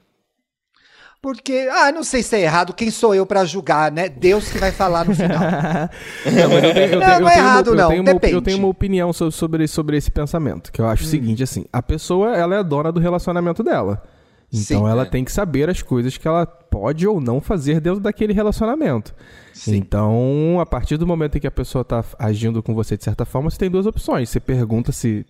Porque, 1.22 1.68
ah, 1.70 1.92
não 1.92 2.02
sei 2.02 2.20
se 2.20 2.35
é 2.35 2.40
errado, 2.40 2.74
quem 2.74 2.90
sou 2.90 3.14
eu 3.14 3.24
para 3.24 3.44
julgar, 3.44 3.92
né? 3.92 4.08
Deus 4.08 4.48
que 4.50 4.58
vai 4.58 4.72
falar 4.72 5.04
no 5.04 5.14
final. 5.14 5.38
não, 6.26 6.48
mas 6.50 6.64
eu 6.64 6.74
tenho, 6.74 6.92
eu 6.94 7.00
não, 7.00 7.20
não 7.20 7.28
é 7.28 7.38
errado, 7.38 7.68
uma, 7.68 7.76
não. 7.76 7.85
Eu 7.85 7.88
tenho, 7.90 8.04
Depende. 8.04 8.35
Uma, 8.35 8.38
eu 8.38 8.42
tenho 8.42 8.58
uma 8.58 8.68
opinião 8.68 9.12
sobre, 9.12 9.68
sobre 9.68 9.96
esse 9.96 10.11
pensamento, 10.11 10.72
que 10.72 10.80
eu 10.80 10.87
acho 10.87 11.04
hum. 11.04 11.06
o 11.06 11.11
seguinte, 11.11 11.40
assim, 11.40 11.64
a 11.72 11.80
pessoa, 11.80 12.37
ela 12.37 12.56
é 12.56 12.64
dona 12.64 12.90
do 12.90 12.98
relacionamento 12.98 13.62
dela. 13.62 14.02
Então 14.52 14.85
Sim, 14.85 14.90
ela 14.90 15.02
é. 15.02 15.04
tem 15.06 15.24
que 15.24 15.30
saber 15.30 15.70
as 15.70 15.80
coisas 15.80 16.18
que 16.18 16.26
ela 16.26 16.44
pode 16.44 17.06
ou 17.06 17.20
não 17.20 17.40
fazer 17.40 17.80
dentro 17.80 18.00
daquele 18.00 18.32
relacionamento. 18.32 19.14
Sim. 19.54 19.76
Então, 19.76 20.58
a 20.61 20.66
partir 20.66 20.96
do 20.96 21.06
momento 21.06 21.38
em 21.38 21.40
que 21.40 21.46
a 21.46 21.52
pessoa 21.52 21.82
está 21.82 22.04
agindo 22.18 22.62
com 22.64 22.74
você 22.74 22.96
de 22.96 23.04
certa 23.04 23.24
forma, 23.24 23.48
você 23.48 23.58
tem 23.58 23.70
duas 23.70 23.87
opções. 23.87 24.28
Você 24.28 24.40
pergunta 24.40 24.90
se 24.90 25.24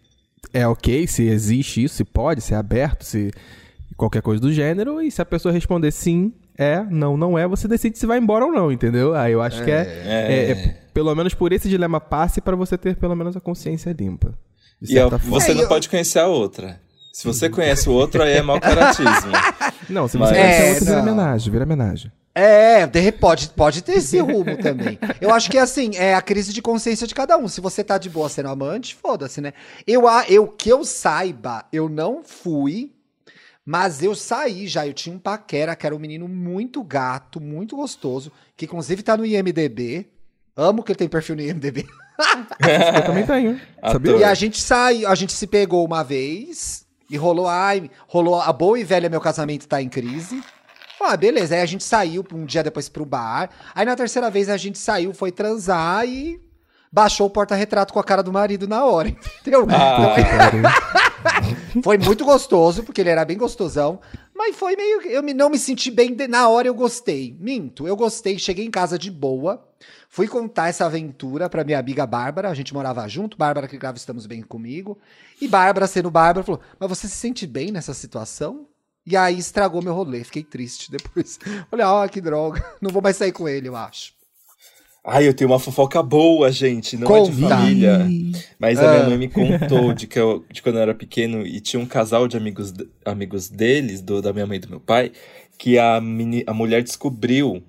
é 0.53 0.67
ok, 0.67 1.07
se 1.07 1.25
existe 1.25 1.85
isso, 1.85 1.97
se 1.97 2.05
pode, 2.05 2.41
se 2.41 2.55
é 2.55 2.57
aberto, 2.57 3.05
se 3.05 3.31
qualquer 3.97 4.23
coisa 4.23 4.41
do 4.41 4.53
gênero, 4.53 5.01
e 5.01 5.11
se 5.11 5.21
a 5.21 5.25
pessoa 5.25 5.53
responder 5.53 5.91
sim, 5.91 6.33
é, 6.57 6.83
não, 6.91 7.17
não 7.17 7.39
é, 7.39 7.47
você 7.47 7.67
decide 7.67 7.99
se 7.99 8.07
vai 8.07 8.19
embora 8.19 8.45
ou 8.45 8.53
não, 8.53 8.71
entendeu? 8.71 9.15
Aí 9.15 9.33
eu 9.33 9.41
acho 9.41 9.63
é, 9.63 9.65
que 9.65 9.71
é, 9.71 9.83
é, 10.05 10.51
é, 10.51 10.77
pelo 10.93 11.15
menos 11.15 11.35
por 11.35 11.53
esse 11.53 11.69
dilema 11.69 12.01
passe 12.01 12.41
para 12.41 12.57
você 12.57 12.77
ter 12.77 12.97
pelo 12.97 13.17
menos 13.17 13.37
a 13.37 13.41
consciência 13.41 13.95
limpa. 13.99 14.35
E 14.81 14.95
você 15.29 15.55
não 15.55 15.63
eu... 15.63 15.69
pode 15.69 15.89
conhecer 15.89 16.19
a 16.19 16.27
outra. 16.27 16.81
Se 17.13 17.27
você 17.27 17.49
conhece 17.49 17.89
o 17.89 17.93
outro, 17.93 18.23
aí 18.23 18.33
é 18.33 18.43
mau 18.43 18.59
caratismo. 18.59 19.33
Não, 19.89 20.09
se 20.09 20.17
você 20.17 20.33
Mas... 20.33 20.41
conhece 20.41 20.63
a 20.63 20.69
outra, 20.71 20.85
vira 20.87 21.01
homenagem, 21.01 21.53
vira 21.53 21.65
homenagem. 21.65 22.13
É, 22.35 22.87
pode, 23.13 23.51
pode 23.51 23.83
ter 23.83 23.99
esse 23.99 24.19
rumo 24.19 24.57
também. 24.57 24.99
Eu 25.21 25.35
acho 25.35 25.51
que 25.51 25.59
assim, 25.59 25.91
é 25.97 26.15
a 26.15 26.23
crise 26.23 26.55
de 26.55 26.63
consciência 26.63 27.07
de 27.07 27.15
cada 27.15 27.37
um. 27.37 27.47
Se 27.47 27.61
você 27.61 27.85
tá 27.85 27.99
de 27.99 28.09
boa 28.09 28.31
sendo 28.31 28.49
amante, 28.49 28.95
foda-se, 28.95 29.43
né? 29.43 29.53
Eu, 29.87 30.05
eu 30.27 30.49
que 30.49 30.71
eu 30.71 30.83
saiba, 30.87 31.67
eu 31.71 31.91
não 31.91 32.23
fui 32.25 32.91
mas 33.65 34.03
eu 34.03 34.15
saí 34.15 34.67
já, 34.67 34.87
eu 34.87 34.93
tinha 34.93 35.15
um 35.15 35.19
paquera, 35.19 35.77
que 35.77 35.87
era 35.87 35.95
um 35.95 35.99
menino 35.99 36.27
muito 36.27 36.83
gato, 36.83 37.41
muito 37.41 37.77
gostoso, 37.77 38.33
que 38.57 38.65
inclusive 38.65 39.03
tá 39.03 39.17
no 39.17 39.25
IMDB. 39.25 40.09
Amo 40.57 40.83
que 40.83 40.93
ele 40.93 40.99
tem 40.99 41.09
perfil 41.09 41.37
no 41.37 41.43
IMDB. 41.43 41.87
Eu 42.95 43.05
também 43.05 43.27
tenho. 43.27 43.61
Sabia? 43.91 44.17
E 44.19 44.25
a 44.25 44.35
gente 44.35 44.61
saiu, 44.61 45.09
a 45.09 45.15
gente 45.15 45.33
se 45.33 45.47
pegou 45.47 45.85
uma 45.85 46.05
vez 46.05 46.87
e 47.09 47.17
rolou, 47.17 47.49
ai, 47.49 47.91
rolou 48.07 48.41
a 48.41 48.53
boa 48.53 48.79
e 48.79 48.85
velha 48.85 49.09
meu 49.09 49.21
casamento 49.21 49.67
tá 49.67 49.81
em 49.81 49.89
crise. 49.89 50.43
Ah, 51.01 51.17
beleza. 51.17 51.55
Aí 51.55 51.61
a 51.61 51.67
gente 51.67 51.83
saiu 51.83 52.25
um 52.33 52.45
dia 52.45 52.63
depois 52.63 52.89
pro 52.89 53.05
bar. 53.05 53.51
Aí 53.75 53.85
na 53.85 53.97
terceira 53.97 54.31
vez 54.31 54.49
a 54.49 54.57
gente 54.57 54.79
saiu, 54.79 55.13
foi 55.13 55.33
transar 55.33 56.07
e 56.07 56.41
baixou 56.93 57.27
o 57.27 57.31
porta-retrato 57.31 57.93
com 57.93 57.99
a 57.99 58.05
cara 58.05 58.23
do 58.23 58.33
marido 58.33 58.69
na 58.69 58.85
hora, 58.85 59.09
entendeu? 59.41 59.67
Ah. 59.71 60.15
Então, 60.19 61.32
foi 61.83 61.99
muito 61.99 62.25
gostoso, 62.25 62.83
porque 62.83 63.01
ele 63.01 63.11
era 63.11 63.25
bem 63.25 63.37
gostosão. 63.37 64.01
Mas 64.35 64.57
foi 64.57 64.75
meio. 64.77 65.01
Eu 65.03 65.23
não 65.23 65.51
me 65.51 65.59
senti 65.59 65.91
bem. 65.91 66.15
de- 66.15 66.27
na 66.29 66.49
hora 66.49 66.67
eu 66.69 66.75
gostei. 66.75 67.37
Minto, 67.39 67.87
eu 67.87 67.97
gostei. 67.97 68.39
Cheguei 68.39 68.65
em 68.67 68.71
casa 68.71 68.99
de 68.99 69.11
boa. 69.11 69.67
Fui 70.09 70.27
contar 70.29 70.69
essa 70.69 70.85
aventura 70.85 71.49
pra 71.49 71.65
minha 71.65 71.79
amiga 71.79 72.07
Bárbara. 72.07 72.51
A 72.51 72.55
gente 72.55 72.75
morava 72.75 73.07
junto. 73.09 73.37
Bárbara 73.37 73.69
que 73.69 73.79
grava 73.79 73.97
Estamos 73.97 74.27
Bem 74.27 74.43
Comigo. 74.43 74.99
E 75.41 75.47
Bárbara, 75.49 75.87
sendo 75.87 76.11
Bárbara, 76.11 76.45
falou: 76.45 76.61
Mas 76.79 76.89
você 76.89 77.09
se 77.09 77.17
sente 77.17 77.47
bem 77.47 77.71
nessa 77.71 77.95
situação? 77.95 78.67
E 79.07 79.17
aí 79.17 79.39
estragou 79.39 79.83
meu 79.83 79.95
rolê. 79.95 80.23
Fiquei 80.25 80.43
triste 80.43 80.91
depois. 80.91 81.39
Olha, 81.73 81.89
ó, 81.91 82.07
que 82.09 82.21
droga. 82.21 82.65
Não 82.81 82.91
vou 82.91 83.03
mais 83.03 83.17
sair 83.17 83.33
com 83.33 83.49
ele, 83.49 83.69
eu 83.69 83.77
acho. 83.77 84.13
Ai, 85.05 85.27
eu 85.27 85.35
tenho 85.35 85.51
uma 85.51 85.59
fofoca 85.59 86.01
boa, 86.03 86.51
gente. 86.53 86.97
Não 86.97 87.09
é 87.17 87.23
de 87.23 87.31
Conta. 87.33 87.49
família. 87.57 88.09
Mas 88.59 88.79
a 88.79 88.89
Ah. 88.89 88.95
minha 88.95 89.09
mãe 89.09 89.19
me 89.19 89.29
contou 89.29 89.93
de 89.93 90.07
que 90.07 90.19
eu, 90.19 90.45
de 90.51 90.63
quando 90.63 90.77
eu 90.77 90.83
era 90.83 90.95
pequeno 90.95 91.45
e 91.45 91.61
tinha 91.61 91.81
um 91.83 91.87
casal 91.87 92.29
de 92.29 92.37
amigos, 92.37 92.73
amigos 93.05 93.49
deles, 93.49 94.01
do, 94.01 94.23
da 94.23 94.33
minha 94.33 94.47
mãe 94.47 94.59
e 94.59 94.61
do 94.61 94.69
meu 94.71 94.79
pai, 94.79 95.11
que 95.59 95.77
a, 95.77 96.01
meni, 96.01 96.45
a 96.47 96.55
mulher 96.55 96.83
descobriu 96.85 97.63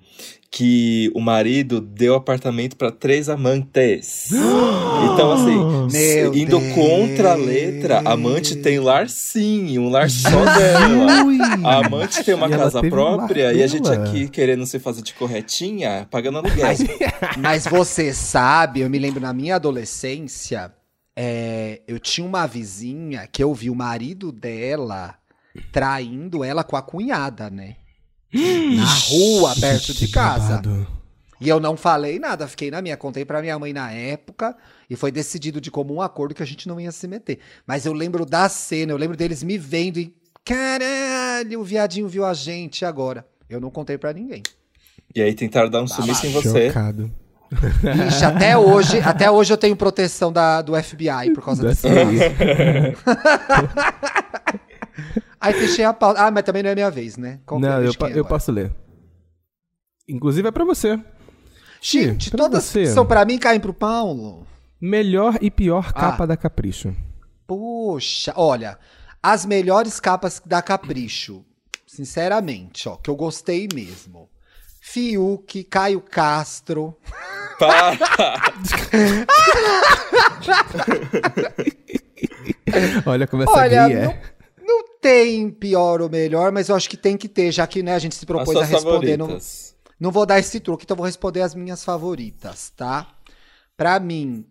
que 0.54 1.10
o 1.16 1.20
marido 1.20 1.80
deu 1.80 2.14
apartamento 2.14 2.76
para 2.76 2.92
três 2.92 3.28
amantes. 3.28 4.30
então, 5.12 5.32
assim, 5.32 5.92
Meu 5.92 6.32
indo 6.32 6.60
Deus. 6.60 6.74
contra 6.74 7.32
a 7.32 7.34
letra, 7.34 7.98
a 8.04 8.12
amante 8.12 8.54
tem 8.54 8.78
lar 8.78 9.08
sim, 9.08 9.76
um 9.80 9.88
lar 9.88 10.08
só 10.08 10.30
dela. 10.30 11.24
A 11.64 11.86
amante 11.86 12.22
tem 12.22 12.34
uma 12.34 12.46
E 12.46 12.50
casa 12.50 12.80
própria 12.82 13.52
e 13.52 13.62
a 13.62 13.66
gente 13.66 13.88
aqui 13.88 14.28
querendo 14.28 14.64
se 14.66 14.78
fazer 14.78 15.02
de 15.02 15.14
corretinha, 15.14 16.06
pagando 16.10 16.38
aluguel. 16.38 16.66
Mas, 16.66 16.80
mas 17.38 17.66
você 17.66 18.12
sabe, 18.12 18.80
eu 18.80 18.90
me 18.90 18.98
lembro 18.98 19.20
na 19.20 19.32
minha 19.32 19.56
adolescência, 19.56 20.72
é, 21.16 21.80
eu 21.88 21.98
tinha 21.98 22.26
uma 22.26 22.46
vizinha 22.46 23.26
que 23.30 23.42
eu 23.42 23.52
vi 23.54 23.70
o 23.70 23.74
marido 23.74 24.30
dela 24.30 25.14
traindo 25.72 26.44
ela 26.44 26.62
com 26.62 26.76
a 26.76 26.82
cunhada, 26.82 27.50
né? 27.50 27.76
Na 28.76 28.94
rua, 29.08 29.54
perto 29.58 29.94
de 29.94 30.08
casa. 30.08 30.60
E 31.40 31.48
eu 31.48 31.60
não 31.60 31.76
falei 31.76 32.18
nada, 32.18 32.48
fiquei 32.48 32.70
na 32.70 32.80
minha, 32.80 32.96
contei 32.96 33.24
pra 33.24 33.40
minha 33.40 33.58
mãe 33.58 33.72
na 33.72 33.90
época 33.92 34.56
e 34.88 34.96
foi 34.96 35.12
decidido 35.12 35.60
de 35.60 35.70
comum 35.70 36.00
acordo 36.00 36.34
que 36.34 36.42
a 36.42 36.46
gente 36.46 36.66
não 36.66 36.80
ia 36.80 36.90
se 36.90 37.06
meter. 37.06 37.38
Mas 37.66 37.86
eu 37.86 37.92
lembro 37.92 38.24
da 38.24 38.48
cena, 38.48 38.92
eu 38.92 38.96
lembro 38.96 39.16
deles 39.16 39.42
me 39.42 39.58
vendo 39.58 39.98
e 39.98 40.14
caralho, 40.44 41.60
o 41.60 41.64
viadinho 41.64 42.08
viu 42.08 42.24
a 42.24 42.34
gente 42.34 42.84
agora. 42.84 43.26
Eu 43.48 43.60
não 43.60 43.70
contei 43.70 43.98
pra 43.98 44.12
ninguém. 44.12 44.42
E 45.14 45.22
aí 45.22 45.34
tentaram 45.34 45.70
dar 45.70 45.82
um 45.82 45.86
sumiço 45.86 46.26
em 46.26 46.32
você. 46.32 46.68
Chocado. 46.68 47.12
Ixi, 48.08 48.24
até 48.24 48.56
hoje, 48.56 48.98
até 48.98 49.30
hoje 49.30 49.52
eu 49.52 49.56
tenho 49.56 49.76
proteção 49.76 50.32
da, 50.32 50.60
do 50.60 50.74
FBI 50.82 51.32
por 51.34 51.44
causa 51.44 51.68
desse. 51.68 51.86
aí. 55.46 55.54
Fechei 55.54 55.84
a 55.84 55.92
pauta. 55.92 56.20
Ah, 56.22 56.30
mas 56.30 56.42
também 56.44 56.62
não 56.62 56.70
é 56.70 56.74
minha 56.74 56.90
vez, 56.90 57.16
né? 57.16 57.40
Qual 57.46 57.60
é 57.62 57.66
a 57.66 57.70
Não, 57.70 57.82
eu, 57.84 57.94
pa- 57.94 58.08
quem 58.08 58.16
eu 58.16 58.24
posso 58.24 58.50
ler. 58.52 58.72
Inclusive 60.08 60.48
é 60.48 60.50
pra 60.50 60.64
você. 60.64 60.98
Gente, 61.80 62.30
pra 62.30 62.38
todas 62.44 62.64
você. 62.64 62.82
que 62.82 62.86
são 62.88 63.06
pra 63.06 63.24
mim 63.24 63.38
caem 63.38 63.60
pro 63.60 63.72
Paulo. 63.74 64.46
Melhor 64.80 65.38
e 65.40 65.50
pior 65.50 65.86
Ah. 65.88 65.92
capa 65.92 66.26
da 66.26 66.36
Capricho. 66.36 66.94
Poxa, 67.46 68.32
olha, 68.36 68.78
as 69.22 69.44
melhores 69.46 70.00
capas 70.00 70.40
da 70.44 70.60
Capricho, 70.62 71.44
sinceramente, 71.86 72.88
ó, 72.88 72.96
que 72.96 73.10
eu 73.10 73.16
gostei 73.16 73.68
mesmo. 73.74 74.28
Fiuk, 74.80 75.64
Caio 75.64 76.00
Castro. 76.00 76.96
Para! 77.58 77.96
Olha 83.06 83.26
como 83.26 83.42
essa 83.42 83.52
Olha, 83.52 83.88
guia 83.88 84.04
não, 84.06 84.10
é. 84.12 84.22
Tem 85.04 85.50
pior 85.50 86.00
ou 86.00 86.08
melhor, 86.08 86.50
mas 86.50 86.70
eu 86.70 86.74
acho 86.76 86.88
que 86.88 86.96
tem 86.96 87.14
que 87.14 87.28
ter, 87.28 87.52
já 87.52 87.66
que 87.66 87.82
né, 87.82 87.94
a 87.94 87.98
gente 87.98 88.14
se 88.14 88.24
propôs 88.24 88.56
a 88.56 88.64
responder. 88.64 89.18
Não, 89.18 89.38
não 90.00 90.10
vou 90.10 90.24
dar 90.24 90.38
esse 90.38 90.58
truque, 90.60 90.84
então 90.84 90.96
vou 90.96 91.04
responder 91.04 91.42
as 91.42 91.54
minhas 91.54 91.84
favoritas, 91.84 92.70
tá? 92.74 93.06
Pra 93.76 94.00
mim, 94.00 94.46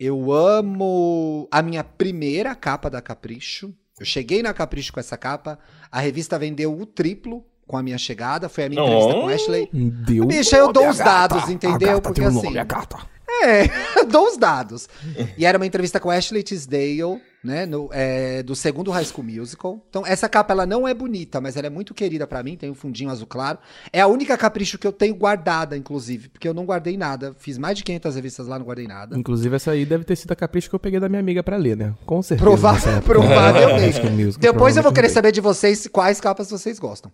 eu 0.00 0.32
amo 0.32 1.46
a 1.50 1.60
minha 1.60 1.84
primeira 1.84 2.54
capa 2.54 2.88
da 2.88 3.02
Capricho. 3.02 3.74
Eu 4.00 4.06
cheguei 4.06 4.42
na 4.42 4.54
Capricho 4.54 4.92
com 4.94 5.00
essa 5.00 5.16
capa, 5.18 5.58
a 5.92 6.00
revista 6.00 6.38
vendeu 6.38 6.72
o 6.72 6.86
triplo 6.86 7.44
com 7.66 7.76
a 7.76 7.82
minha 7.82 7.98
chegada, 7.98 8.48
foi 8.48 8.64
a 8.64 8.68
minha 8.70 8.80
entrevista 8.82 9.12
com 9.12 9.26
Oh. 9.26 9.28
Ashley. 9.28 9.68
Deu 9.72 10.24
Bicha, 10.26 10.56
eu 10.56 10.72
dou 10.72 10.88
os 10.88 10.96
gata. 10.96 11.34
dados, 11.34 11.50
entendeu? 11.50 11.90
A 11.90 11.92
gata 11.94 12.00
Porque 12.00 12.20
tem 12.22 12.30
um 12.30 12.38
assim- 12.38 12.46
nome, 12.46 12.58
a 12.58 12.64
gata. 12.64 12.96
É, 13.42 13.64
eu 14.00 14.06
dou 14.06 14.26
os 14.26 14.38
dados. 14.38 14.88
E 15.36 15.44
era 15.44 15.58
uma 15.58 15.66
entrevista 15.66 16.00
com 16.00 16.10
Ashley 16.10 16.42
Tisdale, 16.42 17.20
né, 17.42 17.66
no, 17.66 17.88
é, 17.92 18.42
do 18.42 18.54
segundo 18.56 18.90
High 18.90 19.04
School 19.04 19.26
Musical. 19.26 19.84
Então, 19.88 20.06
essa 20.06 20.28
capa, 20.28 20.52
ela 20.52 20.66
não 20.66 20.86
é 20.86 20.92
bonita, 20.92 21.40
mas 21.40 21.56
ela 21.56 21.66
é 21.66 21.70
muito 21.70 21.94
querida 21.94 22.26
pra 22.26 22.42
mim, 22.42 22.56
tem 22.56 22.70
um 22.70 22.74
fundinho 22.74 23.10
azul 23.10 23.26
claro. 23.26 23.58
É 23.92 24.00
a 24.00 24.06
única 24.06 24.36
capricho 24.36 24.78
que 24.78 24.86
eu 24.86 24.92
tenho 24.92 25.14
guardada, 25.14 25.76
inclusive, 25.76 26.28
porque 26.28 26.48
eu 26.48 26.54
não 26.54 26.64
guardei 26.64 26.96
nada. 26.96 27.34
Fiz 27.38 27.56
mais 27.58 27.76
de 27.76 27.84
500 27.84 28.14
revistas 28.16 28.46
lá, 28.46 28.58
não 28.58 28.66
guardei 28.66 28.86
nada. 28.86 29.16
Inclusive, 29.16 29.54
essa 29.54 29.70
aí 29.70 29.84
deve 29.84 30.04
ter 30.04 30.16
sido 30.16 30.32
a 30.32 30.36
Capricho 30.36 30.68
que 30.68 30.74
eu 30.74 30.80
peguei 30.80 31.00
da 31.00 31.08
minha 31.08 31.20
amiga 31.20 31.42
pra 31.42 31.56
ler, 31.56 31.76
né? 31.76 31.94
Com 32.04 32.22
certeza. 32.22 32.48
Época. 32.48 33.02
provavelmente. 33.02 34.08
Musical, 34.08 34.52
Depois 34.52 34.76
eu 34.76 34.82
vou 34.82 34.92
querer 34.92 35.08
saber 35.08 35.32
de 35.32 35.40
vocês 35.40 35.86
quais 35.86 36.20
capas 36.20 36.50
vocês 36.50 36.78
gostam. 36.78 37.10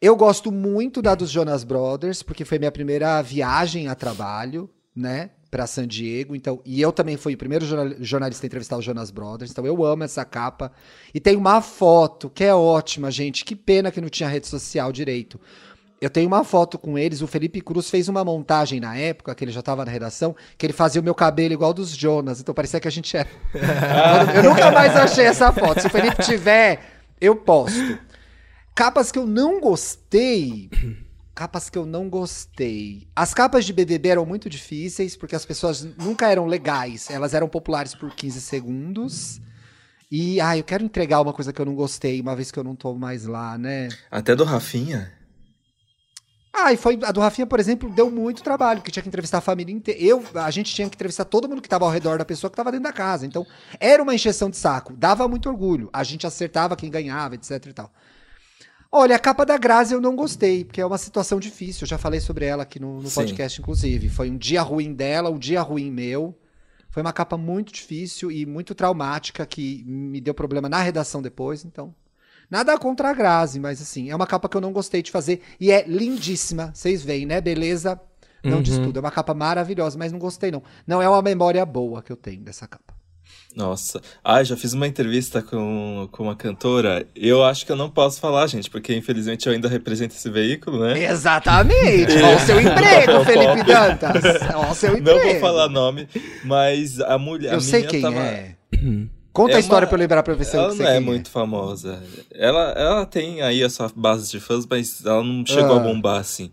Eu 0.00 0.16
gosto 0.16 0.50
muito 0.50 1.02
da 1.02 1.14
dos 1.14 1.30
Jonas 1.30 1.64
Brothers, 1.64 2.22
porque 2.22 2.44
foi 2.44 2.58
minha 2.58 2.72
primeira 2.72 3.20
viagem 3.22 3.88
a 3.88 3.94
trabalho, 3.94 4.70
né? 4.94 5.30
Pra 5.50 5.66
San 5.66 5.86
Diego. 5.88 6.36
Então, 6.36 6.60
e 6.64 6.80
eu 6.80 6.92
também 6.92 7.16
fui 7.16 7.34
o 7.34 7.38
primeiro 7.38 7.66
jornal- 7.66 7.96
jornalista 8.00 8.46
a 8.46 8.48
entrevistar 8.48 8.76
os 8.76 8.84
Jonas 8.84 9.10
Brothers. 9.10 9.50
Então 9.50 9.66
eu 9.66 9.84
amo 9.84 10.04
essa 10.04 10.24
capa. 10.24 10.70
E 11.12 11.18
tem 11.18 11.36
uma 11.36 11.60
foto 11.60 12.30
que 12.30 12.44
é 12.44 12.54
ótima, 12.54 13.10
gente. 13.10 13.44
Que 13.44 13.56
pena 13.56 13.90
que 13.90 14.00
não 14.00 14.08
tinha 14.08 14.28
rede 14.28 14.46
social 14.46 14.92
direito. 14.92 15.40
Eu 16.00 16.08
tenho 16.08 16.28
uma 16.28 16.44
foto 16.44 16.78
com 16.78 16.96
eles. 16.96 17.20
O 17.20 17.26
Felipe 17.26 17.60
Cruz 17.60 17.90
fez 17.90 18.08
uma 18.08 18.24
montagem 18.24 18.80
na 18.80 18.96
época, 18.96 19.34
que 19.34 19.44
ele 19.44 19.50
já 19.52 19.60
estava 19.60 19.84
na 19.84 19.90
redação, 19.90 20.34
que 20.56 20.64
ele 20.64 20.72
fazia 20.72 21.00
o 21.00 21.04
meu 21.04 21.14
cabelo 21.14 21.52
igual 21.52 21.74
dos 21.74 21.90
Jonas. 21.90 22.40
Então 22.40 22.54
parecia 22.54 22.80
que 22.80 22.88
a 22.88 22.90
gente 22.90 23.14
era. 23.16 23.28
eu 24.34 24.42
nunca 24.44 24.70
mais 24.70 24.96
achei 24.96 25.24
essa 25.26 25.52
foto. 25.52 25.80
Se 25.80 25.88
o 25.88 25.90
Felipe 25.90 26.22
tiver, 26.22 26.80
eu 27.20 27.34
posto. 27.36 27.98
Capas 28.74 29.10
que 29.12 29.18
eu 29.18 29.26
não 29.26 29.60
gostei. 29.60 30.70
Capas 31.40 31.70
que 31.70 31.78
eu 31.78 31.86
não 31.86 32.06
gostei. 32.10 33.08
As 33.16 33.32
capas 33.32 33.64
de 33.64 33.72
BBB 33.72 34.10
eram 34.10 34.26
muito 34.26 34.50
difíceis, 34.50 35.16
porque 35.16 35.34
as 35.34 35.46
pessoas 35.46 35.82
nunca 35.96 36.28
eram 36.28 36.44
legais. 36.44 37.08
Elas 37.08 37.32
eram 37.32 37.48
populares 37.48 37.94
por 37.94 38.14
15 38.14 38.42
segundos. 38.42 39.40
E, 40.12 40.38
ah, 40.38 40.58
eu 40.58 40.62
quero 40.62 40.84
entregar 40.84 41.18
uma 41.18 41.32
coisa 41.32 41.50
que 41.50 41.58
eu 41.58 41.64
não 41.64 41.74
gostei, 41.74 42.20
uma 42.20 42.36
vez 42.36 42.50
que 42.50 42.58
eu 42.58 42.62
não 42.62 42.76
tô 42.76 42.92
mais 42.92 43.24
lá, 43.24 43.56
né? 43.56 43.88
Até 44.10 44.36
do 44.36 44.44
Rafinha? 44.44 45.10
Ah, 46.52 46.74
e 46.74 46.76
foi. 46.76 46.98
A 47.02 47.10
do 47.10 47.20
Rafinha, 47.20 47.46
por 47.46 47.58
exemplo, 47.58 47.88
deu 47.88 48.10
muito 48.10 48.42
trabalho, 48.42 48.80
porque 48.80 48.90
tinha 48.90 49.02
que 49.02 49.08
entrevistar 49.08 49.38
a 49.38 49.40
família 49.40 49.74
inteira. 49.74 49.98
Eu, 49.98 50.22
a 50.34 50.50
gente 50.50 50.74
tinha 50.74 50.90
que 50.90 50.94
entrevistar 50.94 51.24
todo 51.24 51.48
mundo 51.48 51.62
que 51.62 51.68
tava 51.70 51.86
ao 51.86 51.90
redor 51.90 52.18
da 52.18 52.24
pessoa 52.26 52.50
que 52.50 52.56
tava 52.58 52.70
dentro 52.70 52.84
da 52.84 52.92
casa. 52.92 53.24
Então, 53.24 53.46
era 53.78 54.02
uma 54.02 54.14
encheção 54.14 54.50
de 54.50 54.58
saco. 54.58 54.92
Dava 54.94 55.26
muito 55.26 55.48
orgulho. 55.48 55.88
A 55.90 56.04
gente 56.04 56.26
acertava 56.26 56.76
quem 56.76 56.90
ganhava, 56.90 57.34
etc 57.34 57.64
e 57.64 57.72
tal. 57.72 57.90
Olha, 58.92 59.14
a 59.14 59.18
capa 59.18 59.46
da 59.46 59.56
Grazi 59.56 59.94
eu 59.94 60.00
não 60.00 60.16
gostei, 60.16 60.64
porque 60.64 60.80
é 60.80 60.86
uma 60.86 60.98
situação 60.98 61.38
difícil. 61.38 61.84
Eu 61.84 61.88
já 61.88 61.98
falei 61.98 62.18
sobre 62.18 62.44
ela 62.44 62.64
aqui 62.64 62.80
no, 62.80 63.00
no 63.00 63.10
podcast, 63.10 63.60
inclusive. 63.60 64.08
Foi 64.08 64.28
um 64.28 64.36
dia 64.36 64.62
ruim 64.62 64.92
dela, 64.92 65.30
um 65.30 65.38
dia 65.38 65.60
ruim 65.62 65.90
meu. 65.90 66.36
Foi 66.88 67.00
uma 67.00 67.12
capa 67.12 67.36
muito 67.36 67.72
difícil 67.72 68.32
e 68.32 68.44
muito 68.44 68.74
traumática 68.74 69.46
que 69.46 69.84
me 69.86 70.20
deu 70.20 70.34
problema 70.34 70.68
na 70.68 70.80
redação 70.82 71.22
depois, 71.22 71.64
então. 71.64 71.94
Nada 72.50 72.76
contra 72.76 73.10
a 73.10 73.14
Grazi, 73.14 73.60
mas 73.60 73.80
assim, 73.80 74.10
é 74.10 74.16
uma 74.16 74.26
capa 74.26 74.48
que 74.48 74.56
eu 74.56 74.60
não 74.60 74.72
gostei 74.72 75.02
de 75.02 75.12
fazer 75.12 75.40
e 75.60 75.70
é 75.70 75.86
lindíssima. 75.86 76.72
Vocês 76.74 77.04
veem, 77.04 77.24
né? 77.24 77.40
Beleza 77.40 78.00
não 78.42 78.62
diz 78.62 78.78
tudo. 78.78 78.96
É 78.96 79.00
uma 79.00 79.10
capa 79.10 79.34
maravilhosa, 79.34 79.98
mas 79.98 80.12
não 80.12 80.18
gostei 80.18 80.50
não. 80.50 80.62
Não 80.86 81.00
é 81.02 81.08
uma 81.08 81.22
memória 81.22 81.64
boa 81.64 82.02
que 82.02 82.10
eu 82.10 82.16
tenho 82.16 82.42
dessa 82.42 82.66
capa. 82.66 82.99
Nossa. 83.54 84.00
Ah, 84.24 84.42
já 84.44 84.56
fiz 84.56 84.72
uma 84.72 84.86
entrevista 84.86 85.42
com, 85.42 86.08
com 86.12 86.22
uma 86.24 86.36
cantora. 86.36 87.04
Eu 87.16 87.44
acho 87.44 87.66
que 87.66 87.72
eu 87.72 87.76
não 87.76 87.90
posso 87.90 88.20
falar, 88.20 88.46
gente, 88.46 88.70
porque 88.70 88.94
infelizmente 88.94 89.46
eu 89.46 89.52
ainda 89.52 89.68
represento 89.68 90.14
esse 90.14 90.30
veículo, 90.30 90.80
né? 90.84 91.04
Exatamente! 91.10 92.12
Olha 92.16 92.36
o 92.36 92.40
seu 92.40 92.60
emprego, 92.60 93.24
Felipe 93.24 93.64
Dantas! 93.64 94.22
Olha 94.54 94.70
o 94.70 94.74
seu 94.74 94.96
emprego! 94.96 95.18
Não 95.18 95.26
vou 95.32 95.40
falar 95.40 95.68
nome, 95.68 96.08
mas 96.44 97.00
a 97.00 97.18
mulher. 97.18 97.50
a 97.50 97.54
Eu 97.54 97.60
sei 97.60 97.80
menina 97.86 97.90
quem 97.90 98.02
tava- 98.02 98.26
é. 98.26 98.54
Conta 99.32 99.52
É 99.52 99.56
a 99.56 99.60
história 99.60 99.84
uma- 99.84 99.88
pra 99.88 99.96
eu 99.96 100.00
lembrar 100.00 100.22
pra 100.24 100.34
ver 100.34 100.44
se 100.44 100.56
Ela 100.56 100.70
sei 100.72 100.84
não 100.84 100.90
é 100.90 100.94
quem 100.96 101.00
muito 101.06 101.30
famosa. 101.30 102.02
Ela, 102.34 102.72
ela 102.72 103.06
tem 103.06 103.40
aí 103.42 103.62
a 103.62 103.70
sua 103.70 103.88
base 103.94 104.28
de 104.28 104.40
fãs, 104.40 104.66
mas 104.68 105.04
ela 105.06 105.22
não 105.22 105.46
chegou 105.46 105.76
Ah. 105.76 105.76
a 105.76 105.78
bombar 105.78 106.18
assim. 106.18 106.50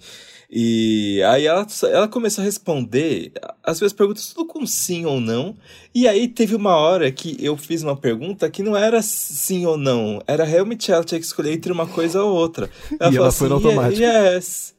E 0.49 1.21
aí 1.23 1.45
ela, 1.45 1.67
ela 1.91 2.07
começou 2.07 2.41
a 2.41 2.45
responder 2.45 3.33
as 3.61 3.81
minhas 3.81 3.91
perguntas 3.91 4.27
tudo 4.33 4.47
com 4.47 4.65
sim 4.65 5.05
ou 5.05 5.19
não. 5.19 5.55
E 5.93 6.07
aí 6.07 6.27
teve 6.27 6.55
uma 6.55 6.75
hora 6.75 7.11
que 7.11 7.35
eu 7.39 7.57
fiz 7.57 7.83
uma 7.83 7.97
pergunta 7.97 8.49
que 8.49 8.63
não 8.63 8.75
era 8.75 9.01
sim 9.01 9.65
ou 9.65 9.77
não. 9.77 10.21
Era 10.25 10.45
realmente 10.45 10.91
ela 10.91 11.03
tinha 11.03 11.19
que 11.19 11.25
escolher 11.25 11.51
entre 11.51 11.71
uma 11.71 11.85
coisa 11.85 12.23
ou 12.23 12.33
outra. 12.33 12.69
Ela 12.97 13.11
e 13.13 13.17
ela 13.17 13.31
foi 13.31 13.49
no 13.49 13.57
assim, 13.57 13.65
automático. 13.65 14.01
Yes. 14.01 14.77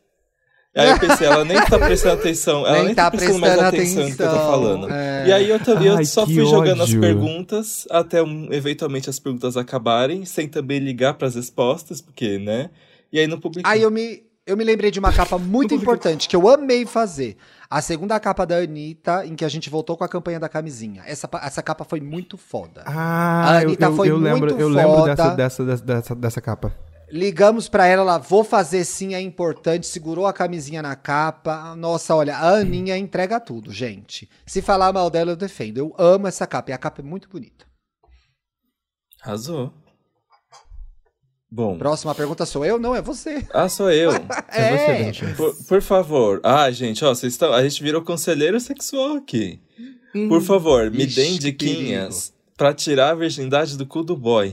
Aí 0.74 0.90
eu 0.90 0.98
pensei, 0.98 1.26
ela 1.26 1.44
nem 1.44 1.56
tá 1.64 1.78
prestando 1.78 2.20
atenção. 2.20 2.66
Ela 2.66 2.76
nem, 2.76 2.86
nem 2.86 2.94
tá, 2.94 3.04
tá 3.04 3.10
prestando, 3.10 3.40
prestando 3.40 3.60
mais 3.60 3.74
atenção, 3.74 4.02
atenção 4.02 4.08
no 4.08 4.16
que 4.16 4.22
eu 4.22 4.30
tô 4.30 4.50
falando. 4.50 4.90
É... 4.90 5.28
E 5.28 5.32
aí 5.32 5.50
eu, 5.50 5.58
também, 5.58 5.88
eu 5.88 6.04
só 6.06 6.24
fui 6.24 6.46
jogando 6.46 6.82
as 6.82 6.94
perguntas 6.94 7.86
até 7.90 8.22
um, 8.22 8.48
eventualmente 8.52 9.10
as 9.10 9.18
perguntas 9.18 9.56
acabarem, 9.56 10.24
sem 10.24 10.48
também 10.48 10.78
ligar 10.78 11.14
para 11.14 11.26
as 11.26 11.34
respostas, 11.34 12.00
porque, 12.00 12.38
né? 12.38 12.70
E 13.12 13.18
aí 13.18 13.26
não 13.26 13.40
publiquei. 13.40 13.70
Aí 13.70 13.82
eu 13.82 13.90
me, 13.90 14.22
eu 14.48 14.56
me 14.56 14.64
lembrei 14.64 14.90
de 14.90 14.98
uma 14.98 15.12
capa 15.12 15.38
muito 15.38 15.74
importante 15.76 16.26
que 16.26 16.34
eu 16.34 16.48
amei 16.48 16.86
fazer. 16.86 17.36
A 17.68 17.82
segunda 17.82 18.18
capa 18.18 18.46
da 18.46 18.56
Anitta, 18.56 19.26
em 19.26 19.36
que 19.36 19.44
a 19.44 19.48
gente 19.48 19.68
voltou 19.68 19.94
com 19.94 20.04
a 20.04 20.08
campanha 20.08 20.40
da 20.40 20.48
camisinha. 20.48 21.02
Essa, 21.06 21.28
essa 21.42 21.62
capa 21.62 21.84
foi 21.84 22.00
muito 22.00 22.38
foda. 22.38 22.82
Ah, 22.86 23.50
a 23.50 23.58
Anitta 23.58 23.84
eu, 23.84 23.90
eu, 23.90 23.96
foi 23.96 24.08
eu 24.08 24.18
muito 24.18 24.24
lembro, 24.24 24.50
foda. 24.50 24.62
Eu 24.62 24.68
lembro 24.68 25.04
dessa, 25.04 25.34
dessa, 25.34 25.76
dessa, 25.76 26.14
dessa 26.14 26.40
capa. 26.40 26.74
Ligamos 27.10 27.68
para 27.68 27.86
ela, 27.86 28.02
ela, 28.02 28.18
vou 28.18 28.42
fazer 28.42 28.84
sim, 28.84 29.14
é 29.14 29.20
importante. 29.20 29.86
Segurou 29.86 30.26
a 30.26 30.32
camisinha 30.32 30.80
na 30.80 30.96
capa. 30.96 31.76
Nossa, 31.76 32.14
olha, 32.14 32.36
a 32.36 32.48
Aninha 32.48 32.96
entrega 32.96 33.38
tudo, 33.38 33.70
gente. 33.70 34.28
Se 34.46 34.62
falar 34.62 34.92
mal 34.92 35.10
dela, 35.10 35.32
eu 35.32 35.36
defendo. 35.36 35.76
Eu 35.76 35.94
amo 35.98 36.26
essa 36.26 36.46
capa 36.46 36.70
e 36.70 36.74
a 36.74 36.78
capa 36.78 37.02
é 37.02 37.04
muito 37.04 37.28
bonita. 37.28 37.66
Arrasou. 39.22 39.72
Bom. 41.50 41.78
Próxima 41.78 42.14
pergunta 42.14 42.44
sou 42.44 42.64
eu? 42.64 42.78
Não, 42.78 42.94
é 42.94 43.00
você. 43.00 43.46
Ah, 43.52 43.68
sou 43.68 43.90
eu. 43.90 44.12
é, 44.52 45.06
é 45.06 45.12
você, 45.12 45.34
por, 45.34 45.54
por, 45.64 45.82
favor. 45.82 46.40
Ah, 46.42 46.70
gente, 46.70 47.04
ó, 47.04 47.14
vocês 47.14 47.32
estão. 47.32 47.52
A 47.52 47.62
gente 47.62 47.82
virou 47.82 48.02
conselheiro 48.02 48.60
sexual 48.60 49.16
aqui. 49.16 49.58
Hum. 50.14 50.28
Por 50.28 50.42
favor, 50.42 50.90
me 50.90 51.06
deem 51.06 51.38
diquinhas 51.38 52.32
para 52.56 52.74
tirar 52.74 53.10
a 53.10 53.14
virgindade 53.14 53.78
do 53.78 53.86
cu 53.86 54.02
do 54.02 54.16
boy. 54.16 54.52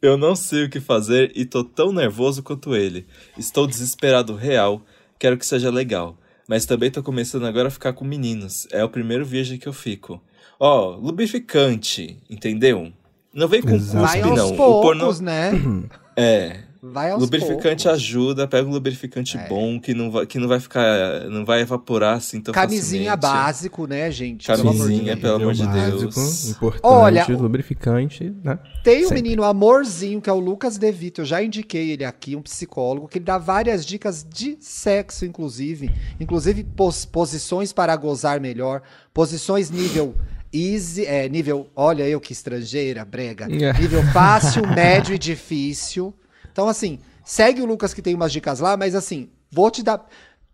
Eu 0.00 0.16
não 0.16 0.36
sei 0.36 0.64
o 0.64 0.70
que 0.70 0.78
fazer 0.78 1.32
e 1.34 1.44
tô 1.44 1.64
tão 1.64 1.92
nervoso 1.92 2.42
quanto 2.42 2.76
ele. 2.76 3.06
Estou 3.36 3.66
desesperado 3.66 4.36
real. 4.36 4.82
Quero 5.18 5.36
que 5.36 5.46
seja 5.46 5.70
legal. 5.70 6.16
Mas 6.46 6.66
também 6.66 6.90
tô 6.90 7.02
começando 7.02 7.46
agora 7.46 7.68
a 7.68 7.70
ficar 7.70 7.92
com 7.94 8.04
meninos. 8.04 8.68
É 8.70 8.84
o 8.84 8.88
primeiro 8.88 9.24
virgem 9.24 9.58
que 9.58 9.66
eu 9.66 9.72
fico. 9.72 10.22
Ó, 10.60 10.96
lubrificante, 10.96 12.18
entendeu? 12.28 12.92
Não 13.32 13.48
vem 13.48 13.62
com 13.62 13.74
Exato. 13.74 14.04
cuspe, 14.04 14.30
não. 14.36 14.56
Poucos, 14.56 14.78
o 14.78 14.82
porno... 14.82 15.22
né? 15.22 15.52
É. 16.18 16.68
Vai 16.80 17.10
aos 17.10 17.20
lubrificante 17.20 17.84
poucos. 17.84 17.86
ajuda, 17.86 18.46
pega 18.46 18.68
um 18.68 18.70
lubrificante 18.70 19.36
é. 19.36 19.48
bom 19.48 19.80
que 19.80 19.92
não 19.92 20.12
vai 20.12 20.26
que 20.26 20.38
não 20.38 20.46
vai 20.46 20.60
ficar, 20.60 21.24
não 21.28 21.44
vai 21.44 21.60
evaporar 21.60 22.16
assim 22.16 22.40
tão 22.40 22.54
Camisinha 22.54 23.16
facilmente. 23.16 23.20
básico, 23.20 23.86
né, 23.86 24.10
gente? 24.12 24.46
Camisinha, 24.46 25.16
pelo 25.16 25.34
amor 25.34 25.54
de 25.54 25.66
Deus. 25.66 26.14
Básico, 26.14 26.66
importante, 26.66 26.80
Olha, 26.84 27.26
lubrificante, 27.30 28.32
né? 28.44 28.60
Tem 28.84 28.98
um 28.98 29.08
Sempre. 29.08 29.22
menino 29.22 29.42
amorzinho 29.42 30.20
que 30.20 30.30
é 30.30 30.32
o 30.32 30.38
Lucas 30.38 30.78
Devito, 30.78 31.22
eu 31.22 31.24
já 31.24 31.42
indiquei 31.42 31.90
ele 31.90 32.04
aqui, 32.04 32.36
um 32.36 32.42
psicólogo, 32.42 33.08
que 33.08 33.18
ele 33.18 33.24
dá 33.24 33.38
várias 33.38 33.84
dicas 33.84 34.24
de 34.24 34.56
sexo 34.60 35.24
inclusive, 35.26 35.90
inclusive 36.20 36.62
pos 36.62 37.04
posições 37.04 37.72
para 37.72 37.96
gozar 37.96 38.40
melhor, 38.40 38.82
posições 39.12 39.68
nível 39.68 40.14
easy, 40.52 41.04
é, 41.04 41.28
nível, 41.28 41.68
olha 41.74 42.08
eu 42.08 42.20
que 42.20 42.32
estrangeira, 42.32 43.04
brega, 43.04 43.44
é. 43.50 43.72
nível 43.78 44.02
fácil, 44.12 44.66
médio 44.66 45.14
e 45.14 45.18
difícil. 45.18 46.14
Então, 46.50 46.68
assim, 46.68 46.98
segue 47.24 47.60
o 47.60 47.66
Lucas 47.66 47.94
que 47.94 48.02
tem 48.02 48.14
umas 48.14 48.32
dicas 48.32 48.60
lá, 48.60 48.76
mas 48.76 48.94
assim, 48.94 49.30
vou 49.50 49.70
te 49.70 49.82
dar 49.82 50.06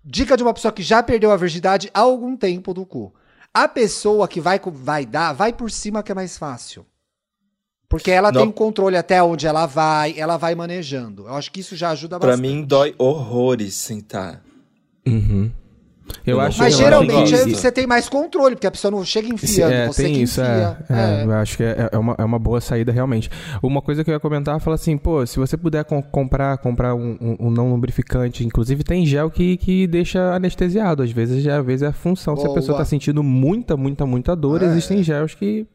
dica 0.05 0.37
de 0.37 0.43
uma 0.43 0.53
pessoa 0.53 0.73
que 0.73 0.83
já 0.83 1.03
perdeu 1.03 1.31
a 1.31 1.37
virgindade 1.37 1.91
há 1.95 2.01
algum 2.01 2.37
tempo 2.37 2.75
do 2.75 2.85
cu. 2.85 3.15
A 3.53 3.69
pessoa 3.69 4.27
que 4.27 4.41
vai, 4.41 4.61
vai 4.73 5.07
dar, 5.07 5.33
vai 5.33 5.53
por 5.53 5.71
cima 5.71 6.03
que 6.03 6.13
é 6.13 6.15
mais 6.15 6.37
fácil. 6.37 6.85
Porque 7.89 8.11
ela 8.11 8.33
Não. 8.33 8.41
tem 8.43 8.51
controle 8.51 8.97
até 8.97 9.23
onde 9.23 9.47
ela 9.47 9.67
vai, 9.67 10.19
ela 10.19 10.37
vai 10.37 10.55
manejando. 10.55 11.29
Eu 11.29 11.35
acho 11.35 11.53
que 11.53 11.61
isso 11.61 11.77
já 11.77 11.91
ajuda 11.91 12.19
bastante. 12.19 12.41
Pra 12.41 12.49
mim, 12.49 12.65
dói 12.65 12.95
horrores 12.99 13.75
sentar. 13.75 14.43
Uhum. 15.07 15.53
Eu 16.27 16.41
acho 16.41 16.59
Mas 16.59 16.77
geralmente 16.77 17.37
você 17.55 17.71
tem 17.71 17.87
mais 17.87 18.09
controle, 18.09 18.55
porque 18.55 18.67
a 18.67 18.71
pessoa 18.71 18.91
não 18.91 19.05
chega 19.05 19.29
enfiando, 19.29 19.73
é, 19.73 19.87
você 19.87 20.05
tem 20.05 20.23
isso, 20.23 20.41
é, 20.41 20.77
é, 20.89 20.95
é, 20.95 21.25
Eu 21.25 21.33
acho 21.33 21.57
que 21.57 21.63
é, 21.63 21.91
é, 21.93 21.99
uma, 21.99 22.15
é 22.19 22.25
uma 22.25 22.39
boa 22.39 22.61
saída 22.61 22.93
realmente. 22.93 23.31
Uma 23.63 23.83
coisa 23.83 24.03
que 24.03 24.11
eu 24.11 24.15
ia 24.15 24.21
comentar, 24.21 24.59
fala 24.61 24.75
assim, 24.75 24.97
pô, 24.97 25.27
se 25.27 25.39
você 25.39 25.57
puder 25.57 25.85
com, 25.85 26.03
comprar 26.03 26.59
comprar 26.59 26.95
um, 26.95 27.17
um, 27.21 27.37
um, 27.47 27.51
não 27.51 27.71
lubrificante, 27.71 28.45
inclusive 28.45 28.83
tem 28.83 29.05
gel 29.05 29.31
que, 29.31 29.57
que 29.57 29.87
deixa 29.87 30.35
anestesiado, 30.35 31.03
às 31.03 31.11
vezes, 31.11 31.47
às 31.47 31.65
vezes 31.65 31.83
é 31.83 31.89
a 31.89 31.93
função. 31.93 32.35
Boa. 32.35 32.47
Se 32.47 32.51
a 32.51 32.55
pessoa 32.55 32.79
tá 32.79 32.85
sentindo 32.85 33.23
muita, 33.23 33.77
muita, 33.77 34.07
muita 34.07 34.35
dor, 34.35 34.63
é. 34.63 34.67
existem 34.67 35.03
gels 35.03 35.35
que 35.35 35.67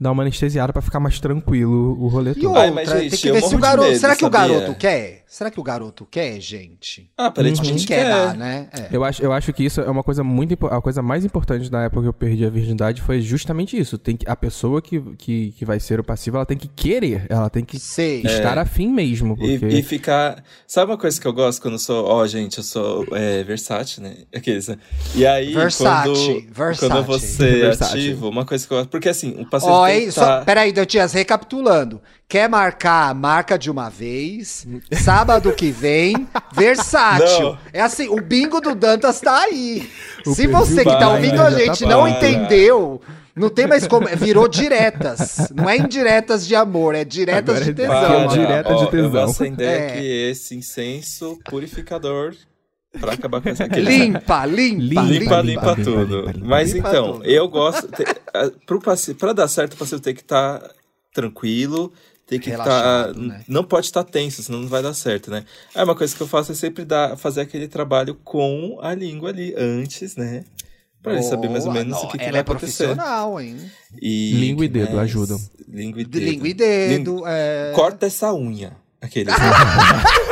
dar 0.00 0.12
uma 0.12 0.22
anestesiada 0.22 0.72
para 0.72 0.80
ficar 0.80 0.98
mais 0.98 1.20
tranquilo 1.20 1.96
o 2.00 2.08
rolê 2.08 2.34
todo. 2.34 2.46
Outra, 2.48 2.62
Ai, 2.62 2.70
mas, 2.70 2.88
gente, 2.88 3.10
tem 3.10 3.18
que 3.18 3.32
ver 3.32 3.42
se 3.42 3.54
o 3.54 3.58
garoto. 3.58 3.88
Medo, 3.88 4.00
será 4.00 4.14
que 4.14 4.20
sabia? 4.20 4.44
o 4.46 4.48
garoto 4.48 4.74
quer? 4.78 5.20
Será 5.30 5.48
que 5.48 5.60
o 5.60 5.62
garoto 5.62 6.08
quer, 6.10 6.40
gente? 6.40 7.08
Ah, 7.16 7.26
aparentemente 7.26 7.82
uhum. 7.82 7.86
quer. 7.86 8.08
dar, 8.08 8.34
né? 8.34 8.68
É. 8.72 8.88
Eu, 8.90 9.04
acho, 9.04 9.22
eu 9.22 9.32
acho 9.32 9.52
que 9.52 9.64
isso 9.64 9.80
é 9.80 9.88
uma 9.88 10.02
coisa 10.02 10.24
muito. 10.24 10.66
A 10.66 10.82
coisa 10.82 11.02
mais 11.02 11.24
importante 11.24 11.70
da 11.70 11.82
época 11.82 12.02
que 12.02 12.08
eu 12.08 12.12
perdi 12.12 12.44
a 12.44 12.50
virgindade 12.50 13.00
foi 13.00 13.20
justamente 13.20 13.78
isso. 13.78 13.96
Tem 13.96 14.16
que, 14.16 14.28
a 14.28 14.34
pessoa 14.34 14.82
que, 14.82 15.00
que, 15.16 15.52
que 15.52 15.64
vai 15.64 15.78
ser 15.78 16.00
o 16.00 16.04
passivo, 16.04 16.38
ela 16.38 16.46
tem 16.46 16.56
que 16.56 16.66
querer. 16.66 17.26
Ela 17.28 17.48
tem 17.48 17.64
que 17.64 17.78
Sei. 17.78 18.22
estar 18.22 18.56
é. 18.56 18.60
afim 18.60 18.88
mesmo. 18.88 19.36
Porque... 19.36 19.66
E, 19.66 19.78
e, 19.78 19.82
ficar. 19.84 20.42
Sabe 20.66 20.90
uma 20.90 20.98
coisa 20.98 21.20
que 21.20 21.26
eu 21.28 21.32
gosto 21.32 21.62
quando 21.62 21.74
eu 21.74 21.78
sou. 21.78 22.06
Ó, 22.06 22.22
oh, 22.22 22.26
gente, 22.26 22.58
eu 22.58 22.64
sou 22.64 23.06
é, 23.12 23.44
versátil, 23.44 24.02
né? 24.02 24.16
Aqueles, 24.34 24.66
né? 24.66 24.78
E 25.14 25.24
aí. 25.24 25.54
Versátil. 25.54 26.12
Quando, 26.12 26.54
versátil. 26.54 26.88
quando 26.88 27.06
você 27.06 27.62
é 27.62 27.70
ativo, 27.70 28.28
uma 28.28 28.44
coisa 28.44 28.66
que 28.66 28.72
eu 28.72 28.78
gosto. 28.78 28.90
Porque 28.90 29.08
assim, 29.08 29.40
o 29.40 29.48
passivo. 29.48 29.72
Ó, 29.72 29.89
oh, 30.08 30.12
tá... 30.12 30.42
peraí, 30.44 30.68
aí, 30.68 30.72
Dantias, 30.72 31.12
recapitulando. 31.12 32.00
Quer 32.28 32.48
marcar, 32.48 33.14
marca 33.14 33.58
de 33.58 33.70
uma 33.70 33.90
vez. 33.90 34.66
Sábado 34.92 35.52
que 35.52 35.70
vem, 35.70 36.28
versátil. 36.52 37.52
Não. 37.52 37.58
É 37.72 37.80
assim, 37.80 38.08
o 38.08 38.20
bingo 38.20 38.60
do 38.60 38.74
Dantas 38.74 39.20
tá 39.20 39.42
aí. 39.42 39.90
O 40.24 40.34
Se 40.34 40.46
você 40.46 40.84
que 40.84 40.98
tá 40.98 41.10
ouvindo 41.10 41.40
a 41.42 41.50
gente 41.50 41.80
tá 41.80 41.88
não 41.88 42.06
entendeu, 42.06 43.00
não 43.34 43.48
tem 43.48 43.66
mais 43.66 43.86
como. 43.86 44.06
Virou 44.16 44.46
diretas. 44.46 45.50
Não 45.54 45.68
é 45.68 45.76
indiretas 45.76 46.46
de 46.46 46.54
amor, 46.54 46.94
é 46.94 47.04
diretas 47.04 47.56
Agora 47.56 47.64
de 47.64 47.74
tesão. 47.74 48.22
É 48.22 48.26
direta 48.26 48.74
de 48.74 48.90
tesão. 48.90 49.04
Eu 49.04 49.10
vou 49.10 49.22
acender 49.22 49.68
é. 49.68 49.86
aqui 49.88 50.06
esse 50.30 50.54
incenso 50.54 51.38
purificador 51.44 52.34
Pra 52.98 53.12
acabar 53.12 53.40
com 53.40 53.48
essa 53.48 53.64
aqui. 53.70 53.80
Limpa, 53.80 54.46
limpa, 54.46 55.02
limpa, 55.02 55.02
limpa, 55.02 55.42
limpa, 55.42 55.76
tudo. 55.76 56.26
Limpa, 56.26 56.38
Mas 56.42 56.72
limpa 56.72 56.88
então, 56.88 57.12
tudo. 57.14 57.24
eu 57.24 57.48
gosto. 57.48 57.88
Te, 57.88 58.04
pro 58.66 58.80
passe, 58.80 59.14
pra 59.14 59.32
dar 59.32 59.48
certo, 59.48 59.74
o 59.74 59.76
parceiro 59.76 60.02
tem 60.02 60.14
que 60.14 60.22
estar 60.22 60.58
tá 60.58 60.70
tranquilo, 61.14 61.92
tem 62.26 62.40
que 62.40 62.50
estar. 62.50 62.64
Tá, 62.64 63.12
né? 63.12 63.44
Não 63.46 63.62
pode 63.62 63.86
estar 63.86 64.02
tá 64.02 64.10
tenso, 64.10 64.42
senão 64.42 64.60
não 64.60 64.68
vai 64.68 64.82
dar 64.82 64.94
certo, 64.94 65.30
né? 65.30 65.44
Aí 65.74 65.84
uma 65.84 65.94
coisa 65.94 66.14
que 66.14 66.20
eu 66.20 66.26
faço 66.26 66.52
é 66.52 66.54
sempre 66.54 66.84
dar, 66.84 67.16
fazer 67.16 67.42
aquele 67.42 67.68
trabalho 67.68 68.14
com 68.24 68.78
a 68.82 68.94
língua 68.94 69.30
ali 69.30 69.54
antes, 69.56 70.16
né? 70.16 70.44
Pra 71.02 71.14
ele 71.14 71.22
saber 71.22 71.48
mais 71.48 71.64
ou 71.64 71.72
menos 71.72 71.92
não, 71.92 72.04
o 72.04 72.08
que, 72.08 72.18
que 72.18 72.24
vai 72.24 72.36
é 72.36 72.40
acontecer. 72.40 72.84
profissional, 72.84 73.40
hein? 73.40 73.56
E, 74.02 74.32
língua 74.32 74.66
e 74.66 74.68
dedo 74.68 74.98
ajudam. 74.98 75.40
Língua 75.66 76.02
e 76.02 76.04
dedo. 76.04 76.24
Língua 76.24 76.48
e 76.48 76.54
dedo. 76.54 77.22
É... 77.26 77.72
Corta 77.74 78.06
essa 78.06 78.34
unha. 78.34 78.76
Aquele. 79.00 79.30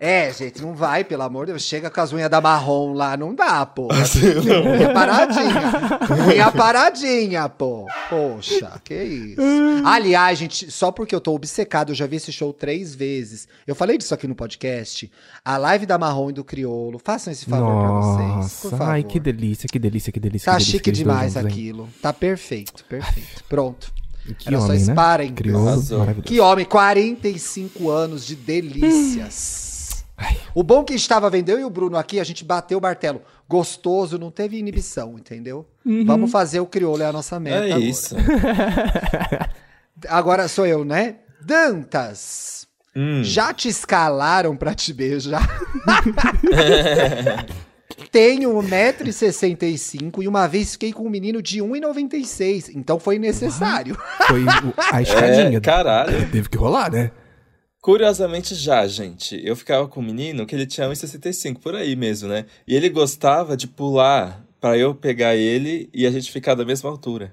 É, 0.00 0.32
gente, 0.32 0.62
não 0.62 0.76
vai, 0.76 1.02
pelo 1.02 1.24
amor 1.24 1.46
de 1.46 1.52
Deus. 1.52 1.64
Chega 1.64 1.90
com 1.90 2.00
as 2.00 2.12
unhas 2.12 2.30
da 2.30 2.40
marrom 2.40 2.92
lá, 2.92 3.16
não 3.16 3.34
dá, 3.34 3.66
pô. 3.66 3.88
Unha 3.92 4.92
paradinha. 4.92 5.72
Unha 6.28 6.52
paradinha, 6.52 7.48
pô. 7.48 7.84
Poxa, 8.08 8.80
que 8.84 8.94
isso. 8.94 9.42
Aliás, 9.84 10.38
gente, 10.38 10.70
só 10.70 10.92
porque 10.92 11.12
eu 11.12 11.20
tô 11.20 11.34
obcecado, 11.34 11.90
eu 11.90 11.96
já 11.96 12.06
vi 12.06 12.14
esse 12.14 12.30
show 12.30 12.52
três 12.52 12.94
vezes. 12.94 13.48
Eu 13.66 13.74
falei 13.74 13.98
disso 13.98 14.14
aqui 14.14 14.28
no 14.28 14.36
podcast. 14.36 15.10
A 15.44 15.56
live 15.56 15.84
da 15.84 15.98
Marrom 15.98 16.30
e 16.30 16.32
do 16.32 16.44
Criolo. 16.44 17.00
Façam 17.02 17.32
esse 17.32 17.46
favor 17.46 17.68
Nossa, 17.68 18.18
pra 18.18 18.26
vocês, 18.36 18.60
por 18.60 18.70
favor. 18.70 18.92
Ai, 18.92 19.02
que 19.02 19.18
delícia, 19.18 19.68
que 19.68 19.80
delícia, 19.80 20.12
que 20.12 20.20
delícia. 20.20 20.52
Tá 20.52 20.58
que 20.58 20.64
delícia, 20.64 20.78
chique 20.78 20.92
demais 20.92 21.36
aquilo. 21.36 21.88
Tá 22.00 22.12
perfeito, 22.12 22.84
perfeito. 22.84 23.42
Pronto. 23.48 23.92
Que 24.38 24.48
Era 24.48 24.60
homem, 24.60 24.78
só 24.78 24.90
esparem. 24.90 25.30
Né? 25.30 25.34
Criolo, 25.34 25.82
que 26.22 26.38
homem, 26.38 26.64
45 26.64 27.90
anos 27.90 28.24
de 28.24 28.36
delícias. 28.36 29.67
O 30.54 30.62
bom 30.62 30.82
que 30.82 30.94
estava 30.94 31.30
vendo 31.30 31.50
eu 31.50 31.60
e 31.60 31.64
o 31.64 31.70
Bruno 31.70 31.96
aqui, 31.96 32.18
a 32.18 32.24
gente 32.24 32.44
bateu 32.44 32.78
o 32.78 32.82
martelo. 32.82 33.22
Gostoso, 33.48 34.18
não 34.18 34.30
teve 34.30 34.58
inibição, 34.58 35.18
entendeu? 35.18 35.66
Uhum. 35.84 36.04
Vamos 36.04 36.30
fazer 36.30 36.60
o 36.60 36.66
crioulo, 36.66 37.02
é 37.02 37.06
a 37.06 37.12
nossa 37.12 37.38
meta. 37.38 37.66
É 37.66 37.72
agora. 37.72 37.80
isso. 37.80 38.16
agora 40.08 40.48
sou 40.48 40.66
eu, 40.66 40.84
né? 40.84 41.16
Dantas, 41.40 42.66
hum. 42.94 43.22
já 43.22 43.54
te 43.54 43.68
escalaram 43.68 44.56
pra 44.56 44.74
te 44.74 44.92
beijar? 44.92 45.46
Tenho 48.10 48.52
1,65m 48.54 50.22
e 50.22 50.28
uma 50.28 50.46
vez 50.46 50.72
fiquei 50.72 50.92
com 50.92 51.04
um 51.04 51.10
menino 51.10 51.42
de 51.42 51.60
1,96m, 51.60 52.72
então 52.74 52.98
foi 52.98 53.18
necessário. 53.18 53.96
Foi 54.26 54.44
a 54.92 55.02
escadinha. 55.02 55.56
É, 55.56 55.60
caralho. 55.60 56.30
Teve 56.30 56.48
que 56.48 56.56
rolar, 56.56 56.90
né? 56.90 57.10
Curiosamente 57.80 58.54
já, 58.54 58.86
gente. 58.86 59.40
Eu 59.44 59.54
ficava 59.54 59.86
com 59.86 60.00
um 60.00 60.02
menino 60.04 60.44
que 60.44 60.54
ele 60.54 60.66
tinha 60.66 60.88
1,65 60.88 61.58
por 61.60 61.74
aí 61.74 61.94
mesmo, 61.94 62.28
né? 62.28 62.44
E 62.66 62.74
ele 62.74 62.88
gostava 62.88 63.56
de 63.56 63.66
pular 63.68 64.42
pra 64.60 64.76
eu 64.76 64.94
pegar 64.94 65.36
ele 65.36 65.88
e 65.94 66.06
a 66.06 66.10
gente 66.10 66.30
ficar 66.32 66.54
da 66.54 66.64
mesma 66.64 66.90
altura. 66.90 67.32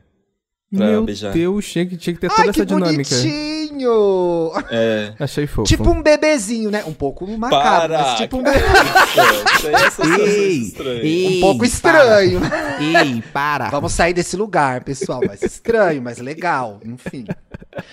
Pra 0.76 0.88
Meu 0.88 1.04
beijar. 1.04 1.32
Deus, 1.32 1.72
tinha 1.72 1.86
que, 1.86 1.96
tinha 1.96 2.14
que 2.14 2.20
ter 2.20 2.28
toda 2.28 2.41
Ai, 2.41 2.50
essa 2.50 2.66
que 2.66 2.66
dinâmica. 2.66 3.16
bonitinho! 3.16 4.52
É. 4.72 5.14
Achei 5.24 5.46
fofo. 5.48 5.68
Tipo 5.68 5.89
um 5.89 6.02
bebezinho, 6.02 6.72
né? 6.72 6.84
Um 6.86 6.93
pouco 6.93 7.26
macabro, 7.38 7.93
Para! 7.93 7.98
mas 8.02 8.20
tipo 8.20 8.38
um 8.38 8.43
Ei, 10.18 10.74
ei. 11.04 11.38
Um 11.38 11.41
pouco 11.41 11.58
para. 11.60 11.68
estranho. 11.68 12.41
Ei, 12.80 13.24
para. 13.32 13.70
Vamos 13.70 13.93
sair 13.93 14.14
desse 14.14 14.36
lugar, 14.36 14.84
pessoal. 14.84 15.22
Mas 15.26 15.41
estranho, 15.43 16.02
mas 16.02 16.18
legal. 16.18 16.80
Enfim. 16.84 17.26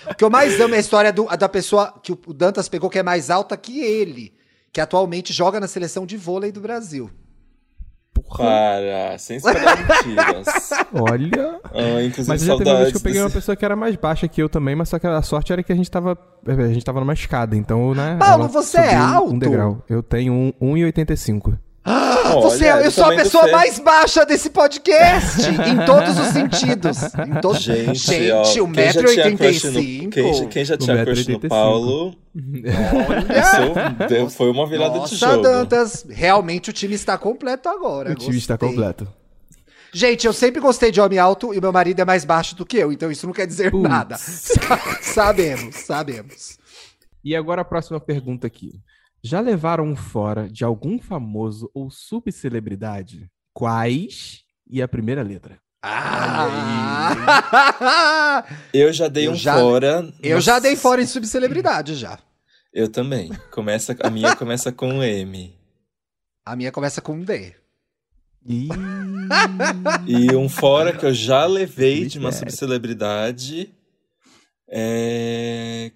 O 0.09 0.15
que 0.15 0.23
eu 0.23 0.29
mais 0.29 0.59
amo 0.59 0.73
é 0.73 0.77
a 0.77 0.79
história 0.81 1.11
do- 1.11 1.25
da 1.37 1.49
pessoa 1.49 1.93
que 2.01 2.11
o 2.11 2.33
Dantas 2.33 2.69
pegou, 2.69 2.89
que 2.89 2.99
é 2.99 3.03
mais 3.03 3.29
alta 3.29 3.55
que 3.57 3.79
ele. 3.81 4.33
Que 4.71 4.81
atualmente 4.81 5.31
joga 5.33 5.59
na 5.59 5.67
seleção 5.67 6.05
de 6.05 6.17
vôlei 6.17 6.51
do 6.51 6.59
Brasil. 6.61 7.09
Para, 8.35 9.17
sem 9.19 9.37
espalhar 9.37 9.77
mentiras. 9.77 10.47
Olha. 10.93 11.59
Ah, 11.65 12.01
inclusive, 12.03 12.27
Mas 12.29 12.41
já 12.43 12.57
teve 12.57 12.69
uma 12.69 12.77
vez 12.79 12.91
que 12.91 12.97
eu 12.97 13.01
peguei 13.01 13.19
uma 13.21 13.25
desse... 13.27 13.37
pessoa 13.37 13.55
que 13.55 13.65
era 13.65 13.75
mais 13.75 13.95
baixa 13.95 14.27
que 14.27 14.41
eu 14.41 14.49
também, 14.49 14.75
mas 14.75 14.89
só 14.89 14.97
que 14.97 15.05
a 15.05 15.21
sorte 15.21 15.51
era 15.53 15.61
que 15.61 15.71
a 15.71 15.75
gente 15.75 15.91
tava. 15.91 16.17
A 16.47 16.67
gente 16.67 16.83
tava 16.83 16.99
numa 16.99 17.13
escada, 17.13 17.55
então, 17.55 17.93
né? 17.93 18.15
Paulo, 18.19 18.47
você 18.47 18.77
é 18.77 18.95
alto? 18.95 19.33
Um 19.33 19.39
degrau. 19.39 19.83
Eu 19.89 20.01
tenho 20.01 20.33
um, 20.33 20.53
1,85. 21.85 22.41
Você, 22.43 22.69
Olha, 22.71 22.85
eu 22.85 22.91
sou 22.91 23.03
a 23.05 23.15
pessoa 23.15 23.47
mais 23.51 23.77
baixa 23.79 24.25
desse 24.25 24.49
podcast. 24.49 25.41
em 25.41 25.85
todos 25.85 26.17
os 26.17 26.27
sentidos. 26.27 26.97
Em 27.27 27.41
todos... 27.41 27.61
Gente, 27.61 27.93
Gente, 27.95 28.31
ó, 28.31 28.67
quem 28.71 28.91
já 28.91 29.03
tinha 29.03 29.37
crush 29.37 29.63
no- 29.65 29.79
1,85m. 29.81 30.09
Quem, 30.11 30.33
já- 30.33 30.45
quem 30.45 30.65
já 30.65 30.77
tinha 30.77 31.03
crush 31.05 31.27
no 31.27 31.39
1,85. 31.39 31.49
Paulo, 31.49 32.15
isso 32.35 34.07
deu- 34.07 34.29
foi 34.29 34.49
uma 34.49 34.65
virada 34.67 34.93
de 34.93 34.99
Nossa, 34.99 35.15
jogo. 35.15 35.41
Dantas, 35.43 36.05
realmente 36.09 36.69
o 36.69 36.73
time 36.73 36.93
está 36.95 37.17
completo 37.17 37.67
agora. 37.67 38.11
O 38.11 38.15
time 38.15 38.37
está 38.37 38.57
completo. 38.57 39.07
Gente, 39.95 40.25
eu 40.25 40.33
sempre 40.33 40.59
gostei 40.59 40.89
de 40.91 40.99
homem 40.99 41.19
alto 41.19 41.53
e 41.53 41.59
o 41.59 41.61
meu 41.61 41.71
marido 41.71 41.99
é 41.99 42.05
mais 42.05 42.25
baixo 42.25 42.55
do 42.55 42.65
que 42.65 42.77
eu, 42.77 42.91
então 42.91 43.11
isso 43.11 43.27
não 43.27 43.33
quer 43.33 43.45
dizer 43.45 43.69
Putz. 43.69 43.87
nada. 43.87 44.15
Sa- 44.17 44.79
sabemos, 45.01 45.75
sabemos. 45.75 46.57
E 47.23 47.35
agora 47.35 47.61
a 47.61 47.65
próxima 47.65 47.99
pergunta 47.99 48.47
aqui. 48.47 48.71
Já 49.23 49.39
levaram 49.39 49.85
um 49.85 49.95
fora 49.95 50.49
de 50.49 50.63
algum 50.65 50.99
famoso 50.99 51.71
ou 51.73 51.89
subcelebridade? 51.89 53.29
Quais? 53.53 54.43
E 54.69 54.81
a 54.81 54.87
primeira 54.87 55.23
letra. 55.23 55.57
Ah, 57.05 58.43
Eu 58.73 58.91
já 58.91 59.07
dei 59.07 59.27
Eu 59.27 59.31
um 59.31 59.35
já- 59.35 59.55
fora. 59.57 60.11
eu 60.21 60.35
Nossa, 60.35 60.45
já 60.45 60.59
dei 60.59 60.75
fora 60.75 61.01
em 61.01 61.05
subcelebridade 61.05 61.95
já. 61.95 62.19
Eu 62.73 62.89
também. 62.89 63.31
Começa, 63.51 63.95
a 64.01 64.09
minha 64.09 64.35
começa 64.35 64.71
com 64.71 64.89
um 64.89 65.03
M. 65.03 65.53
A 66.45 66.55
minha 66.55 66.71
começa 66.71 67.01
com 67.01 67.13
um 67.13 67.21
D. 67.23 67.53
Ih, 68.45 68.67
E 70.07 70.35
um 70.35 70.49
fora 70.49 70.91
que 70.97 71.05
eu 71.05 71.13
já 71.13 71.45
levei 71.45 72.05
de 72.07 72.19
uma 72.19 72.31
subcelebridade. 72.31 73.73
É. 74.67 75.91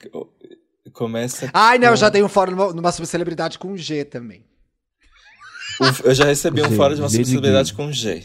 Começa. 0.94 1.50
Ai, 1.54 1.78
não, 1.78 1.88
eu 1.88 1.92
com- 1.92 1.96
já 1.98 2.10
dei 2.10 2.24
um 2.24 2.30
fora 2.30 2.52
numa, 2.52 2.74
numa 2.74 2.92
subcelebridade 2.92 3.58
com 3.60 3.76
G 3.78 4.04
também. 4.06 4.44
um- 5.82 6.08
Eu 6.10 6.14
já 6.16 6.26
recebi 6.26 6.62
um 6.62 6.70
G, 6.70 6.76
fora 6.76 6.96
de 6.96 7.02
uma 7.02 7.10
subcelebridade 7.10 7.74
com 7.74 7.92
G. 7.92 8.24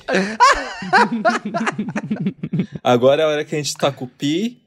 Agora 2.82 3.22
é 3.22 3.24
a 3.24 3.28
hora 3.28 3.44
que 3.44 3.54
a 3.54 3.58
gente 3.58 3.74
tá 3.74 3.90
com 3.92 4.04
o 4.04 4.08
Pi 4.08 4.58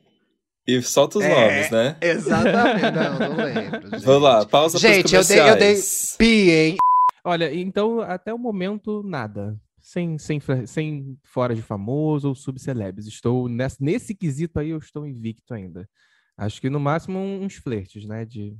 e 0.67 0.81
solta 0.81 1.19
os 1.19 1.25
É. 1.25 1.29
nomes, 1.29 1.71
né? 1.71 1.97
Exatamente. 2.01 2.91
Não, 2.91 3.19
não 3.29 3.35
lembro. 3.43 3.89
gente. 3.91 4.05
Vamos 4.05 4.23
lá, 4.23 4.45
pausa 4.45 4.79
pros 4.79 4.81
Gente, 4.81 5.15
eu 5.15 5.23
dei, 5.23 5.39
eu 5.39 5.57
dei 5.57 5.75
pi, 6.17 6.49
hein? 6.51 6.75
Olha, 7.23 7.53
então 7.53 8.01
até 8.01 8.33
o 8.33 8.37
momento, 8.37 9.01
nada. 9.03 9.55
Sem, 9.81 10.17
sem, 10.17 10.41
sem 10.65 11.15
fora 11.23 11.53
de 11.53 11.61
famoso 11.61 12.29
ou 12.29 12.35
subcelebres. 12.35 13.05
Estou 13.05 13.47
nesse, 13.47 13.83
nesse 13.83 14.15
quesito 14.15 14.59
aí, 14.59 14.71
eu 14.71 14.79
estou 14.79 15.05
invicto 15.07 15.53
ainda. 15.53 15.87
Acho 16.37 16.59
que 16.61 16.69
no 16.69 16.79
máximo 16.79 17.19
uns 17.19 17.55
flertes, 17.55 18.05
né? 18.05 18.25
De 18.25 18.55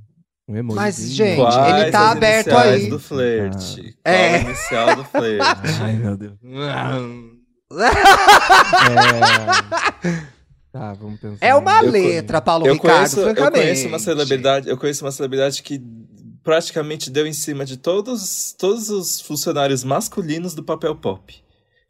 um 0.48 0.56
emoji. 0.56 0.76
Mas, 0.76 0.96
gente, 1.10 1.36
Quais 1.36 1.82
ele 1.82 1.90
tá 1.90 2.10
as 2.10 2.16
aberto 2.16 2.56
aí. 2.56 2.88
do 2.88 2.98
flerte. 2.98 3.96
É. 4.04 4.12
Qual 4.28 4.34
a 4.34 4.38
inicial 4.40 4.96
do 4.96 5.04
flerte? 5.04 5.60
Ai, 5.82 5.92
meu 5.94 6.16
Deus. 6.16 6.38
É... 10.04 10.36
Tá, 10.72 10.92
vamos 10.92 11.18
pensar. 11.20 11.38
É 11.44 11.54
uma 11.54 11.82
Eu 11.82 11.90
letra, 11.90 12.40
Paulo 12.40 12.66
Eu 12.66 12.74
Ricardo, 12.74 12.96
conheço, 12.96 13.18
eu 13.20 13.24
francamente. 13.24 13.60
conheço 13.62 13.88
uma 13.88 13.98
celebridade, 13.98 14.68
eu 14.68 14.76
conheço 14.76 15.04
uma 15.04 15.10
celebridade 15.10 15.62
que 15.62 15.80
praticamente 16.44 17.10
deu 17.10 17.26
em 17.26 17.32
cima 17.32 17.64
de 17.64 17.76
todos, 17.76 18.52
todos 18.58 18.90
os 18.90 19.20
funcionários 19.20 19.82
masculinos 19.82 20.54
do 20.54 20.62
papel 20.62 20.94
pop. 20.94 21.34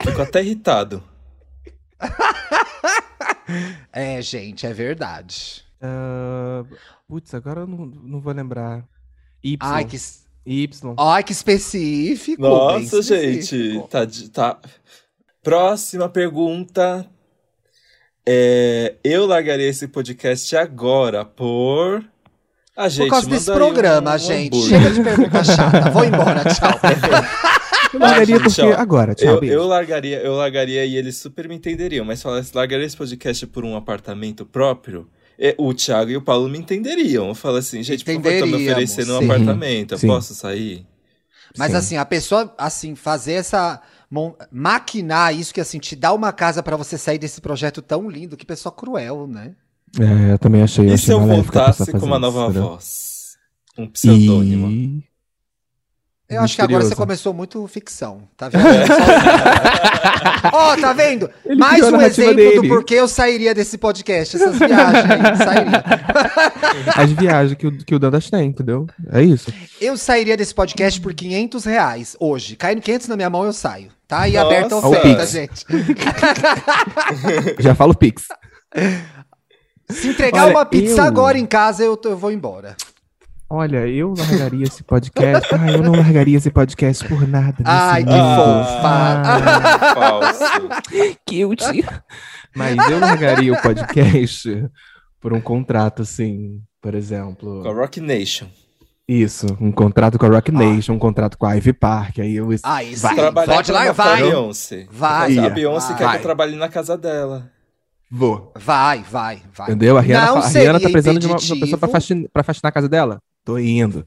Fico 0.02 0.22
até 0.22 0.42
irritado. 0.42 1.02
É, 3.92 4.20
gente, 4.20 4.66
é 4.66 4.72
verdade. 4.72 5.64
Ah, 5.86 6.64
Putz, 7.08 7.32
agora 7.34 7.60
eu 7.60 7.66
não, 7.66 7.86
não 7.86 8.20
vou 8.20 8.32
lembrar. 8.32 8.84
Y. 9.42 9.56
Ai, 9.60 9.84
que, 9.84 9.96
Y. 10.44 10.94
ai, 10.98 11.22
que 11.22 11.32
específico. 11.32 12.42
Nossa, 12.42 13.00
gente, 13.02 13.38
específico. 13.38 13.88
tá, 13.88 14.04
de- 14.04 14.28
tá. 14.30 14.58
Próxima 15.42 16.08
pergunta. 16.08 17.08
É, 18.28 18.96
eu 19.04 19.24
largaria 19.26 19.68
esse 19.68 19.86
podcast 19.86 20.56
agora 20.56 21.24
por. 21.24 22.04
A 22.76 22.88
gente 22.88 23.04
Por 23.06 23.10
causa 23.10 23.30
desse 23.30 23.50
programa, 23.52 24.12
um- 24.12 24.14
um 24.14 24.18
gente. 24.18 24.56
hambúrguer. 24.56 24.68
Chega 24.82 24.90
de 24.90 25.02
pergunta 25.02 25.44
chata. 25.44 25.90
Vou 25.90 26.04
embora, 26.04 26.42
tchau. 26.52 26.70
Eu 27.94 28.00
largaria 28.00 28.36
Ah, 28.36 28.38
gente, 28.40 28.42
porque 28.42 28.60
ó, 28.62 28.76
agora, 28.76 29.14
tchau, 29.14 29.36
Eu, 29.36 29.44
eu 29.44 29.66
largaria, 29.66 30.18
eu 30.20 30.34
largaria 30.34 30.84
e 30.84 30.96
eles 30.96 31.16
super 31.16 31.48
me 31.48 31.54
entenderiam, 31.54 32.04
mas 32.04 32.18
se 32.18 32.26
eu 32.26 32.32
largaria 32.52 32.84
esse 32.84 32.96
podcast 32.96 33.46
por 33.46 33.64
um 33.64 33.76
apartamento 33.76 34.44
próprio, 34.44 35.08
o 35.58 35.74
Thiago 35.74 36.10
e 36.10 36.16
o 36.16 36.22
Paulo 36.22 36.48
me 36.48 36.58
entenderiam. 36.58 37.28
Eu 37.28 37.34
falo 37.34 37.56
assim, 37.56 37.82
gente, 37.82 38.04
por 38.04 38.14
favor, 38.14 38.38
tá 38.38 38.46
me 38.46 38.54
oferecendo 38.54 39.14
um 39.14 39.18
sim. 39.18 39.24
apartamento, 39.24 39.92
eu 39.92 39.98
Sim. 39.98 40.06
posso 40.06 40.34
sair? 40.34 40.86
Mas 41.56 41.72
Sim. 41.72 41.76
assim, 41.76 41.96
a 41.96 42.04
pessoa, 42.04 42.54
assim, 42.58 42.94
fazer 42.94 43.34
essa. 43.34 43.80
maquinar 44.50 45.34
isso, 45.34 45.52
que 45.52 45.60
assim, 45.60 45.78
te 45.78 45.94
dar 45.96 46.12
uma 46.12 46.32
casa 46.32 46.62
pra 46.62 46.76
você 46.76 46.98
sair 46.98 47.18
desse 47.18 47.40
projeto 47.40 47.82
tão 47.82 48.08
lindo, 48.08 48.36
que 48.36 48.46
pessoa 48.46 48.72
cruel, 48.72 49.26
né? 49.26 49.54
É, 49.98 50.32
eu 50.32 50.38
também 50.38 50.62
achei. 50.62 50.84
E 50.84 50.92
achei 50.92 51.06
se 51.06 51.12
eu 51.12 51.20
voltasse 51.20 51.90
com 51.92 51.98
uma 51.98 52.16
isso, 52.16 52.20
nova 52.20 52.44
entendeu? 52.44 52.62
voz? 52.62 53.36
Um 53.78 53.86
pseudônimo. 53.86 54.70
E... 54.70 55.04
Eu 56.28 56.40
acho 56.42 56.56
que 56.56 56.62
agora 56.62 56.84
você 56.84 56.94
começou 56.96 57.32
muito 57.32 57.64
ficção, 57.68 58.22
tá 58.36 58.48
vendo? 58.48 58.64
Ó, 60.52 60.76
tá 60.76 60.92
vendo? 60.92 61.30
Ele 61.44 61.54
Mais 61.56 61.80
um 61.84 62.00
exemplo 62.00 62.32
do 62.34 62.36
dele. 62.62 62.68
porquê 62.68 62.94
eu 62.94 63.06
sairia 63.06 63.54
desse 63.54 63.78
podcast, 63.78 64.34
essas 64.36 64.58
viagens 64.58 65.04
aí, 65.08 65.36
sairia. 65.36 65.84
As 66.96 67.12
viagens 67.12 67.56
que 67.56 67.66
o, 67.68 67.78
que 67.78 67.94
o 67.94 67.98
Dantas 68.00 68.28
tem, 68.28 68.48
entendeu? 68.48 68.88
É 69.12 69.22
isso. 69.22 69.52
Eu 69.80 69.96
sairia 69.96 70.36
desse 70.36 70.52
podcast 70.52 71.00
por 71.00 71.14
500 71.14 71.64
reais 71.64 72.16
hoje. 72.18 72.56
Caindo 72.56 72.80
500 72.82 73.06
na 73.06 73.14
minha 73.16 73.30
mão, 73.30 73.44
eu 73.44 73.52
saio. 73.52 73.90
Tá 74.08 74.22
aí 74.22 74.32
Nossa. 74.32 74.46
aberta 74.46 74.74
a 74.74 74.78
oferta, 74.78 75.26
gente. 75.26 75.64
Já 77.60 77.74
falo 77.74 77.94
Pix. 77.94 78.24
Se 79.88 80.08
entregar 80.08 80.44
Olha, 80.46 80.56
uma 80.56 80.66
pizza 80.66 81.00
eu- 81.02 81.04
agora 81.04 81.38
em 81.38 81.46
casa, 81.46 81.84
eu, 81.84 81.96
tô- 81.96 82.08
eu 82.10 82.16
vou 82.16 82.32
embora. 82.32 82.76
Olha, 83.48 83.86
eu 83.86 84.12
largaria 84.16 84.64
esse 84.64 84.82
podcast. 84.82 85.54
Ah, 85.54 85.70
eu 85.70 85.82
não 85.82 85.92
largaria 85.92 86.36
esse 86.36 86.50
podcast 86.50 87.06
por 87.06 87.28
nada. 87.28 87.54
nesse 87.58 87.70
Ai, 87.70 88.02
que 88.02 88.10
fofa. 88.10 88.80
Ah, 88.82 89.94
falso. 89.94 90.44
Cute. 91.24 91.84
Mas 92.56 92.76
eu 92.90 92.98
largaria 92.98 93.52
o 93.52 93.62
podcast 93.62 94.68
por 95.20 95.32
um 95.32 95.40
contrato, 95.40 96.02
assim, 96.02 96.60
por 96.82 96.94
exemplo. 96.94 97.62
Com 97.62 97.68
a 97.70 97.72
Rock 97.72 98.00
Nation. 98.00 98.46
Isso, 99.08 99.46
um 99.60 99.70
contrato 99.70 100.18
com 100.18 100.26
a 100.26 100.28
Rock 100.28 100.50
Nation, 100.50 100.94
um 100.94 100.98
contrato 100.98 101.38
com 101.38 101.46
a 101.46 101.54
Ivy 101.54 101.72
Park. 101.72 102.18
Aí 102.18 102.34
eu. 102.34 102.48
Aí 102.64 102.96
sim, 102.96 103.02
Vai. 103.02 103.14
Trabalhar 103.14 103.54
pode 103.54 103.70
lá, 103.70 103.92
vai. 103.92 104.22
Beyoncé. 104.22 104.86
Vai. 104.90 105.38
A. 105.38 105.48
Beyoncé 105.50 105.94
quer 105.94 106.10
que 106.10 106.16
eu 106.16 106.22
trabalhe 106.22 106.56
na 106.56 106.68
casa 106.68 106.98
dela. 106.98 107.48
Vou. 108.10 108.52
Vai, 108.56 109.04
vai, 109.04 109.42
vai. 109.54 109.66
Entendeu? 109.68 109.96
A 109.96 110.00
Rihanna, 110.00 110.38
a 110.40 110.48
Rihanna 110.48 110.80
tá 110.80 110.90
precisando 110.90 111.20
de 111.20 111.26
uma, 111.26 111.36
pessoa 111.36 111.56
pra 111.56 111.66
impeditivo. 111.66 111.92
faxinar, 111.92 112.30
pra 112.32 112.42
faxinar 112.42 112.68
a 112.70 112.72
casa 112.72 112.88
dela? 112.88 113.20
Tô 113.46 113.56
indo. 113.58 114.04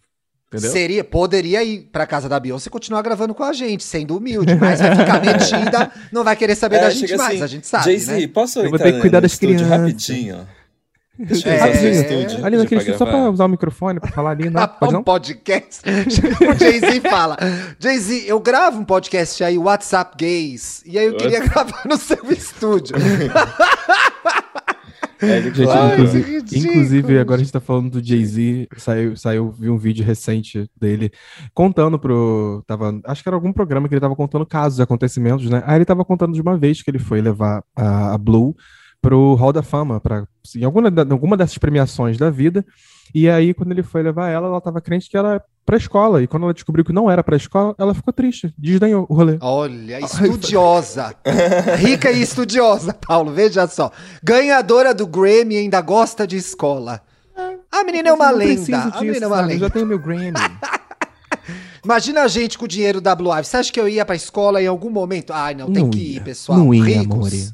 Entendeu? 0.51 0.71
Seria, 0.71 1.03
poderia 1.03 1.63
ir 1.63 1.89
pra 1.91 2.05
casa 2.05 2.27
da 2.27 2.39
Beyoncé 2.39 2.67
e 2.67 2.71
continuar 2.71 3.01
gravando 3.03 3.33
com 3.33 3.43
a 3.43 3.53
gente, 3.53 3.83
sendo 3.83 4.17
humilde, 4.17 4.53
mas 4.55 4.79
vai 4.81 4.95
ficar 4.95 5.21
metida, 5.23 5.91
não 6.11 6.23
vai 6.23 6.35
querer 6.35 6.55
saber 6.55 6.75
É, 6.77 6.81
da 6.81 6.89
gente 6.89 7.07
chega 7.07 7.17
mais, 7.17 7.35
assim, 7.35 7.43
a 7.43 7.47
gente 7.47 7.67
sabe, 7.67 7.83
Jay-Z, 7.85 8.11
né? 8.19 8.27
posso 8.27 8.59
Eu 8.59 8.69
vou 8.69 8.77
ter 8.79 8.93
que 8.93 8.99
cuidar 8.99 9.19
das 9.21 9.31
estúdio 9.31 9.55
crianças. 9.57 9.77
rapidinho? 9.79 10.47
Deixa 11.19 11.49
eu 11.49 11.53
É, 11.53 11.55
usar 11.57 11.67
é. 11.67 11.91
estúdio. 11.91 12.45
Ali 12.45 12.57
naquele 12.57 12.81
estúdio, 12.81 12.97
só 12.97 13.05
pra 13.05 13.29
usar 13.29 13.45
o 13.45 13.49
microfone 13.49 13.99
pra 13.99 14.09
falar 14.11 14.31
ali, 14.31 14.49
não? 14.51 14.67
Pode 14.67 14.91
um 14.93 14.97
não? 14.97 15.03
podcast. 15.03 15.81
o 15.87 16.57
Jay-Z 16.57 17.01
fala: 17.01 17.37
Jay-Z, 17.79 18.23
eu 18.25 18.39
gravo 18.39 18.79
um 18.79 18.85
podcast 18.85 19.43
aí, 19.43 19.57
WhatsApp 19.57 20.15
Gays, 20.17 20.81
e 20.85 20.97
aí 20.97 21.05
eu 21.05 21.15
queria 21.17 21.41
gravar 21.47 21.83
no 21.85 21.97
seu 21.97 22.19
estúdio. 22.31 22.95
É, 25.21 25.41
Gente, 25.41 25.67
Ai, 25.69 25.93
inclusive, 25.93 26.31
ridículo. 26.31 26.71
inclusive, 26.71 27.19
agora 27.19 27.41
a 27.41 27.43
gente 27.43 27.51
tá 27.51 27.59
falando 27.59 27.91
do 27.99 28.05
Jay-Z, 28.05 28.67
saiu, 28.77 29.17
saiu, 29.17 29.51
vi 29.51 29.69
um 29.69 29.77
vídeo 29.77 30.05
recente 30.05 30.69
dele 30.79 31.11
contando 31.53 31.99
pro. 31.99 32.63
Tava, 32.65 32.99
acho 33.05 33.21
que 33.21 33.27
era 33.29 33.35
algum 33.35 33.51
programa 33.51 33.87
que 33.89 33.93
ele 33.93 34.01
tava 34.01 34.15
contando 34.15 34.45
casos, 34.45 34.79
acontecimentos, 34.79 35.49
né? 35.49 35.61
Aí 35.65 35.77
ele 35.77 35.85
tava 35.85 36.05
contando 36.05 36.33
de 36.33 36.41
uma 36.41 36.57
vez 36.57 36.81
que 36.81 36.89
ele 36.89 36.99
foi 36.99 37.21
levar 37.21 37.63
a, 37.75 38.13
a 38.13 38.17
Blue 38.17 38.55
pro 39.01 39.33
Hall 39.35 39.51
da 39.53 39.61
Fama, 39.63 39.99
pra, 39.99 40.25
em 40.55 40.63
alguma, 40.63 40.89
da- 40.91 41.05
alguma 41.13 41.35
dessas 41.37 41.57
premiações 41.57 42.17
da 42.17 42.29
vida. 42.29 42.65
E 43.13 43.29
aí, 43.29 43.53
quando 43.53 43.71
ele 43.71 43.83
foi 43.83 44.03
levar 44.03 44.29
ela, 44.29 44.47
ela 44.47 44.61
tava 44.61 44.79
crente 44.81 45.09
que 45.09 45.17
era 45.17 45.35
é 45.35 45.41
pra 45.65 45.77
escola. 45.77 46.21
E 46.21 46.27
quando 46.27 46.43
ela 46.43 46.53
descobriu 46.53 46.83
que 46.83 46.91
não 46.93 47.09
era 47.09 47.23
pra 47.23 47.35
escola, 47.37 47.75
ela 47.77 47.93
ficou 47.93 48.11
triste, 48.13 48.53
desdenhou 48.57 49.05
o 49.09 49.13
rolê. 49.13 49.37
Olha, 49.41 49.99
estudiosa. 49.99 51.13
Rica 51.77 52.11
e 52.11 52.21
estudiosa, 52.21 52.93
Paulo, 52.93 53.31
veja 53.31 53.67
só. 53.67 53.91
Ganhadora 54.23 54.93
do 54.93 55.05
Grammy 55.05 55.57
ainda 55.57 55.79
gosta 55.81 56.25
de 56.25 56.37
escola. 56.37 57.01
A 57.71 57.83
menina 57.83 58.09
é 58.09 58.13
uma 58.13 58.31
lenda. 58.31 58.53
preciso 58.55 58.75
A 58.75 58.89
disso, 58.89 59.03
menina 59.03 59.25
é 59.25 59.27
uma 59.27 59.35
sabe? 59.37 59.53
Eu 59.53 59.57
já 59.59 59.63
lenda. 59.65 59.69
tenho 59.69 59.85
meu 59.85 59.99
Grammy. 59.99 60.33
Imagina 61.83 62.23
a 62.23 62.27
gente 62.27 62.57
com 62.57 62.65
o 62.65 62.67
dinheiro 62.67 62.99
da 62.99 63.15
Blue 63.15 63.31
Ivy. 63.33 63.45
Você 63.45 63.57
acha 63.57 63.71
que 63.71 63.79
eu 63.79 63.87
ia 63.87 64.03
pra 64.05 64.15
escola 64.15 64.61
em 64.61 64.67
algum 64.67 64.89
momento? 64.89 65.31
Ai, 65.31 65.53
não, 65.55 65.71
tem 65.71 65.83
Não 65.83 65.89
que 65.89 65.99
ia. 65.99 66.17
ir, 66.17 66.23
pessoal. 66.23 66.57
Não 66.59 66.73
ia, 66.73 66.83
ricos. 66.83 67.33
ia, 67.33 67.49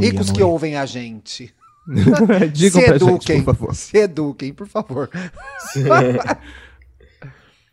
ricos 0.00 0.26
que 0.30 0.40
amore. 0.40 0.42
ouvem 0.44 0.76
a 0.76 0.86
gente. 0.86 1.52
Digam 2.52 2.80
se 2.80 2.86
pra 2.86 2.98
gente, 2.98 3.04
eduquem. 3.04 3.42
por 3.42 3.54
favor. 3.56 3.74
Se 3.74 3.96
eduquem, 3.98 4.52
por 4.52 4.66
favor. 4.68 5.10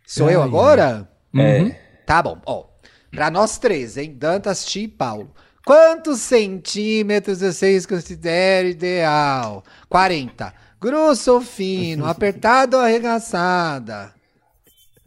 Sou 0.05 0.29
eu 0.29 0.41
agora? 0.41 1.07
É. 1.35 1.61
Uhum. 1.61 1.75
Tá 2.05 2.21
bom, 2.21 2.39
ó. 2.45 2.65
Pra 3.11 3.29
nós 3.31 3.57
três, 3.57 3.97
hein? 3.97 4.15
Dantas, 4.17 4.65
Ti 4.65 4.81
e 4.83 4.87
Paulo. 4.87 5.31
Quantos 5.65 6.19
centímetros 6.19 7.39
vocês 7.39 7.85
consideram 7.85 8.69
ideal? 8.69 9.63
40. 9.89 10.53
Grosso 10.81 11.33
ou 11.33 11.41
fino? 11.41 12.05
Apertado 12.05 12.75
ou 12.77 12.83
arregaçada? 12.83 14.13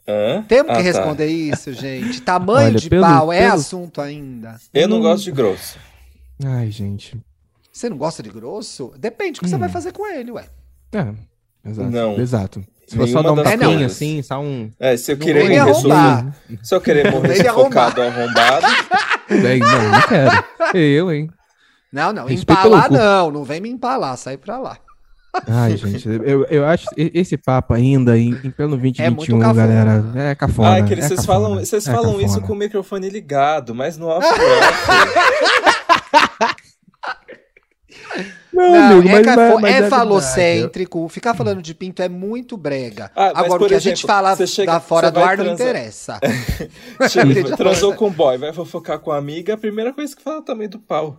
Hã? 0.09 0.43
Temos 0.49 0.67
que 0.73 0.73
Ah, 0.73 0.77
tá. 0.77 0.81
responder 0.83 1.27
isso, 1.27 1.73
gente. 1.73 2.23
Tamanho 2.23 2.69
Olha, 2.69 2.79
de 2.79 2.89
pelo- 2.89 3.03
pau 3.03 3.33
é 3.33 3.41
pelo- 3.41 3.53
assunto 3.55 4.01
ainda. 4.01 4.57
Eu 4.73 4.89
não 4.89 4.99
Hum. 4.99 5.03
gosto 5.03 5.25
de 5.25 5.33
grosso. 5.33 5.79
Ai, 6.45 6.71
gente. 6.71 7.19
Você 7.77 7.91
não 7.91 7.99
gosta 7.99 8.22
de 8.22 8.31
grosso? 8.31 8.91
Depende 8.99 9.33
do 9.33 9.41
que 9.43 9.51
você 9.51 9.57
Hum. 9.57 9.59
vai 9.59 9.68
fazer 9.68 9.93
com 9.93 10.07
ele, 10.07 10.31
ué. 10.33 10.47
É, 10.95 11.09
exato. 11.68 11.91
Não. 11.91 12.18
Exato. 12.18 12.64
Se 12.87 12.97
for 12.97 13.07
só 13.07 13.22
dar 13.22 13.33
um 13.33 13.43
tapinha 13.43 13.85
assim, 13.85 14.22
só 14.22 14.41
um. 14.41 14.70
É, 14.81 14.97
se 14.97 15.12
eu 15.12 15.18
querer 15.18 15.43
morrer 15.43 15.59
arrombar. 15.59 16.35
Se 16.62 16.74
eu 16.74 16.81
querer 16.81 17.11
morrer 17.12 17.37
sufocado 17.37 18.01
ou 18.01 18.09
arrombado, 18.09 18.66
Bem, 19.29 19.59
não, 19.59 19.91
não 19.91 20.01
quero. 20.09 20.45
Eu, 20.79 21.12
hein? 21.12 21.29
Não, 21.93 22.14
não. 22.14 22.24
Respeito 22.27 22.61
empalar 22.61 22.85
pelo 22.89 22.99
não. 22.99 23.31
Não 23.31 23.45
vem 23.45 23.61
me 23.61 23.68
empalar. 23.68 24.16
Sai 24.16 24.39
pra 24.39 24.57
lá. 24.57 24.79
Ai, 25.47 25.77
gente, 25.77 26.09
eu, 26.09 26.47
eu 26.47 26.64
acho 26.64 26.87
esse 26.97 27.37
papo 27.37 27.74
ainda 27.74 28.16
em, 28.18 28.31
em 28.43 28.51
pleno 28.51 28.74
É 28.74 28.79
muito 28.79 28.97
2021, 29.27 29.39
cafona. 29.39 29.55
galera, 29.66 30.05
é 30.31 30.35
cafona. 30.35 30.68
Ai, 30.70 30.83
que 30.85 30.91
é 30.91 30.93
eles- 30.95 31.05
vocês 31.09 31.20
cafona, 31.20 31.41
falam, 31.47 31.59
vocês 31.62 31.87
é 31.87 31.93
falam 31.93 32.20
isso 32.22 32.41
com 32.41 32.55
o 32.55 32.57
microfone 32.57 33.11
ligado, 33.11 33.74
mas 33.74 33.99
no 33.99 34.07
off. 34.07 34.27
Não, 38.53 38.70
Não, 38.72 38.99
amigo, 39.01 39.09
é, 39.09 39.12
mas, 39.22 39.26
mas- 39.26 39.36
mas 39.61 39.64
é 39.64 39.80
verdade. 39.80 39.90
falocêntrico. 39.90 41.09
Ficar 41.09 41.34
falando 41.34 41.61
de 41.61 41.74
pinto 41.74 42.01
é 42.01 42.09
muito 42.09 42.57
brega. 42.57 43.11
Ah, 43.14 43.32
Agora, 43.34 43.64
o 43.64 43.66
que 43.66 43.74
a 43.74 43.76
exemplo, 43.76 43.97
gente 43.97 44.07
fala 44.07 44.47
chega- 44.47 44.72
da 44.72 44.80
fora 44.80 45.11
do 45.11 45.20
ar 45.20 45.36
não 45.36 45.44
transar. 45.44 45.66
interessa. 45.68 46.20
Tipo, 47.11 47.32
Gente, 47.34 47.57
transou 47.57 47.94
com 47.94 48.07
um 48.07 48.11
boy, 48.12 48.38
vai 48.38 48.53
fofocar 48.53 48.99
com 48.99 49.11
a 49.12 49.18
amiga, 49.18 49.55
a 49.55 49.59
primeira 49.59 49.92
coisa 49.92 50.16
que 50.16 50.22
fala 50.22 50.38
é 50.38 50.42
tamanho 50.42 50.70
do 50.70 50.78
pau. 50.78 51.18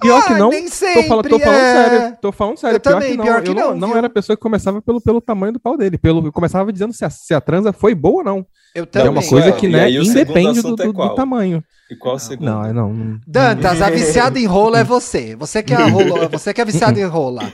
Pior 0.00 0.22
que 0.26 0.32
Ah, 0.34 0.38
não. 0.38 0.50
nem 0.50 0.64
tô, 0.68 0.70
falando, 1.04 1.28
tô 1.28 1.38
sempre, 1.38 1.44
falando 1.44 1.58
é. 1.58 1.72
sério. 1.88 2.16
Tô 2.20 2.32
falando 2.32 2.56
sério. 2.58 2.76
Eu 2.76 2.80
pior 2.80 2.92
também, 2.92 3.10
que 3.12 3.16
não. 3.16 3.24
pior 3.24 3.42
que 3.42 3.50
eu 3.50 3.54
não, 3.54 3.68
não, 3.74 3.88
não 3.88 3.96
era 3.96 4.06
a 4.08 4.10
pessoa 4.10 4.36
que 4.36 4.42
começava 4.42 4.82
pelo, 4.82 5.00
pelo 5.00 5.20
tamanho 5.22 5.54
do 5.54 5.60
pau 5.60 5.76
dele. 5.76 5.96
Pelo, 5.96 6.26
eu 6.26 6.32
começava 6.32 6.70
dizendo 6.70 6.92
se 6.92 7.02
a, 7.04 7.08
se 7.08 7.32
a 7.32 7.40
transa 7.40 7.72
foi 7.72 7.94
boa 7.94 8.18
ou 8.18 8.24
não. 8.24 8.46
Eu 8.74 8.82
é 8.82 8.86
também. 8.86 9.08
uma 9.08 9.22
coisa 9.26 9.52
que, 9.52 9.66
E 9.66 9.70
né, 9.70 9.90
independe 9.90 10.60
do, 10.60 10.68
assunto 10.68 10.82
é 10.82 10.86
do- 10.86 10.92
do 10.92 11.14
tamanho. 11.14 11.64
E 11.90 11.96
qual 11.96 12.16
o 12.16 12.18
segundo? 12.18 12.46
Não, 12.46 12.64
é 12.64 12.72
não. 12.74 12.92
não 12.92 13.20
Dantas, 13.26 13.80
a 13.80 13.88
viciada 13.88 14.38
em 14.38 14.44
rola 14.44 14.80
é 14.80 14.84
você. 14.84 15.34
Você 15.36 15.62
que 15.62 15.72
é 15.72 15.76
a, 15.76 15.86
rolo... 15.86 16.28
você 16.28 16.52
que 16.52 16.60
é 16.60 16.64
viciada 16.64 17.00
em 17.00 17.04
rola. 17.04 17.50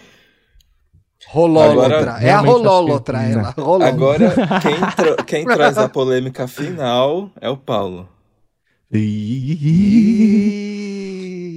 Rolólotra. 1.28 2.18
É 2.20 2.32
a 2.32 2.40
que- 2.40 2.46
rolólotra, 2.46 3.18
né. 3.18 3.32
ela. 3.32 3.54
Rolólotra. 3.56 3.88
Agora, 3.88 4.34
quem, 4.60 4.80
tra- 4.96 5.24
quem 5.24 5.44
traz 5.46 5.78
a 5.78 5.88
polêmica 5.88 6.48
final 6.48 7.30
é 7.40 7.48
o 7.48 7.56
Paulo. 7.56 8.08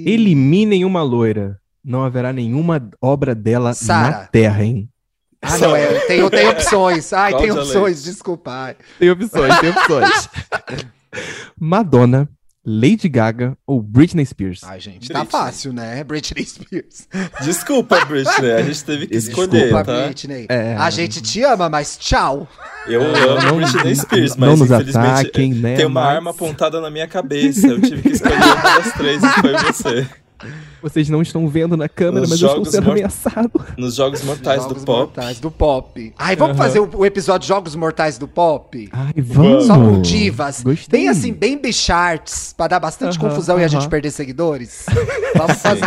Eliminem 0.06 0.86
uma 0.86 1.02
loira. 1.04 1.60
Não 1.84 2.04
haverá 2.04 2.32
nenhuma 2.34 2.90
obra 3.02 3.36
dela 3.36 3.74
Sara. 3.74 4.10
na 4.20 4.26
Terra, 4.28 4.64
hein? 4.64 4.90
Ah, 5.42 5.58
não, 5.60 5.76
é, 5.76 6.00
tem, 6.08 6.28
tem 6.30 6.48
opções. 6.48 7.14
Ai, 7.14 7.32
tem 7.36 7.48
Cláudia 7.50 7.62
opções, 7.64 7.96
Leite. 7.98 8.04
desculpa. 8.04 8.52
ai. 8.52 8.76
Tem 8.98 9.12
opções, 9.12 9.60
tem 9.60 9.70
opções. 9.70 10.30
Madonna, 11.60 12.28
Lady 12.66 13.08
Gaga 13.08 13.56
ou 13.68 13.82
Britney 13.82 14.26
Spears? 14.26 14.64
Ai, 14.64 14.80
gente, 14.80 15.08
tá 15.10 15.20
Britney. 15.20 15.32
fácil, 15.40 15.72
né? 15.74 16.04
Britney 16.06 16.44
Spears. 16.46 17.08
Desculpa, 17.44 18.04
Britney, 18.06 18.52
a 18.54 18.64
gente 18.64 18.84
teve 18.84 19.08
que 19.08 19.14
Desculpa, 19.14 19.44
escolher, 19.56 19.62
Desculpa, 19.64 19.84
tá? 19.86 20.06
Britney. 20.06 20.46
É. 20.50 20.76
A 20.76 20.90
gente 20.90 21.22
te 21.22 21.44
ama, 21.44 21.70
mas 21.70 21.98
tchau. 21.98 22.48
Eu 22.88 23.02
amo 23.02 23.58
Britney 23.58 23.96
Spears, 23.96 24.36
não 24.36 24.50
mas 24.50 24.60
nos 24.60 24.72
infelizmente 24.72 25.08
ataquem, 25.08 25.54
né, 25.54 25.76
tem 25.76 25.86
uma 25.86 26.02
mas- 26.04 26.16
arma 26.16 26.32
apontada 26.32 26.82
na 26.82 26.90
minha 26.90 27.08
cabeça. 27.08 27.68
Eu 27.68 27.82
tive 27.82 28.02
que 28.02 28.10
escolher 28.10 28.36
uma 28.36 28.56
das 28.80 28.94
três 28.94 29.24
e 29.24 29.30
foi 29.42 29.54
você. 29.54 30.08
Vocês 30.82 31.10
não 31.10 31.22
estão 31.22 31.48
vendo 31.48 31.78
na 31.78 31.88
câmera, 31.88 32.22
Nos 32.22 32.30
mas 32.30 32.42
eu 32.42 32.48
estou 32.50 32.66
sendo 32.66 32.92
ameaçado. 32.92 33.52
Nos 33.78 33.96
Jogos 33.96 34.24
Mortais 34.24 34.64
Jogos 34.64 34.78
do 34.82 34.86
Pop. 34.86 35.00
Mortais 35.00 35.40
do 35.40 35.52
Pop. 35.52 36.14
Ai, 36.18 36.36
vamos 36.36 36.58
fazer 36.58 36.80
o, 36.80 36.90
o 36.98 37.06
episódio 37.06 37.48
Jogos 37.48 37.76
Mortais 37.76 38.18
do 38.18 38.28
Pop? 38.28 38.90
Ai, 38.92 39.14
vamos. 39.18 39.66
Só 39.66 39.76
com 39.76 40.02
divas. 40.02 40.62
Gostei. 40.62 41.00
Bem 41.00 41.10
assim, 41.10 41.34
bem 41.34 41.58
bicharts, 41.58 42.54
pra 42.56 42.68
dar 42.68 42.80
bastante 42.80 43.18
Aham, 43.18 43.30
confusão 43.30 43.60
e 43.60 43.64
a 43.64 43.68
gente 43.68 43.88
perder 43.88 44.12
seguidores. 44.12 44.86
Vamos 45.36 45.58
fazer. 45.58 45.86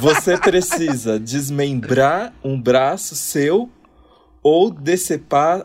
Você 0.00 0.36
precisa 0.36 1.18
desmembrar 1.18 2.32
um 2.42 2.60
braço 2.60 3.14
seu 3.14 3.68
ou 4.42 4.70
decepar 4.70 5.62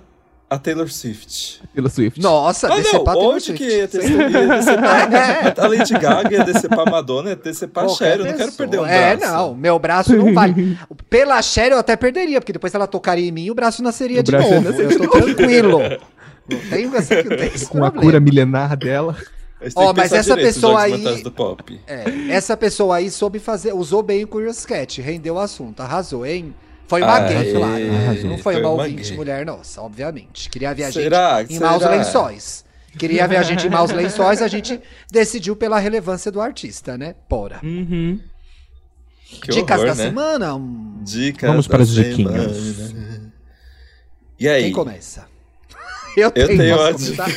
a 0.49 0.57
Taylor 0.57 0.89
Swift. 0.89 1.61
Taylor 1.75 1.91
Swift. 1.91 2.21
Nossa, 2.21 2.67
Ah, 2.67 2.69
não, 2.69 2.77
decepar 2.77 3.15
Taylor 3.15 3.33
onde 3.33 3.43
Swift. 3.43 3.63
que 3.65 3.73
ia 3.77 3.87
ter 3.87 4.09
ia 4.09 4.47
decepar? 4.47 5.53
a 5.59 5.67
Lady 5.67 5.93
Gaga 5.93 6.33
ia 6.33 6.43
decepar 6.45 6.87
a 6.87 6.91
Madonna, 6.91 7.29
ia 7.31 7.35
decepar 7.35 7.85
a 7.85 7.89
Cher. 7.89 8.19
Eu 8.19 8.25
não 8.25 8.33
quero 8.33 8.51
perder 8.53 8.79
um 8.79 8.85
É, 8.85 9.15
braço. 9.17 9.33
não, 9.33 9.53
meu 9.55 9.77
braço 9.79 10.15
não 10.15 10.33
vale. 10.33 10.77
Pela 11.09 11.41
Cher 11.41 11.71
eu 11.71 11.77
até 11.77 11.95
perderia, 11.95 12.39
porque 12.39 12.53
depois 12.53 12.73
ela 12.73 12.87
tocaria 12.87 13.27
em 13.27 13.31
mim 13.31 13.45
e 13.45 13.51
o 13.51 13.55
braço 13.55 13.83
nasceria 13.83 14.21
O 14.21 14.23
de 14.23 14.31
braço 14.31 14.49
novo. 14.53 14.67
Eu 14.69 14.89
tô 14.97 15.03
novo. 15.19 15.35
tranquilo. 15.35 15.79
Não 16.49 16.57
não 16.57 16.69
tenho 16.69 16.95
esse 16.95 17.65
Com 17.65 17.79
a 17.83 17.91
problema. 17.91 18.01
cura 18.01 18.19
milenar 18.21 18.77
dela. 18.77 19.17
Tem 19.59 19.69
Ó, 19.75 19.91
que 19.93 19.99
mas 19.99 20.13
essa 20.13 20.33
direito 20.33 20.53
pessoa 20.53 20.81
aí- 20.83 20.91
Mortais 20.93 21.21
do 21.23 21.29
Pop. 21.31 21.81
É, 21.85 22.05
essa 22.29 22.55
pessoa 22.55 22.95
aí 22.95 23.11
soube 23.11 23.37
fazer, 23.37 23.73
usou 23.73 24.01
bem 24.01 24.23
o 24.23 24.27
Curious 24.29 24.65
Cat, 24.65 25.01
rendeu 25.01 25.35
o 25.35 25.39
assunto, 25.39 25.81
arrasou, 25.81 26.25
hein? 26.25 26.55
Foi 26.87 27.01
uma 27.01 27.17
Aê, 27.17 27.43
gay, 27.43 27.53
claro. 27.53 28.27
Não 28.27 28.37
foi, 28.37 28.53
foi 28.53 28.61
uma 28.61 28.69
uma 28.69 28.83
ouvinte 28.83 29.09
gay. 29.09 29.17
mulher 29.17 29.45
nossa, 29.45 29.81
obviamente. 29.81 30.49
Queria 30.49 30.73
ver 30.73 30.85
a 30.85 30.91
Será? 30.91 31.41
gente 31.41 31.55
em 31.55 31.59
maus 31.59 31.83
Será? 31.83 31.95
lençóis. 31.95 32.65
Queria 32.97 33.27
ver 33.27 33.37
a 33.37 33.43
gente 33.43 33.67
em 33.67 33.69
maus 33.69 33.91
lençóis, 33.91 34.41
a 34.41 34.47
gente 34.47 34.79
decidiu 35.11 35.55
pela 35.55 35.77
relevância 35.79 36.31
do 36.31 36.41
artista, 36.41 36.97
né? 36.97 37.13
Bora. 37.29 37.59
Uhum. 37.61 38.19
Que 39.41 39.51
Dicas 39.51 39.81
horror, 39.81 39.89
da 39.89 39.95
né? 39.95 40.03
semana? 40.05 40.59
Dicas 41.03 41.49
Vamos 41.49 41.67
para 41.67 41.83
as 41.83 41.89
diquinhas. 41.89 42.93
E 44.39 44.47
aí? 44.47 44.63
Quem 44.63 44.71
começa? 44.71 45.25
Eu 46.15 46.31
tenho, 46.31 46.47
tenho 46.47 46.77
posso 46.77 47.13
a 47.13 47.25
começar? 47.25 47.27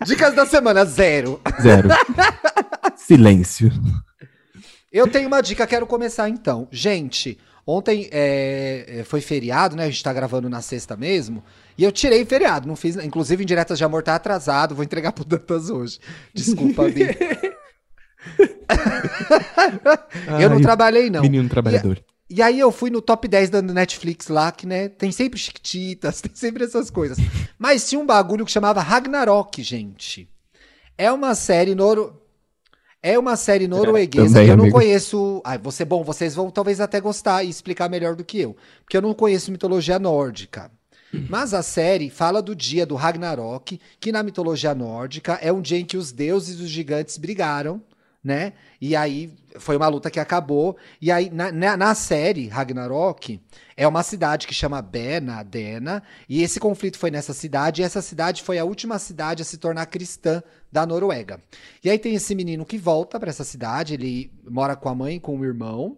Dicas 0.06 0.34
da 0.34 0.46
semana, 0.46 0.84
zero. 0.84 1.40
Zero. 1.60 1.88
Silêncio. 2.96 3.70
Eu 4.96 5.06
tenho 5.08 5.28
uma 5.28 5.42
dica, 5.42 5.66
quero 5.66 5.86
começar 5.86 6.28
então. 6.28 6.66
Gente, 6.70 7.38
ontem 7.66 8.08
é, 8.10 9.00
é, 9.00 9.04
foi 9.04 9.20
feriado, 9.20 9.76
né? 9.76 9.84
A 9.84 9.90
gente 9.90 10.02
tá 10.02 10.12
gravando 10.12 10.48
na 10.48 10.62
sexta 10.62 10.96
mesmo. 10.96 11.44
E 11.76 11.84
eu 11.84 11.92
tirei 11.92 12.24
feriado, 12.24 12.66
não 12.66 12.74
fiz. 12.74 12.96
Inclusive, 12.96 13.42
em 13.42 13.46
Diretas 13.46 13.76
de 13.76 13.84
Amor 13.84 14.02
tá 14.02 14.14
atrasado, 14.14 14.74
vou 14.74 14.82
entregar 14.84 15.12
pro 15.12 15.24
Dantas 15.24 15.68
hoje. 15.68 15.98
Desculpa, 16.32 16.88
Bi. 16.90 17.02
eu 20.40 20.48
não 20.48 20.56
Ai, 20.56 20.62
trabalhei, 20.62 21.10
não. 21.10 21.20
Menino 21.20 21.48
trabalhador. 21.48 22.02
E 22.28 22.42
aí 22.42 22.58
eu 22.58 22.72
fui 22.72 22.90
no 22.90 23.00
top 23.00 23.28
10 23.28 23.50
da 23.50 23.62
Netflix 23.62 24.26
lá, 24.28 24.50
que 24.50 24.66
né, 24.66 24.88
tem 24.88 25.12
sempre 25.12 25.38
chiquititas, 25.38 26.20
tem 26.24 26.34
sempre 26.34 26.64
essas 26.64 26.90
coisas. 26.90 27.18
Mas 27.58 27.88
tinha 27.88 28.00
um 28.00 28.06
bagulho 28.06 28.44
que 28.44 28.50
chamava 28.50 28.80
Ragnarok, 28.80 29.62
gente. 29.62 30.28
É 30.98 31.12
uma 31.12 31.34
série 31.34 31.74
noro... 31.74 32.20
É 33.08 33.16
uma 33.16 33.36
série 33.36 33.68
norueguesa 33.68 34.26
Também, 34.34 34.46
que 34.46 34.50
eu 34.50 34.56
não 34.56 34.64
amigo. 34.64 34.78
conheço. 34.78 35.40
Ai, 35.44 35.58
você, 35.58 35.84
bom, 35.84 36.02
vocês 36.02 36.34
vão 36.34 36.50
talvez 36.50 36.80
até 36.80 37.00
gostar 37.00 37.44
e 37.44 37.48
explicar 37.48 37.88
melhor 37.88 38.16
do 38.16 38.24
que 38.24 38.40
eu. 38.40 38.56
Porque 38.82 38.96
eu 38.96 39.02
não 39.02 39.14
conheço 39.14 39.52
mitologia 39.52 39.96
nórdica. 39.96 40.72
Mas 41.30 41.54
a 41.54 41.62
série 41.62 42.10
fala 42.10 42.42
do 42.42 42.52
dia 42.52 42.84
do 42.84 42.96
Ragnarok, 42.96 43.80
que 44.00 44.10
na 44.10 44.24
mitologia 44.24 44.74
nórdica 44.74 45.38
é 45.40 45.52
um 45.52 45.60
dia 45.62 45.78
em 45.78 45.84
que 45.84 45.96
os 45.96 46.10
deuses 46.10 46.58
e 46.58 46.62
os 46.64 46.68
gigantes 46.68 47.16
brigaram, 47.16 47.80
né? 48.26 48.54
E 48.80 48.96
aí 48.96 49.32
foi 49.56 49.76
uma 49.76 49.86
luta 49.86 50.10
que 50.10 50.18
acabou. 50.18 50.76
E 51.00 51.12
aí, 51.12 51.30
na, 51.30 51.52
na, 51.52 51.76
na 51.76 51.94
série 51.94 52.48
Ragnarok, 52.48 53.40
é 53.76 53.86
uma 53.86 54.02
cidade 54.02 54.48
que 54.48 54.52
chama 54.52 54.82
Bena, 54.82 55.44
Dena, 55.44 56.02
e 56.28 56.42
esse 56.42 56.58
conflito 56.58 56.98
foi 56.98 57.08
nessa 57.08 57.32
cidade, 57.32 57.80
e 57.80 57.84
essa 57.84 58.02
cidade 58.02 58.42
foi 58.42 58.58
a 58.58 58.64
última 58.64 58.98
cidade 58.98 59.42
a 59.42 59.44
se 59.44 59.58
tornar 59.58 59.86
cristã 59.86 60.42
da 60.72 60.84
Noruega. 60.84 61.40
E 61.84 61.88
aí 61.88 62.00
tem 62.00 62.16
esse 62.16 62.34
menino 62.34 62.66
que 62.66 62.76
volta 62.76 63.20
para 63.20 63.30
essa 63.30 63.44
cidade, 63.44 63.94
ele 63.94 64.32
mora 64.44 64.74
com 64.74 64.88
a 64.88 64.94
mãe, 64.94 65.20
com 65.20 65.38
o 65.38 65.44
irmão, 65.44 65.96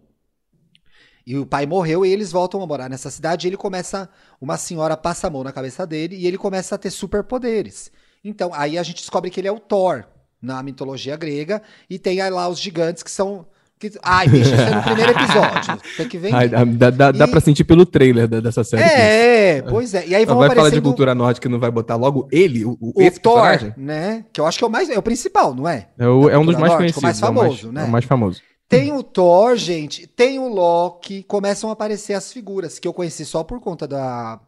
e 1.25 1.35
o 1.35 1.47
pai 1.47 1.65
morreu 1.65 2.05
e 2.05 2.11
eles 2.11 2.31
voltam 2.31 2.61
a 2.61 2.67
morar 2.67 2.89
nessa 2.89 3.09
cidade. 3.11 3.45
E 3.45 3.49
ele 3.49 3.57
começa. 3.57 4.09
Uma 4.41 4.57
senhora 4.57 4.97
passa 4.97 5.27
a 5.27 5.29
mão 5.29 5.43
na 5.43 5.51
cabeça 5.51 5.85
dele 5.85 6.15
e 6.15 6.25
ele 6.25 6.39
começa 6.39 6.73
a 6.73 6.77
ter 6.77 6.89
superpoderes. 6.89 7.91
Então, 8.23 8.51
aí 8.51 8.79
a 8.79 8.83
gente 8.83 9.01
descobre 9.01 9.29
que 9.29 9.39
ele 9.39 9.47
é 9.47 9.51
o 9.51 9.59
Thor 9.59 10.05
na 10.41 10.61
mitologia 10.63 11.15
grega. 11.15 11.61
E 11.89 11.99
tem 11.99 12.21
aí 12.21 12.29
lá 12.29 12.47
os 12.47 12.59
gigantes 12.59 13.03
que 13.03 13.11
são. 13.11 13.45
Que... 13.79 13.91
Ai, 14.03 14.27
bicho, 14.27 14.53
isso 14.53 14.61
é 14.61 14.75
no 14.75 14.83
primeiro 14.83 15.11
episódio. 15.11 15.81
Tem 15.95 16.09
que 16.09 16.17
ver. 16.17 16.35
Ai, 16.35 16.49
dá, 16.49 16.89
dá, 16.89 17.11
dá 17.13 17.27
pra 17.27 17.39
sentir 17.39 17.63
pelo 17.63 17.85
trailer 17.85 18.27
dessa 18.27 18.61
série. 18.61 18.83
É, 18.83 19.61
pois 19.61 19.93
é. 19.93 20.05
E 20.05 20.13
aí 20.13 20.25
vão 20.25 20.37
vai 20.37 20.47
aparecendo... 20.47 20.55
falar 20.55 20.69
de 20.69 20.81
cultura 20.81 21.15
nórdica 21.15 21.47
não 21.47 21.59
vai 21.59 21.71
botar 21.71 21.95
logo 21.95 22.27
ele, 22.29 22.65
o, 22.65 22.77
o 22.81 23.01
esse 23.01 23.21
Thor, 23.21 23.41
personagem? 23.41 23.73
né? 23.77 24.25
Que 24.33 24.41
eu 24.41 24.45
acho 24.45 24.57
que 24.57 24.65
é 24.65 24.67
o 24.67 24.69
mais 24.69 24.89
é 24.89 24.97
o 24.97 25.01
principal, 25.01 25.55
não 25.55 25.65
é? 25.65 25.87
É, 25.97 26.05
o, 26.05 26.29
é 26.29 26.37
um 26.37 26.45
dos 26.45 26.55
mais 26.55 26.73
nórdica, 26.73 26.77
conhecidos, 26.77 27.01
o 27.01 27.03
mais 27.03 27.19
famoso, 27.21 27.67
é 27.67 27.69
o 27.69 27.73
mais, 27.73 27.73
né? 27.73 27.81
É 27.81 27.85
o 27.85 27.89
mais 27.89 28.05
famoso. 28.05 28.41
Tem 28.69 28.91
o 28.91 29.01
Thor, 29.01 29.55
gente, 29.55 30.05
tem 30.05 30.37
o 30.37 30.47
Loki, 30.47 31.23
começam 31.23 31.71
a 31.71 31.73
aparecer 31.73 32.13
as 32.13 32.31
figuras 32.31 32.77
que 32.77 32.87
eu 32.87 32.93
conheci 32.93 33.25
só 33.25 33.43
por 33.43 33.59
conta 33.59 33.87
da, 33.87 34.39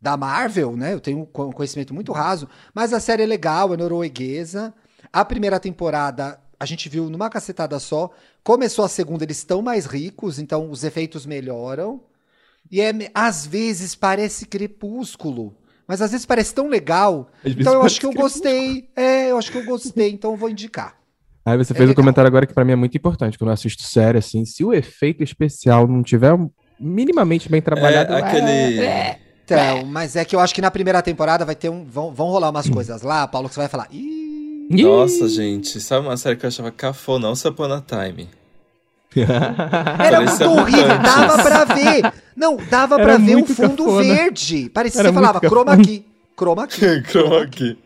da 0.00 0.16
Marvel, 0.16 0.76
né? 0.76 0.92
Eu 0.92 1.00
tenho 1.00 1.20
um 1.20 1.24
conhecimento 1.24 1.92
muito 1.92 2.12
raso, 2.12 2.48
mas 2.72 2.92
a 2.92 3.00
série 3.00 3.24
é 3.24 3.26
legal, 3.26 3.74
é 3.74 3.76
norueguesa. 3.76 4.72
A 5.12 5.24
primeira 5.24 5.60
temporada 5.60 6.38
a 6.62 6.64
gente 6.64 6.88
viu 6.88 7.10
numa 7.10 7.28
cacetada 7.28 7.78
só. 7.80 8.08
Começou 8.44 8.84
a 8.84 8.88
segunda, 8.88 9.24
eles 9.24 9.38
estão 9.38 9.60
mais 9.60 9.84
ricos, 9.84 10.38
então 10.38 10.70
os 10.70 10.84
efeitos 10.84 11.26
melhoram. 11.26 12.00
E 12.70 12.80
é, 12.80 12.92
às 13.12 13.44
vezes 13.44 13.96
parece 13.96 14.46
crepúsculo. 14.46 15.56
Mas 15.88 16.00
às 16.00 16.12
vezes 16.12 16.24
parece 16.24 16.54
tão 16.54 16.68
legal. 16.68 17.28
Então 17.44 17.74
eu 17.74 17.82
acho 17.82 17.98
que 17.98 18.06
eu 18.06 18.12
gostei. 18.12 18.88
É, 18.94 19.32
eu 19.32 19.38
acho 19.38 19.50
que 19.50 19.58
eu 19.58 19.64
gostei, 19.64 20.12
então 20.12 20.30
eu 20.30 20.36
vou 20.36 20.48
indicar. 20.48 20.94
Aí 21.44 21.58
você 21.58 21.72
é 21.72 21.76
fez 21.76 21.90
um 21.90 21.94
comentário 21.94 22.28
agora 22.28 22.46
que 22.46 22.54
para 22.54 22.64
mim 22.64 22.72
é 22.72 22.76
muito 22.76 22.96
importante, 22.96 23.36
quando 23.36 23.48
eu 23.48 23.54
assisto 23.54 23.82
série, 23.82 24.18
assim, 24.18 24.44
se 24.44 24.64
o 24.64 24.72
efeito 24.72 25.24
especial 25.24 25.88
não 25.88 26.00
tiver 26.00 26.32
minimamente 26.78 27.48
bem 27.48 27.60
trabalhado... 27.60 28.12
É, 28.12 28.22
aquele... 28.22 28.80
É, 28.80 29.18
então, 29.44 29.84
mas 29.84 30.14
é 30.14 30.24
que 30.24 30.36
eu 30.36 30.40
acho 30.40 30.54
que 30.54 30.62
na 30.62 30.70
primeira 30.70 31.02
temporada 31.02 31.44
vai 31.44 31.56
ter 31.56 31.68
um... 31.68 31.84
Vão, 31.84 32.14
vão 32.14 32.28
rolar 32.28 32.50
umas 32.50 32.70
coisas 32.70 33.02
lá, 33.02 33.26
Paulo, 33.26 33.48
que 33.48 33.54
você 33.56 33.60
vai 33.60 33.68
falar... 33.68 33.88
Ih! 33.90 34.21
Nossa, 34.70 35.28
gente, 35.28 35.80
sabe 35.80 36.06
uma 36.06 36.16
série 36.16 36.36
que 36.36 36.44
eu 36.46 36.48
achava 36.48 36.70
cafona? 36.70 37.28
Once 37.28 37.46
Upon 37.46 37.72
a 37.72 37.80
Time. 37.80 38.28
Era 39.16 40.20
muito 40.22 40.44
horrível, 40.44 40.98
dava 41.02 41.42
pra 41.42 41.64
ver. 41.64 42.12
Não, 42.34 42.56
dava 42.56 42.94
Era 42.94 43.04
pra 43.04 43.16
ver 43.18 43.36
o 43.36 43.46
fundo 43.46 43.84
cafona. 43.84 44.02
verde. 44.02 44.70
Parecia 44.70 45.02
que 45.02 45.08
você 45.08 45.12
falava, 45.12 45.40
chroma 45.40 45.72
aqui. 45.72 46.06
Chroma 46.34 46.66
key. 46.66 47.02
Chroma 47.04 47.46
key. 47.46 47.78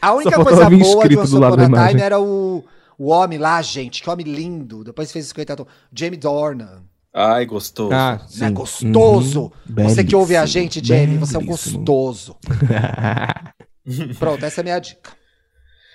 A 0.00 0.14
única 0.14 0.42
coisa 0.42 0.70
boa 0.70 1.08
de 1.08 1.18
Once 1.18 1.36
Upon 1.36 1.76
a 1.76 1.88
Time 1.88 2.00
era 2.00 2.18
o, 2.18 2.64
o 2.98 3.08
homem 3.08 3.38
lá, 3.38 3.60
gente. 3.60 4.02
Que 4.02 4.08
homem 4.08 4.26
lindo. 4.26 4.82
Depois 4.82 5.12
fez 5.12 5.26
50 5.26 5.56
tons. 5.56 5.66
Jamie 5.92 6.18
Dornan. 6.18 6.82
Ai, 7.14 7.44
gostoso. 7.44 7.92
Ah, 7.92 8.18
é 8.40 8.50
gostoso. 8.50 9.52
Uhum. 9.68 9.84
Você 9.84 10.02
que 10.02 10.16
ouve 10.16 10.34
a 10.34 10.46
gente, 10.46 10.82
Jamie, 10.82 11.18
você 11.18 11.36
é 11.36 11.38
um 11.38 11.44
gostoso. 11.44 12.36
Pronto, 14.18 14.42
essa 14.44 14.60
é 14.60 14.62
a 14.62 14.64
minha 14.64 14.78
dica. 14.78 15.10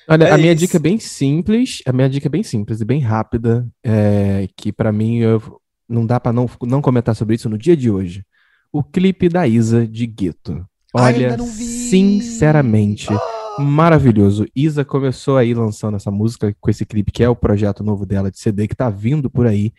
Olha, 0.09 0.25
é 0.25 0.31
a 0.31 0.37
minha 0.37 0.53
isso. 0.53 0.61
dica 0.61 0.77
é 0.77 0.79
bem 0.79 0.99
simples. 0.99 1.81
A 1.85 1.91
minha 1.91 2.09
dica 2.09 2.27
é 2.27 2.29
bem 2.29 2.43
simples 2.43 2.79
e 2.79 2.85
bem 2.85 3.01
rápida. 3.01 3.67
É, 3.83 4.47
que 4.55 4.71
para 4.71 4.91
mim 4.91 5.17
eu, 5.17 5.41
não 5.87 6.05
dá 6.05 6.19
para 6.19 6.31
não, 6.31 6.49
não 6.63 6.81
comentar 6.81 7.15
sobre 7.15 7.35
isso 7.35 7.49
no 7.49 7.57
dia 7.57 7.75
de 7.75 7.89
hoje. 7.89 8.23
O 8.71 8.83
clipe 8.83 9.27
da 9.27 9.47
Isa 9.47 9.87
de 9.87 10.05
Gueto. 10.05 10.65
Olha, 10.93 11.37
sinceramente, 11.39 13.07
oh! 13.11 13.61
maravilhoso. 13.61 14.45
Isa 14.55 14.85
começou 14.85 15.37
aí 15.37 15.53
lançando 15.53 15.95
essa 15.95 16.09
música 16.09 16.55
com 16.59 16.69
esse 16.69 16.85
clipe, 16.85 17.11
que 17.11 17.23
é 17.23 17.29
o 17.29 17.35
projeto 17.35 17.83
novo 17.83 18.05
dela 18.05 18.31
de 18.31 18.39
CD, 18.39 18.67
que 18.67 18.75
tá 18.75 18.89
vindo 18.89 19.29
por 19.29 19.45
aí. 19.45 19.73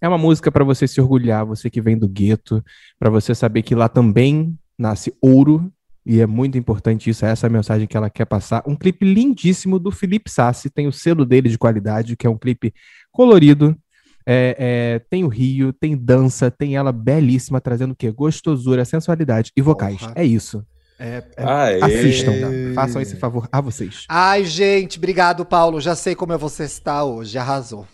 É 0.00 0.08
uma 0.08 0.18
música 0.18 0.50
para 0.50 0.64
você 0.64 0.86
se 0.86 1.00
orgulhar, 1.00 1.44
você 1.44 1.70
que 1.70 1.80
vem 1.80 1.96
do 1.96 2.08
gueto, 2.08 2.64
para 2.98 3.10
você 3.10 3.34
saber 3.34 3.62
que 3.62 3.74
lá 3.74 3.88
também 3.88 4.58
nasce 4.78 5.14
ouro, 5.20 5.72
e 6.06 6.20
é 6.20 6.26
muito 6.26 6.56
importante 6.56 7.10
isso, 7.10 7.26
é 7.26 7.30
essa 7.30 7.48
a 7.48 7.50
mensagem 7.50 7.88
que 7.88 7.96
ela 7.96 8.08
quer 8.08 8.24
passar. 8.24 8.62
Um 8.64 8.76
clipe 8.76 9.04
lindíssimo 9.04 9.76
do 9.76 9.90
Felipe 9.90 10.30
Sassi, 10.30 10.70
tem 10.70 10.86
o 10.86 10.92
selo 10.92 11.26
dele 11.26 11.48
de 11.48 11.58
qualidade, 11.58 12.16
que 12.16 12.26
é 12.26 12.30
um 12.30 12.38
clipe 12.38 12.72
colorido, 13.10 13.76
é, 14.24 14.56
é, 14.58 14.98
tem 15.10 15.24
o 15.24 15.28
Rio, 15.28 15.72
tem 15.72 15.96
dança, 15.96 16.48
tem 16.48 16.76
ela 16.76 16.92
belíssima, 16.92 17.60
trazendo 17.60 17.90
o 17.90 17.96
quê? 17.96 18.10
Gostosura, 18.12 18.84
sensualidade 18.84 19.50
e 19.56 19.60
vocais. 19.60 19.98
Porra. 19.98 20.12
É 20.14 20.24
isso. 20.24 20.64
É, 20.98 21.22
é, 21.36 21.84
assistam, 21.84 22.32
façam 22.74 23.02
esse 23.02 23.16
favor 23.16 23.48
a 23.50 23.60
vocês. 23.60 24.04
Ai, 24.08 24.44
gente, 24.44 24.98
obrigado, 24.98 25.44
Paulo. 25.44 25.80
Já 25.80 25.94
sei 25.94 26.14
como 26.14 26.36
você 26.38 26.64
está 26.64 27.04
hoje, 27.04 27.36
arrasou. 27.36 27.86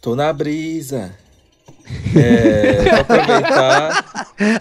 Tô 0.00 0.16
na 0.16 0.32
brisa. 0.32 1.12
É, 2.14 2.90
vou 2.90 3.00
aproveitar. 3.00 4.04
É... 4.38 4.60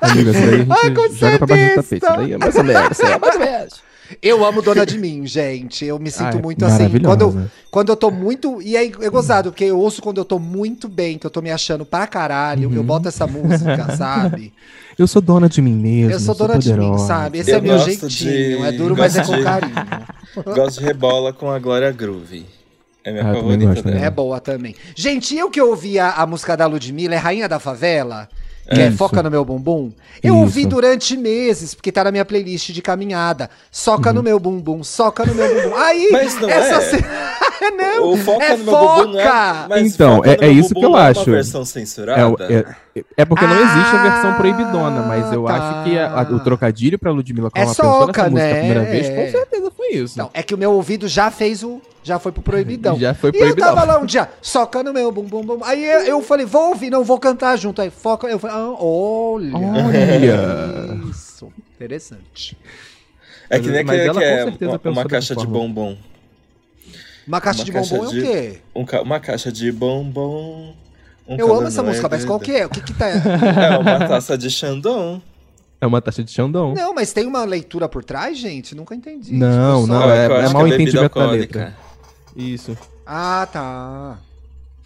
Amiga, 0.00 0.30
isso 0.30 0.40
daí 0.40 0.54
a 0.54 0.58
gente 0.58 0.70
Ai, 0.70 0.94
joga 1.14 1.38
pra 1.38 1.46
baixo 1.46 1.68
do 1.68 1.82
tapete. 1.82 2.00
Daí 2.00 2.32
é 2.32 2.38
mais 2.38 2.56
ou 2.56 2.64
menos, 2.64 3.00
é 3.00 3.18
mais 3.18 3.34
ou 3.34 3.40
menos. 3.40 3.86
Eu 4.22 4.44
amo 4.44 4.62
Dona 4.62 4.86
de 4.86 4.98
Mim, 4.98 5.26
gente. 5.26 5.84
Eu 5.84 5.98
me 5.98 6.10
sinto 6.10 6.36
ah, 6.36 6.38
é 6.38 6.42
muito 6.42 6.64
assim. 6.64 7.00
Quando 7.00 7.22
eu, 7.22 7.50
quando 7.70 7.88
eu 7.90 7.96
tô 7.96 8.10
muito. 8.10 8.62
E 8.62 8.76
é, 8.76 8.84
é 8.84 9.10
gozado, 9.10 9.50
porque 9.50 9.64
eu 9.64 9.78
ouço 9.78 10.00
quando 10.00 10.18
eu 10.18 10.24
tô 10.24 10.38
muito 10.38 10.88
bem, 10.88 11.18
que 11.18 11.26
eu 11.26 11.30
tô 11.30 11.42
me 11.42 11.50
achando 11.50 11.84
pra 11.84 12.06
caralho. 12.06 12.68
Uhum. 12.68 12.76
Eu 12.76 12.84
boto 12.84 13.08
essa 13.08 13.26
música, 13.26 13.94
sabe? 13.96 14.52
Eu 14.98 15.06
sou 15.06 15.20
dona 15.20 15.48
de 15.48 15.60
mim 15.60 15.74
mesmo. 15.74 16.12
Eu 16.12 16.20
sou 16.20 16.34
dona 16.34 16.54
sou 16.54 16.62
de 16.62 16.74
mim, 16.74 16.98
sabe? 16.98 17.38
Esse 17.38 17.50
eu 17.50 17.58
é 17.58 17.60
meu 17.60 17.78
jeitinho. 17.78 18.08
De... 18.08 18.62
É 18.62 18.72
duro, 18.72 18.96
mas 18.96 19.16
é 19.16 19.24
com 19.24 19.42
carinho. 19.42 19.74
Gosto 20.54 20.80
de 20.80 20.86
rebola 20.86 21.32
com 21.32 21.50
a 21.50 21.58
Glória 21.58 21.90
Groove. 21.90 22.46
É 23.06 23.12
minha 23.12 23.30
ah, 23.30 23.34
favorita 23.34 23.82
dela. 23.82 24.04
É 24.04 24.10
boa 24.10 24.40
também. 24.40 24.74
Gente, 24.96 25.36
eu 25.36 25.48
que 25.48 25.62
ouvia 25.62 26.08
a 26.08 26.26
música 26.26 26.56
da 26.56 26.66
Ludmilla, 26.66 27.14
é 27.14 27.18
Rainha 27.18 27.48
da 27.48 27.60
Favela 27.60 28.28
que 28.72 28.80
é 28.80 28.90
Foca 28.90 29.22
no 29.22 29.30
Meu 29.30 29.44
Bumbum. 29.44 29.92
Eu 30.22 30.34
Isso. 30.34 30.42
ouvi 30.42 30.66
durante 30.66 31.16
meses, 31.16 31.74
porque 31.74 31.92
tá 31.92 32.04
na 32.04 32.10
minha 32.10 32.24
playlist 32.24 32.70
de 32.70 32.82
caminhada. 32.82 33.48
Soca 33.70 34.10
uhum. 34.10 34.16
no 34.16 34.22
meu 34.22 34.40
bumbum, 34.40 34.82
soca 34.82 35.24
no 35.24 35.34
meu 35.34 35.54
bumbum. 35.54 35.76
Aí, 35.76 36.08
Mas 36.10 36.40
não 36.40 36.48
essa 36.48 36.96
é. 36.96 37.70
não, 37.70 38.12
o 38.12 38.16
foca 38.16 38.44
é 38.44 38.56
no 38.56 38.64
meu 38.64 38.74
foca. 38.74 39.02
Bumbum 39.02 39.12
não 39.12 39.76
é, 39.76 39.80
então, 39.80 40.22
é, 40.24 40.46
é 40.46 40.48
isso 40.50 40.74
que 40.74 40.84
eu 40.84 40.96
acho. 40.96 41.20
É 41.20 41.22
uma 41.24 41.32
versão 41.32 41.64
censurada? 41.64 42.44
É, 42.48 42.58
é, 42.98 43.04
é 43.18 43.24
porque 43.24 43.44
ah, 43.44 43.48
não 43.48 43.56
existe 43.56 43.96
a 43.96 44.02
versão 44.02 44.34
proibidona, 44.34 45.02
mas 45.02 45.32
eu 45.32 45.44
tá. 45.44 45.54
acho 45.54 45.84
que 45.84 45.98
a, 45.98 46.20
a, 46.20 46.22
o 46.22 46.40
trocadilho 46.40 46.98
pra 46.98 47.10
Ludmilla 47.10 47.50
com 47.50 47.58
é 47.58 47.64
uma 47.64 47.74
soca, 47.74 48.06
nessa 48.06 48.22
né? 48.22 48.30
música 48.30 48.50
a 48.50 48.58
primeira 48.58 48.84
vez, 48.84 49.08
com 49.08 49.38
certeza 49.38 49.70
foi 49.76 49.88
isso. 49.88 50.18
Não, 50.18 50.30
é 50.32 50.42
que 50.42 50.54
o 50.54 50.58
meu 50.58 50.72
ouvido 50.72 51.06
já 51.06 51.30
fez 51.30 51.62
o 51.62 51.80
já 52.06 52.20
foi 52.20 52.30
pro 52.30 52.40
proibidão. 52.40 52.96
Já 53.00 53.12
foi 53.12 53.32
proibidão. 53.32 53.66
E 53.66 53.70
eu 53.70 53.74
tava 53.74 53.84
lá 53.84 53.98
um 53.98 54.06
dia, 54.06 54.28
soca 54.40 54.80
no 54.82 54.92
meu 54.92 55.10
bum 55.10 55.24
bum 55.24 55.42
bum. 55.42 55.58
Aí 55.64 55.84
eu, 55.84 56.00
eu 56.02 56.22
falei, 56.22 56.46
vou 56.46 56.68
ouvir, 56.68 56.88
não 56.88 57.02
vou 57.02 57.18
cantar 57.18 57.56
junto. 57.56 57.82
Aí 57.82 57.90
foca, 57.90 58.28
eu 58.28 58.38
falei, 58.38 58.55
ah, 58.55 58.55
olha. 58.58 59.56
Olha. 59.56 61.00
Isso, 61.10 61.52
interessante. 61.74 62.56
É 63.48 63.60
que 63.60 63.68
nem 63.68 63.84
que, 63.84 63.92
que 63.92 64.24
é 64.24 64.44
uma, 64.44 64.80
uma 64.84 65.04
caixa 65.04 65.36
de 65.36 65.46
bombom. 65.46 65.96
Uma 67.26 67.40
caixa 67.40 67.60
uma 67.60 67.64
de 67.64 67.72
bombom 67.72 68.04
é 68.04 68.08
o 68.08 68.10
quê? 68.10 68.58
Um, 68.74 68.84
uma 69.02 69.20
caixa 69.20 69.52
de 69.52 69.70
bombom. 69.72 70.74
Um 71.28 71.36
eu 71.36 71.52
amo 71.52 71.66
essa 71.66 71.82
música, 71.82 72.08
mas 72.08 72.24
qual 72.24 72.38
que 72.38 72.52
é? 72.52 72.66
O 72.66 72.70
que 72.70 72.80
que 72.80 72.94
tá... 72.94 73.08
é 73.08 73.78
uma 73.78 73.98
taça 74.06 74.38
de 74.38 74.48
Xandão. 74.50 75.20
É 75.80 75.86
uma 75.86 76.00
taxa 76.00 76.22
de 76.22 76.30
Xandão. 76.30 76.72
Não, 76.74 76.94
mas 76.94 77.12
tem 77.12 77.26
uma 77.26 77.44
leitura 77.44 77.88
por 77.88 78.04
trás, 78.04 78.38
gente? 78.38 78.74
Nunca 78.74 78.94
entendi. 78.94 79.34
Não, 79.34 79.82
tipo, 79.82 79.92
não, 79.92 80.10
é, 80.10 80.26
é 80.26 80.48
mal 80.48 80.66
é 80.66 80.70
entendimento 80.70 81.18
da 81.18 81.30
letra. 81.30 81.76
Isso. 82.34 82.76
Ah, 83.04 83.46
tá. 83.52 84.18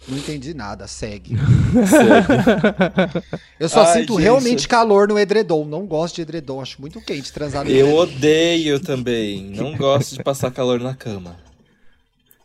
Não 0.07 0.17
entendi 0.17 0.53
nada, 0.53 0.87
segue. 0.87 1.35
segue. 1.37 3.25
Eu 3.59 3.69
só 3.69 3.81
Ai, 3.85 3.93
sinto 3.99 4.13
gente. 4.13 4.23
realmente 4.23 4.67
calor 4.67 5.07
no 5.07 5.17
edredom. 5.19 5.63
Não 5.65 5.85
gosto 5.85 6.15
de 6.15 6.21
edredom, 6.23 6.59
acho 6.61 6.81
muito 6.81 6.99
quente 7.01 7.31
transar 7.31 7.63
no 7.63 7.69
Eu 7.69 7.85
edredom. 7.87 8.01
odeio 8.01 8.79
também. 8.79 9.51
Não 9.55 9.75
gosto 9.77 10.15
de 10.15 10.23
passar 10.23 10.49
calor 10.51 10.79
na 10.79 10.95
cama. 10.95 11.35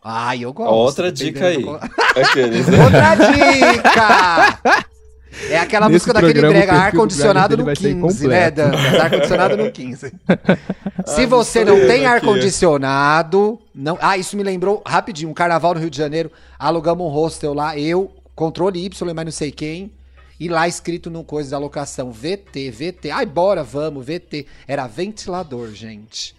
Ai, 0.03 0.43
eu 0.45 0.53
gosto. 0.53 0.71
Outra 0.73 1.11
dica 1.11 1.47
aí. 1.47 1.65
Aqueles, 2.15 2.67
né? 2.67 2.83
Outra 2.83 3.15
dica! 3.15 4.87
É 5.49 5.59
aquela 5.59 5.87
música 5.89 6.13
daquele 6.13 6.41
brega 6.41 6.73
ar-condicionado 6.73 7.57
no 7.57 7.65
15, 7.73 8.27
né, 8.27 8.51
Dan? 8.51 8.71
Ar-condicionado 9.01 9.57
no 9.57 9.71
15. 9.71 10.13
Se 11.05 11.25
você 11.25 11.63
não 11.63 11.75
tem 11.87 12.05
ar-condicionado. 12.05 13.59
Não... 13.73 13.97
Ah, 14.01 14.17
isso 14.17 14.35
me 14.35 14.43
lembrou 14.43 14.81
rapidinho. 14.85 15.29
Um 15.29 15.33
carnaval 15.33 15.73
no 15.73 15.79
Rio 15.79 15.89
de 15.89 15.97
Janeiro. 15.97 16.31
Alugamos 16.57 17.05
um 17.05 17.09
hostel 17.09 17.53
lá. 17.53 17.77
Eu, 17.77 18.11
controle 18.35 18.83
Y, 18.85 19.13
mas 19.13 19.25
não 19.25 19.31
sei 19.31 19.51
quem. 19.51 19.91
E 20.39 20.47
lá 20.47 20.67
escrito 20.67 21.09
no 21.09 21.23
coisa 21.23 21.51
da 21.51 21.57
locação: 21.57 22.11
VT, 22.11 22.71
VT. 22.71 23.11
Ai, 23.11 23.25
bora, 23.25 23.63
vamos, 23.63 24.05
VT. 24.05 24.45
Era 24.67 24.87
ventilador, 24.87 25.71
gente. 25.71 26.35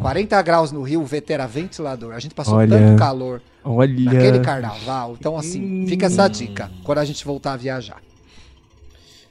40 0.00 0.42
graus 0.42 0.72
no 0.72 0.82
Rio, 0.82 1.00
o 1.00 1.04
VT 1.04 1.32
era 1.32 1.46
ventilador. 1.46 2.14
A 2.14 2.18
gente 2.18 2.34
passou 2.34 2.56
Olha. 2.56 2.76
tanto 2.76 2.98
calor 2.98 3.40
Olha. 3.64 4.12
naquele 4.12 4.40
carnaval. 4.40 5.16
Então, 5.18 5.36
assim, 5.38 5.86
fica 5.86 6.06
essa 6.06 6.28
dica 6.28 6.70
quando 6.84 6.98
a 6.98 7.04
gente 7.04 7.24
voltar 7.24 7.52
a 7.52 7.56
viajar. 7.56 8.05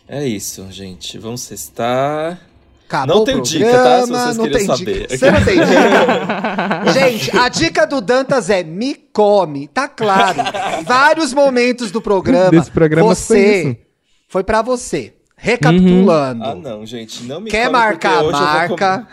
É 0.08 0.26
isso, 0.26 0.66
gente. 0.72 1.18
Vamos 1.18 1.42
cestar. 1.42 2.40
Acabou 2.88 3.16
Não 3.18 3.24
tem 3.24 3.36
programa, 3.42 3.66
dica, 3.66 3.84
tá? 3.84 4.02
Se 4.06 4.12
vocês 4.12 4.38
não 4.38 4.50
tem 4.52 4.66
saber. 4.66 5.08
dica. 5.08 5.18
Você 5.18 5.32
não 5.32 5.44
tem 5.44 5.56
dica? 5.56 6.92
Gente, 6.94 7.38
a 7.38 7.50
dica 7.50 7.88
do 7.88 8.00
Dantas 8.00 8.50
é 8.52 8.64
me 8.64 8.94
come. 8.94 9.68
Tá 9.68 9.88
claro. 9.88 10.38
Vários 10.86 11.34
momentos 11.34 11.90
do 11.90 12.00
programa. 12.00 12.52
Desse 12.52 12.70
programa 12.70 13.08
foi 13.08 13.16
você 13.16 13.62
isso. 13.64 13.78
foi 14.28 14.44
pra 14.44 14.62
você. 14.62 15.14
Recapitulando. 15.36 16.44
Ah, 16.44 16.54
não, 16.56 16.86
gente. 16.86 17.24
Não 17.24 17.42
me 17.42 17.50
Quer 17.50 17.66
come, 17.66 17.72
marcar 17.78 18.20
a 18.20 18.24
eu 18.24 18.32
marca? 18.32 19.08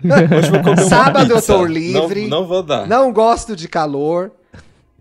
comer- 0.00 0.38
Hoje 0.38 0.46
eu 0.46 0.52
vou 0.52 0.62
comer 0.62 0.80
uma 0.82 0.88
Sábado 0.88 1.32
eu 1.32 1.36
pizza. 1.38 1.52
tô 1.54 1.64
livre. 1.64 2.22
Não, 2.28 2.40
não 2.42 2.46
vou 2.46 2.62
dar. 2.62 2.86
Não 2.86 3.12
gosto 3.12 3.56
de 3.56 3.66
calor. 3.66 4.30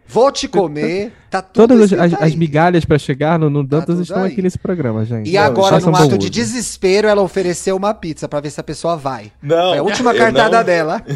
Vou 0.07 0.31
te 0.31 0.47
comer. 0.47 1.11
Tá 1.29 1.41
tudo 1.41 1.67
Todas 1.67 1.91
as, 1.93 2.13
as- 2.13 2.35
migalhas 2.35 2.85
pra 2.85 2.97
chegar 2.97 3.37
no, 3.37 3.49
no 3.49 3.63
Dantas 3.63 3.87
tudo 3.95 4.01
estão 4.03 4.23
aí. 4.23 4.31
aqui 4.31 4.41
nesse 4.41 4.57
programa, 4.57 5.03
gente. 5.05 5.29
E 5.29 5.37
agora, 5.37 5.79
num 5.79 5.95
ato 5.95 6.17
de 6.17 6.29
desespero, 6.29 7.07
ela 7.07 7.21
ofereceu 7.21 7.75
uma 7.75 7.93
pizza 7.93 8.27
pra 8.27 8.39
ver 8.39 8.49
se 8.49 8.59
a 8.59 8.63
pessoa 8.63 8.95
vai. 8.95 9.31
Não, 9.41 9.69
Foi 9.69 9.77
a 9.79 9.83
última 9.83 10.11
eu 10.13 10.17
cartada 10.17 10.57
não- 10.57 10.63
dela. 10.63 11.01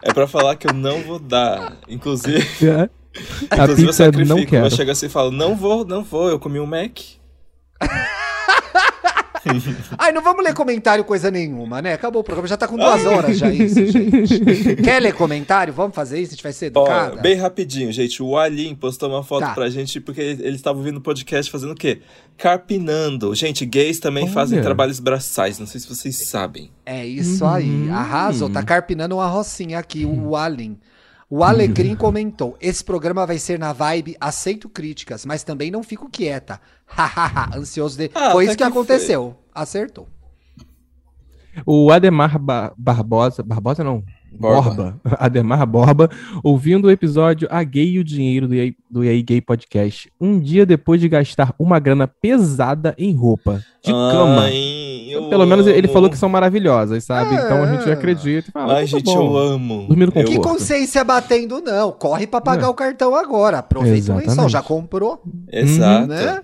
É 0.00 0.12
pra 0.12 0.26
falar 0.28 0.54
que 0.56 0.66
eu 0.68 0.72
não 0.72 1.02
vou 1.02 1.18
dar. 1.18 1.76
Inclusive, 1.88 2.38
É. 2.66 2.88
A 3.50 3.56
inclusive 3.64 3.82
eu 3.82 3.86
pizza 3.88 4.04
sacrifico. 4.04 4.28
não 4.28 4.38
Eu 4.38 4.46
quero. 4.46 4.70
chego 4.76 4.90
assim 4.92 5.06
e 5.06 5.08
falo, 5.10 5.30
não 5.32 5.56
vou, 5.56 5.84
não 5.84 6.04
vou, 6.04 6.28
eu 6.30 6.38
comi 6.38 6.60
um 6.60 6.66
Mac. 6.66 6.98
Ai, 9.98 10.12
não 10.12 10.22
vamos 10.22 10.44
ler 10.44 10.54
comentário 10.54 11.04
coisa 11.04 11.30
nenhuma, 11.30 11.80
né? 11.82 11.92
Acabou 11.94 12.20
o 12.20 12.24
programa, 12.24 12.48
já 12.48 12.56
tá 12.56 12.66
com 12.68 12.76
duas 12.76 13.04
horas 13.06 13.38
já 13.38 13.50
isso, 13.50 13.86
gente. 13.86 14.76
Quer 14.82 15.00
ler 15.00 15.12
comentário? 15.14 15.72
Vamos 15.72 15.94
fazer 15.94 16.20
isso? 16.20 16.32
A 16.32 16.34
gente 16.34 16.42
vai 16.42 16.52
ser 16.52 16.66
Ó, 16.74 16.82
educada? 16.82 17.20
bem 17.20 17.34
rapidinho, 17.36 17.92
gente. 17.92 18.22
O 18.22 18.36
Alim 18.36 18.74
postou 18.74 19.08
uma 19.08 19.22
foto 19.22 19.40
Tá. 19.40 19.54
pra 19.54 19.68
gente 19.70 20.00
porque 20.00 20.20
ele 20.20 20.56
estava 20.56 20.78
ouvindo 20.78 20.96
o 20.98 21.00
podcast 21.00 21.50
fazendo 21.50 21.72
o 21.72 21.76
quê? 21.76 22.00
Carpinando. 22.36 23.34
Gente, 23.34 23.66
gays 23.66 23.98
também 24.00 24.24
Olha. 24.24 24.32
fazem 24.32 24.62
trabalhos 24.62 24.98
braçais. 25.00 25.58
Não 25.58 25.66
sei 25.66 25.80
se 25.80 25.88
vocês 25.88 26.16
sabem. 26.28 26.70
É 26.86 27.04
isso 27.06 27.44
aí. 27.44 27.90
Arrasou. 27.90 28.48
Tá 28.48 28.62
carpinando 28.62 29.16
uma 29.16 29.26
rocinha 29.26 29.78
aqui, 29.78 30.04
o 30.06 30.34
Alin. 30.34 30.78
O 31.30 31.44
Alecrim 31.44 31.94
comentou: 31.94 32.56
esse 32.58 32.82
programa 32.82 33.26
vai 33.26 33.38
ser 33.38 33.58
na 33.58 33.72
vibe 33.74 34.16
aceito 34.18 34.66
críticas, 34.68 35.26
mas 35.26 35.42
também 35.42 35.70
não 35.70 35.82
fico 35.82 36.08
quieta. 36.10 36.58
Hahaha, 36.88 37.50
ansioso 37.56 37.96
de. 37.98 38.10
Ah, 38.14 38.30
foi 38.32 38.44
isso 38.44 38.52
que, 38.56 38.58
que 38.58 38.64
aconteceu. 38.64 39.36
Acertou. 39.54 40.08
O 41.66 41.90
Ademar 41.90 42.38
Ba- 42.38 42.72
Barbosa. 42.76 43.42
Barbosa 43.42 43.82
não. 43.82 44.02
Borba. 44.30 44.70
Borba. 44.70 45.00
Ademar 45.18 45.66
Borba, 45.66 46.10
ouvindo 46.44 46.84
o 46.86 46.90
episódio 46.90 47.48
A 47.50 47.62
Gay 47.64 47.92
e 47.94 47.98
o 47.98 48.04
Dinheiro 48.04 48.46
do 48.46 48.54
EA, 48.54 48.72
do 48.90 49.02
EA 49.02 49.20
Gay 49.22 49.40
Podcast. 49.40 50.12
Um 50.20 50.38
dia 50.38 50.66
depois 50.66 51.00
de 51.00 51.08
gastar 51.08 51.54
uma 51.58 51.78
grana 51.80 52.06
pesada 52.06 52.94
em 52.98 53.12
roupa. 53.14 53.64
De 53.82 53.90
cama. 53.90 54.42
Ai, 54.42 55.08
eu 55.10 55.28
Pelo 55.30 55.46
menos 55.46 55.66
ele 55.66 55.86
amo. 55.86 55.92
falou 55.94 56.10
que 56.10 56.16
são 56.18 56.28
maravilhosas, 56.28 57.02
sabe? 57.04 57.34
É. 57.34 57.42
Então 57.42 57.62
a 57.64 57.74
gente 57.74 57.90
acredita 57.90 58.50
e 58.50 58.52
fala. 58.52 58.74
Ai, 58.74 58.78
"Ah, 58.80 58.80
tá 58.82 58.86
gente, 58.86 59.04
bom." 59.06 59.16
eu 59.32 59.36
amo. 59.36 59.86
Dormindo 59.88 60.12
com 60.12 60.20
Eu- 60.20 60.26
Que 60.26 60.38
consciência 60.38 61.02
batendo, 61.02 61.60
não. 61.62 61.90
Corre 61.90 62.26
pra 62.26 62.40
pagar 62.40 62.66
É. 62.66 62.68
o 62.70 62.74
cartão 62.74 63.16
agora. 63.16 63.58
Aproveita 63.60 64.12
o 64.12 64.18
lençol. 64.18 64.48
Já 64.48 64.62
comprou? 64.62 65.22
Exato. 65.50 66.06
Né? 66.06 66.42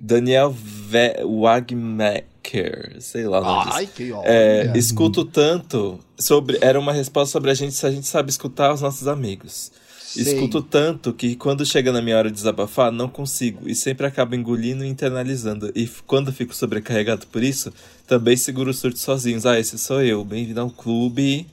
Daniel 0.00 0.50
Ve- 0.50 1.22
Wagmaker, 1.24 2.96
sei 3.00 3.26
lá 3.26 3.40
o 3.40 3.44
nome 3.44 3.64
disso. 3.66 3.76
Ai, 3.76 3.86
que. 3.86 4.12
É, 4.24 4.72
escuto 4.74 5.24
tanto 5.24 6.00
sobre. 6.18 6.58
Era 6.60 6.78
uma 6.80 6.92
resposta 6.92 7.30
sobre 7.32 7.50
a 7.50 7.54
gente 7.54 7.74
se 7.74 7.86
a 7.86 7.90
gente 7.90 8.06
sabe 8.06 8.30
escutar 8.30 8.72
os 8.72 8.80
nossos 8.80 9.06
amigos. 9.06 9.70
Sei. 10.02 10.22
Escuto 10.24 10.60
tanto 10.60 11.12
que 11.12 11.36
quando 11.36 11.64
chega 11.64 11.92
na 11.92 12.02
minha 12.02 12.16
hora 12.16 12.28
de 12.28 12.34
desabafar, 12.34 12.90
não 12.90 13.08
consigo. 13.08 13.68
E 13.68 13.76
sempre 13.76 14.06
acabo 14.06 14.34
engolindo 14.34 14.84
e 14.84 14.88
internalizando. 14.88 15.70
E 15.74 15.86
quando 16.04 16.32
fico 16.32 16.52
sobrecarregado 16.52 17.28
por 17.28 17.44
isso, 17.44 17.72
também 18.08 18.36
seguro 18.36 18.70
o 18.70 18.74
surto 18.74 18.98
sozinhos. 18.98 19.46
Ah, 19.46 19.60
esse 19.60 19.78
sou 19.78 20.02
eu. 20.02 20.24
Bem-vindo 20.24 20.60
ao 20.60 20.70
clube. 20.70 21.46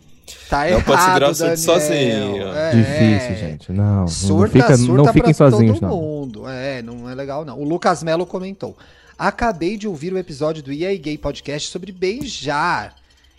Tá 0.50 0.60
Não 0.62 0.68
errado, 0.68 0.84
pode 0.86 1.02
segurar 1.04 1.30
o 1.30 1.36
surto 1.36 1.58
sozinho. 1.60 2.48
É. 2.54 2.72
Difícil, 2.72 3.36
gente. 3.38 3.72
Não. 3.72 4.02
não 4.02 4.08
Surta, 4.08 4.54
fica- 4.54 4.78
surta 4.78 4.94
não 5.04 5.14
fiquem 5.14 5.34
pra 5.34 5.52
sozinhos, 5.52 5.80
todo 5.80 5.90
não. 5.90 5.98
mundo. 5.98 6.48
É, 6.50 6.82
não 6.82 7.10
é 7.10 7.16
legal, 7.16 7.44
não. 7.46 7.60
O 7.60 7.64
Lucas 7.64 8.04
Melo 8.04 8.26
comentou. 8.26 8.76
Acabei 9.18 9.78
de 9.78 9.88
ouvir 9.88 10.14
o 10.14 10.18
episódio 10.18 10.62
do 10.62 10.72
EA 10.72 10.96
Gay 10.98 11.18
Podcast 11.18 11.70
sobre 11.70 11.92
beijar. 11.92 12.96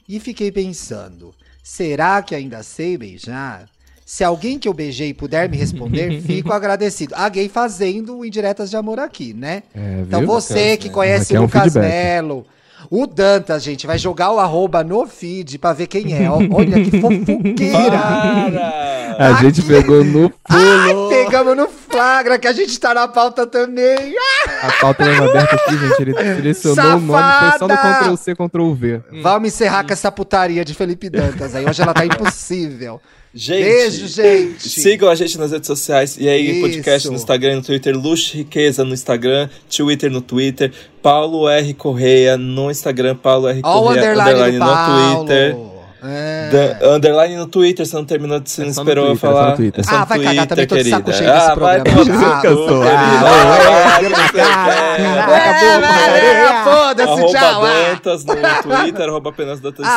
E 0.08 0.18
fiquei 0.18 0.50
pensando, 0.50 1.34
será 1.62 2.22
que 2.22 2.34
ainda 2.34 2.62
sei 2.62 2.96
beijar? 2.96 3.68
Se 4.04 4.24
alguém 4.24 4.58
que 4.58 4.66
eu 4.66 4.72
beijei 4.72 5.12
puder 5.12 5.50
me 5.50 5.56
responder, 5.58 6.20
fico 6.24 6.50
agradecido. 6.52 7.14
A 7.14 7.28
gay 7.28 7.46
fazendo 7.48 8.24
indiretas 8.24 8.70
de 8.70 8.76
amor 8.76 8.98
aqui, 8.98 9.34
né? 9.34 9.62
É, 9.74 10.00
Então 10.06 10.20
viu? 10.20 10.28
você 10.28 10.78
que 10.78 10.88
conhece 10.88 11.36
é 11.36 11.38
o 11.38 11.42
Lucas 11.42 11.64
feedback. 11.74 11.82
Melo, 11.92 12.46
o 12.90 13.06
Dantas, 13.06 13.62
gente, 13.62 13.86
vai 13.86 13.98
jogar 13.98 14.32
o 14.32 14.38
arroba 14.38 14.82
no 14.84 15.06
feed 15.06 15.58
pra 15.58 15.72
ver 15.72 15.86
quem 15.86 16.14
é. 16.14 16.30
Olha 16.30 16.82
que 16.84 16.90
fofuqueira. 17.00 17.98
Para! 17.98 19.16
A 19.18 19.32
gente 19.42 19.60
Aqui- 19.60 19.68
pegou 19.68 20.04
no 20.04 20.32
Ai, 20.48 20.92
pulo. 20.94 21.08
pegamos 21.08 21.56
no 21.56 21.68
flagra, 21.98 22.38
que 22.38 22.46
a 22.46 22.52
gente 22.52 22.78
tá 22.78 22.94
na 22.94 23.08
pauta 23.08 23.46
também. 23.46 24.14
A 24.62 24.72
pauta 24.80 25.02
estava 25.04 25.30
aberta 25.30 25.56
aqui, 25.56 25.76
gente. 25.76 26.02
Ele 26.02 26.54
selecionou 26.54 26.96
o 26.96 27.00
nome, 27.00 27.22
foi 27.40 27.58
só 27.58 27.68
no! 27.68 27.76
Ctrl 27.76 28.16
C, 28.16 28.34
Ctrl 28.34 28.72
V. 28.72 29.00
Vamos 29.22 29.48
encerrar 29.48 29.84
com 29.84 29.92
essa 29.92 30.12
putaria 30.12 30.64
de 30.64 30.74
Felipe 30.74 31.10
Dantas 31.10 31.54
aí. 31.54 31.66
Hoje 31.66 31.82
ela 31.82 31.92
tá 31.92 32.06
impossível. 32.06 33.00
Gente, 33.34 33.62
Beijo, 33.62 34.06
gente. 34.08 34.68
Sigam 34.68 35.08
a 35.10 35.14
gente 35.14 35.36
nas 35.38 35.50
redes 35.52 35.66
sociais. 35.66 36.16
E 36.18 36.28
aí, 36.28 36.50
Isso. 36.50 36.60
podcast 36.62 37.08
no 37.08 37.14
Instagram 37.14 37.52
e 37.52 37.56
no 37.56 37.62
Twitter. 37.62 37.96
Luxo 37.96 38.36
Riqueza 38.36 38.84
no 38.84 38.94
Instagram. 38.94 39.48
Twitter 39.68 40.10
no 40.10 40.22
Twitter. 40.22 40.72
Paulo 41.02 41.48
R. 41.48 41.74
Correia 41.74 42.38
no 42.38 42.70
Instagram. 42.70 43.16
Paulo 43.16 43.48
R. 43.48 43.60
Correia 43.60 44.12
underline, 44.12 44.58
Paulo. 44.58 45.18
no 45.18 45.24
Twitter. 45.26 45.77
É. 46.00 46.78
Underline 46.94 47.36
no 47.36 47.46
Twitter, 47.46 47.84
você 47.86 47.96
não 47.96 48.04
terminou 48.04 48.38
de 48.40 48.50
você 48.50 48.62
É 48.62 48.64
não 48.66 48.70
esperou 48.70 49.06
eu 49.06 49.10
Twitter, 49.16 49.28
é 49.28 49.32
só 49.32 49.36
falar. 49.38 49.50
no 49.50 49.56
Twitter. 49.56 49.84
só 49.84 49.96
Ah, 49.96 50.04
vai 50.04 50.18
cagar 50.20 50.46
também, 50.46 50.66
tô 50.66 50.76
de 50.76 50.90
saco 50.90 51.12
cheio 51.12 51.32
desse 51.32 51.46
ah, 51.50 51.54
vai 51.54 51.80
programa 51.80 52.04
já. 52.20 52.40
Cansou. 52.40 52.82
Ah, 52.84 53.98
Ah, 54.38 55.26
vai. 55.26 56.64
Foda-se, 56.64 57.08
Arroba 57.10 57.38
tchau. 57.38 57.64
ah. 57.64 57.88
Dantas 57.90 58.24
no 58.24 58.34
Twitter, 58.62 59.08
arroba 59.08 59.30
apenas 59.30 59.60
Dantas 59.60 59.86
no 59.86 59.92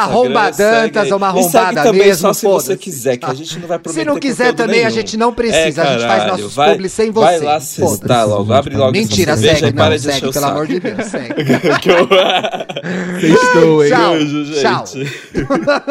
segue 0.54 0.92
Dantas, 0.92 1.12
é 1.12 1.16
uma 1.16 1.28
E 1.28 1.30
arrombada 1.30 1.84
também 1.84 2.02
mesmo, 2.08 2.22
só 2.22 2.34
se 2.34 2.46
você 2.46 2.78
quiser, 2.78 3.18
que 3.18 3.26
a 3.26 3.34
gente 3.34 3.60
não 3.60 3.68
vai 3.68 3.80
prometer 3.80 4.02
Se 4.02 4.06
não 4.08 4.20
quiser 4.20 4.54
também, 4.54 4.86
a 4.86 4.90
gente 4.90 5.18
não 5.18 5.34
precisa. 5.34 5.84
a 5.84 5.86
gente 5.94 6.08
faz 6.08 6.28
nossos 6.28 6.56
vai- 6.56 6.72
publi 6.72 6.90
sem 6.90 7.12
Vai 7.12 7.38
você. 7.40 7.46
lá 7.46 7.52
Foda-se. 7.60 7.88
cestar 8.00 8.28
logo, 8.28 8.54
abre 8.54 8.76
logo 8.76 8.92
Mentira, 8.92 9.38
segue, 9.38 9.68
e 9.68 9.72
não, 9.74 9.98
segue, 10.00 10.32
pelo 10.32 10.46
amor 10.46 10.68
de 10.68 10.80
Deus, 10.80 11.06
segue. 11.08 11.34
Que 11.82 11.90
eu- 11.90 12.08
Sextou, 13.22 13.84
hein? 13.86 13.92
Tchau. 13.92 14.16
Tchau. 14.62 15.91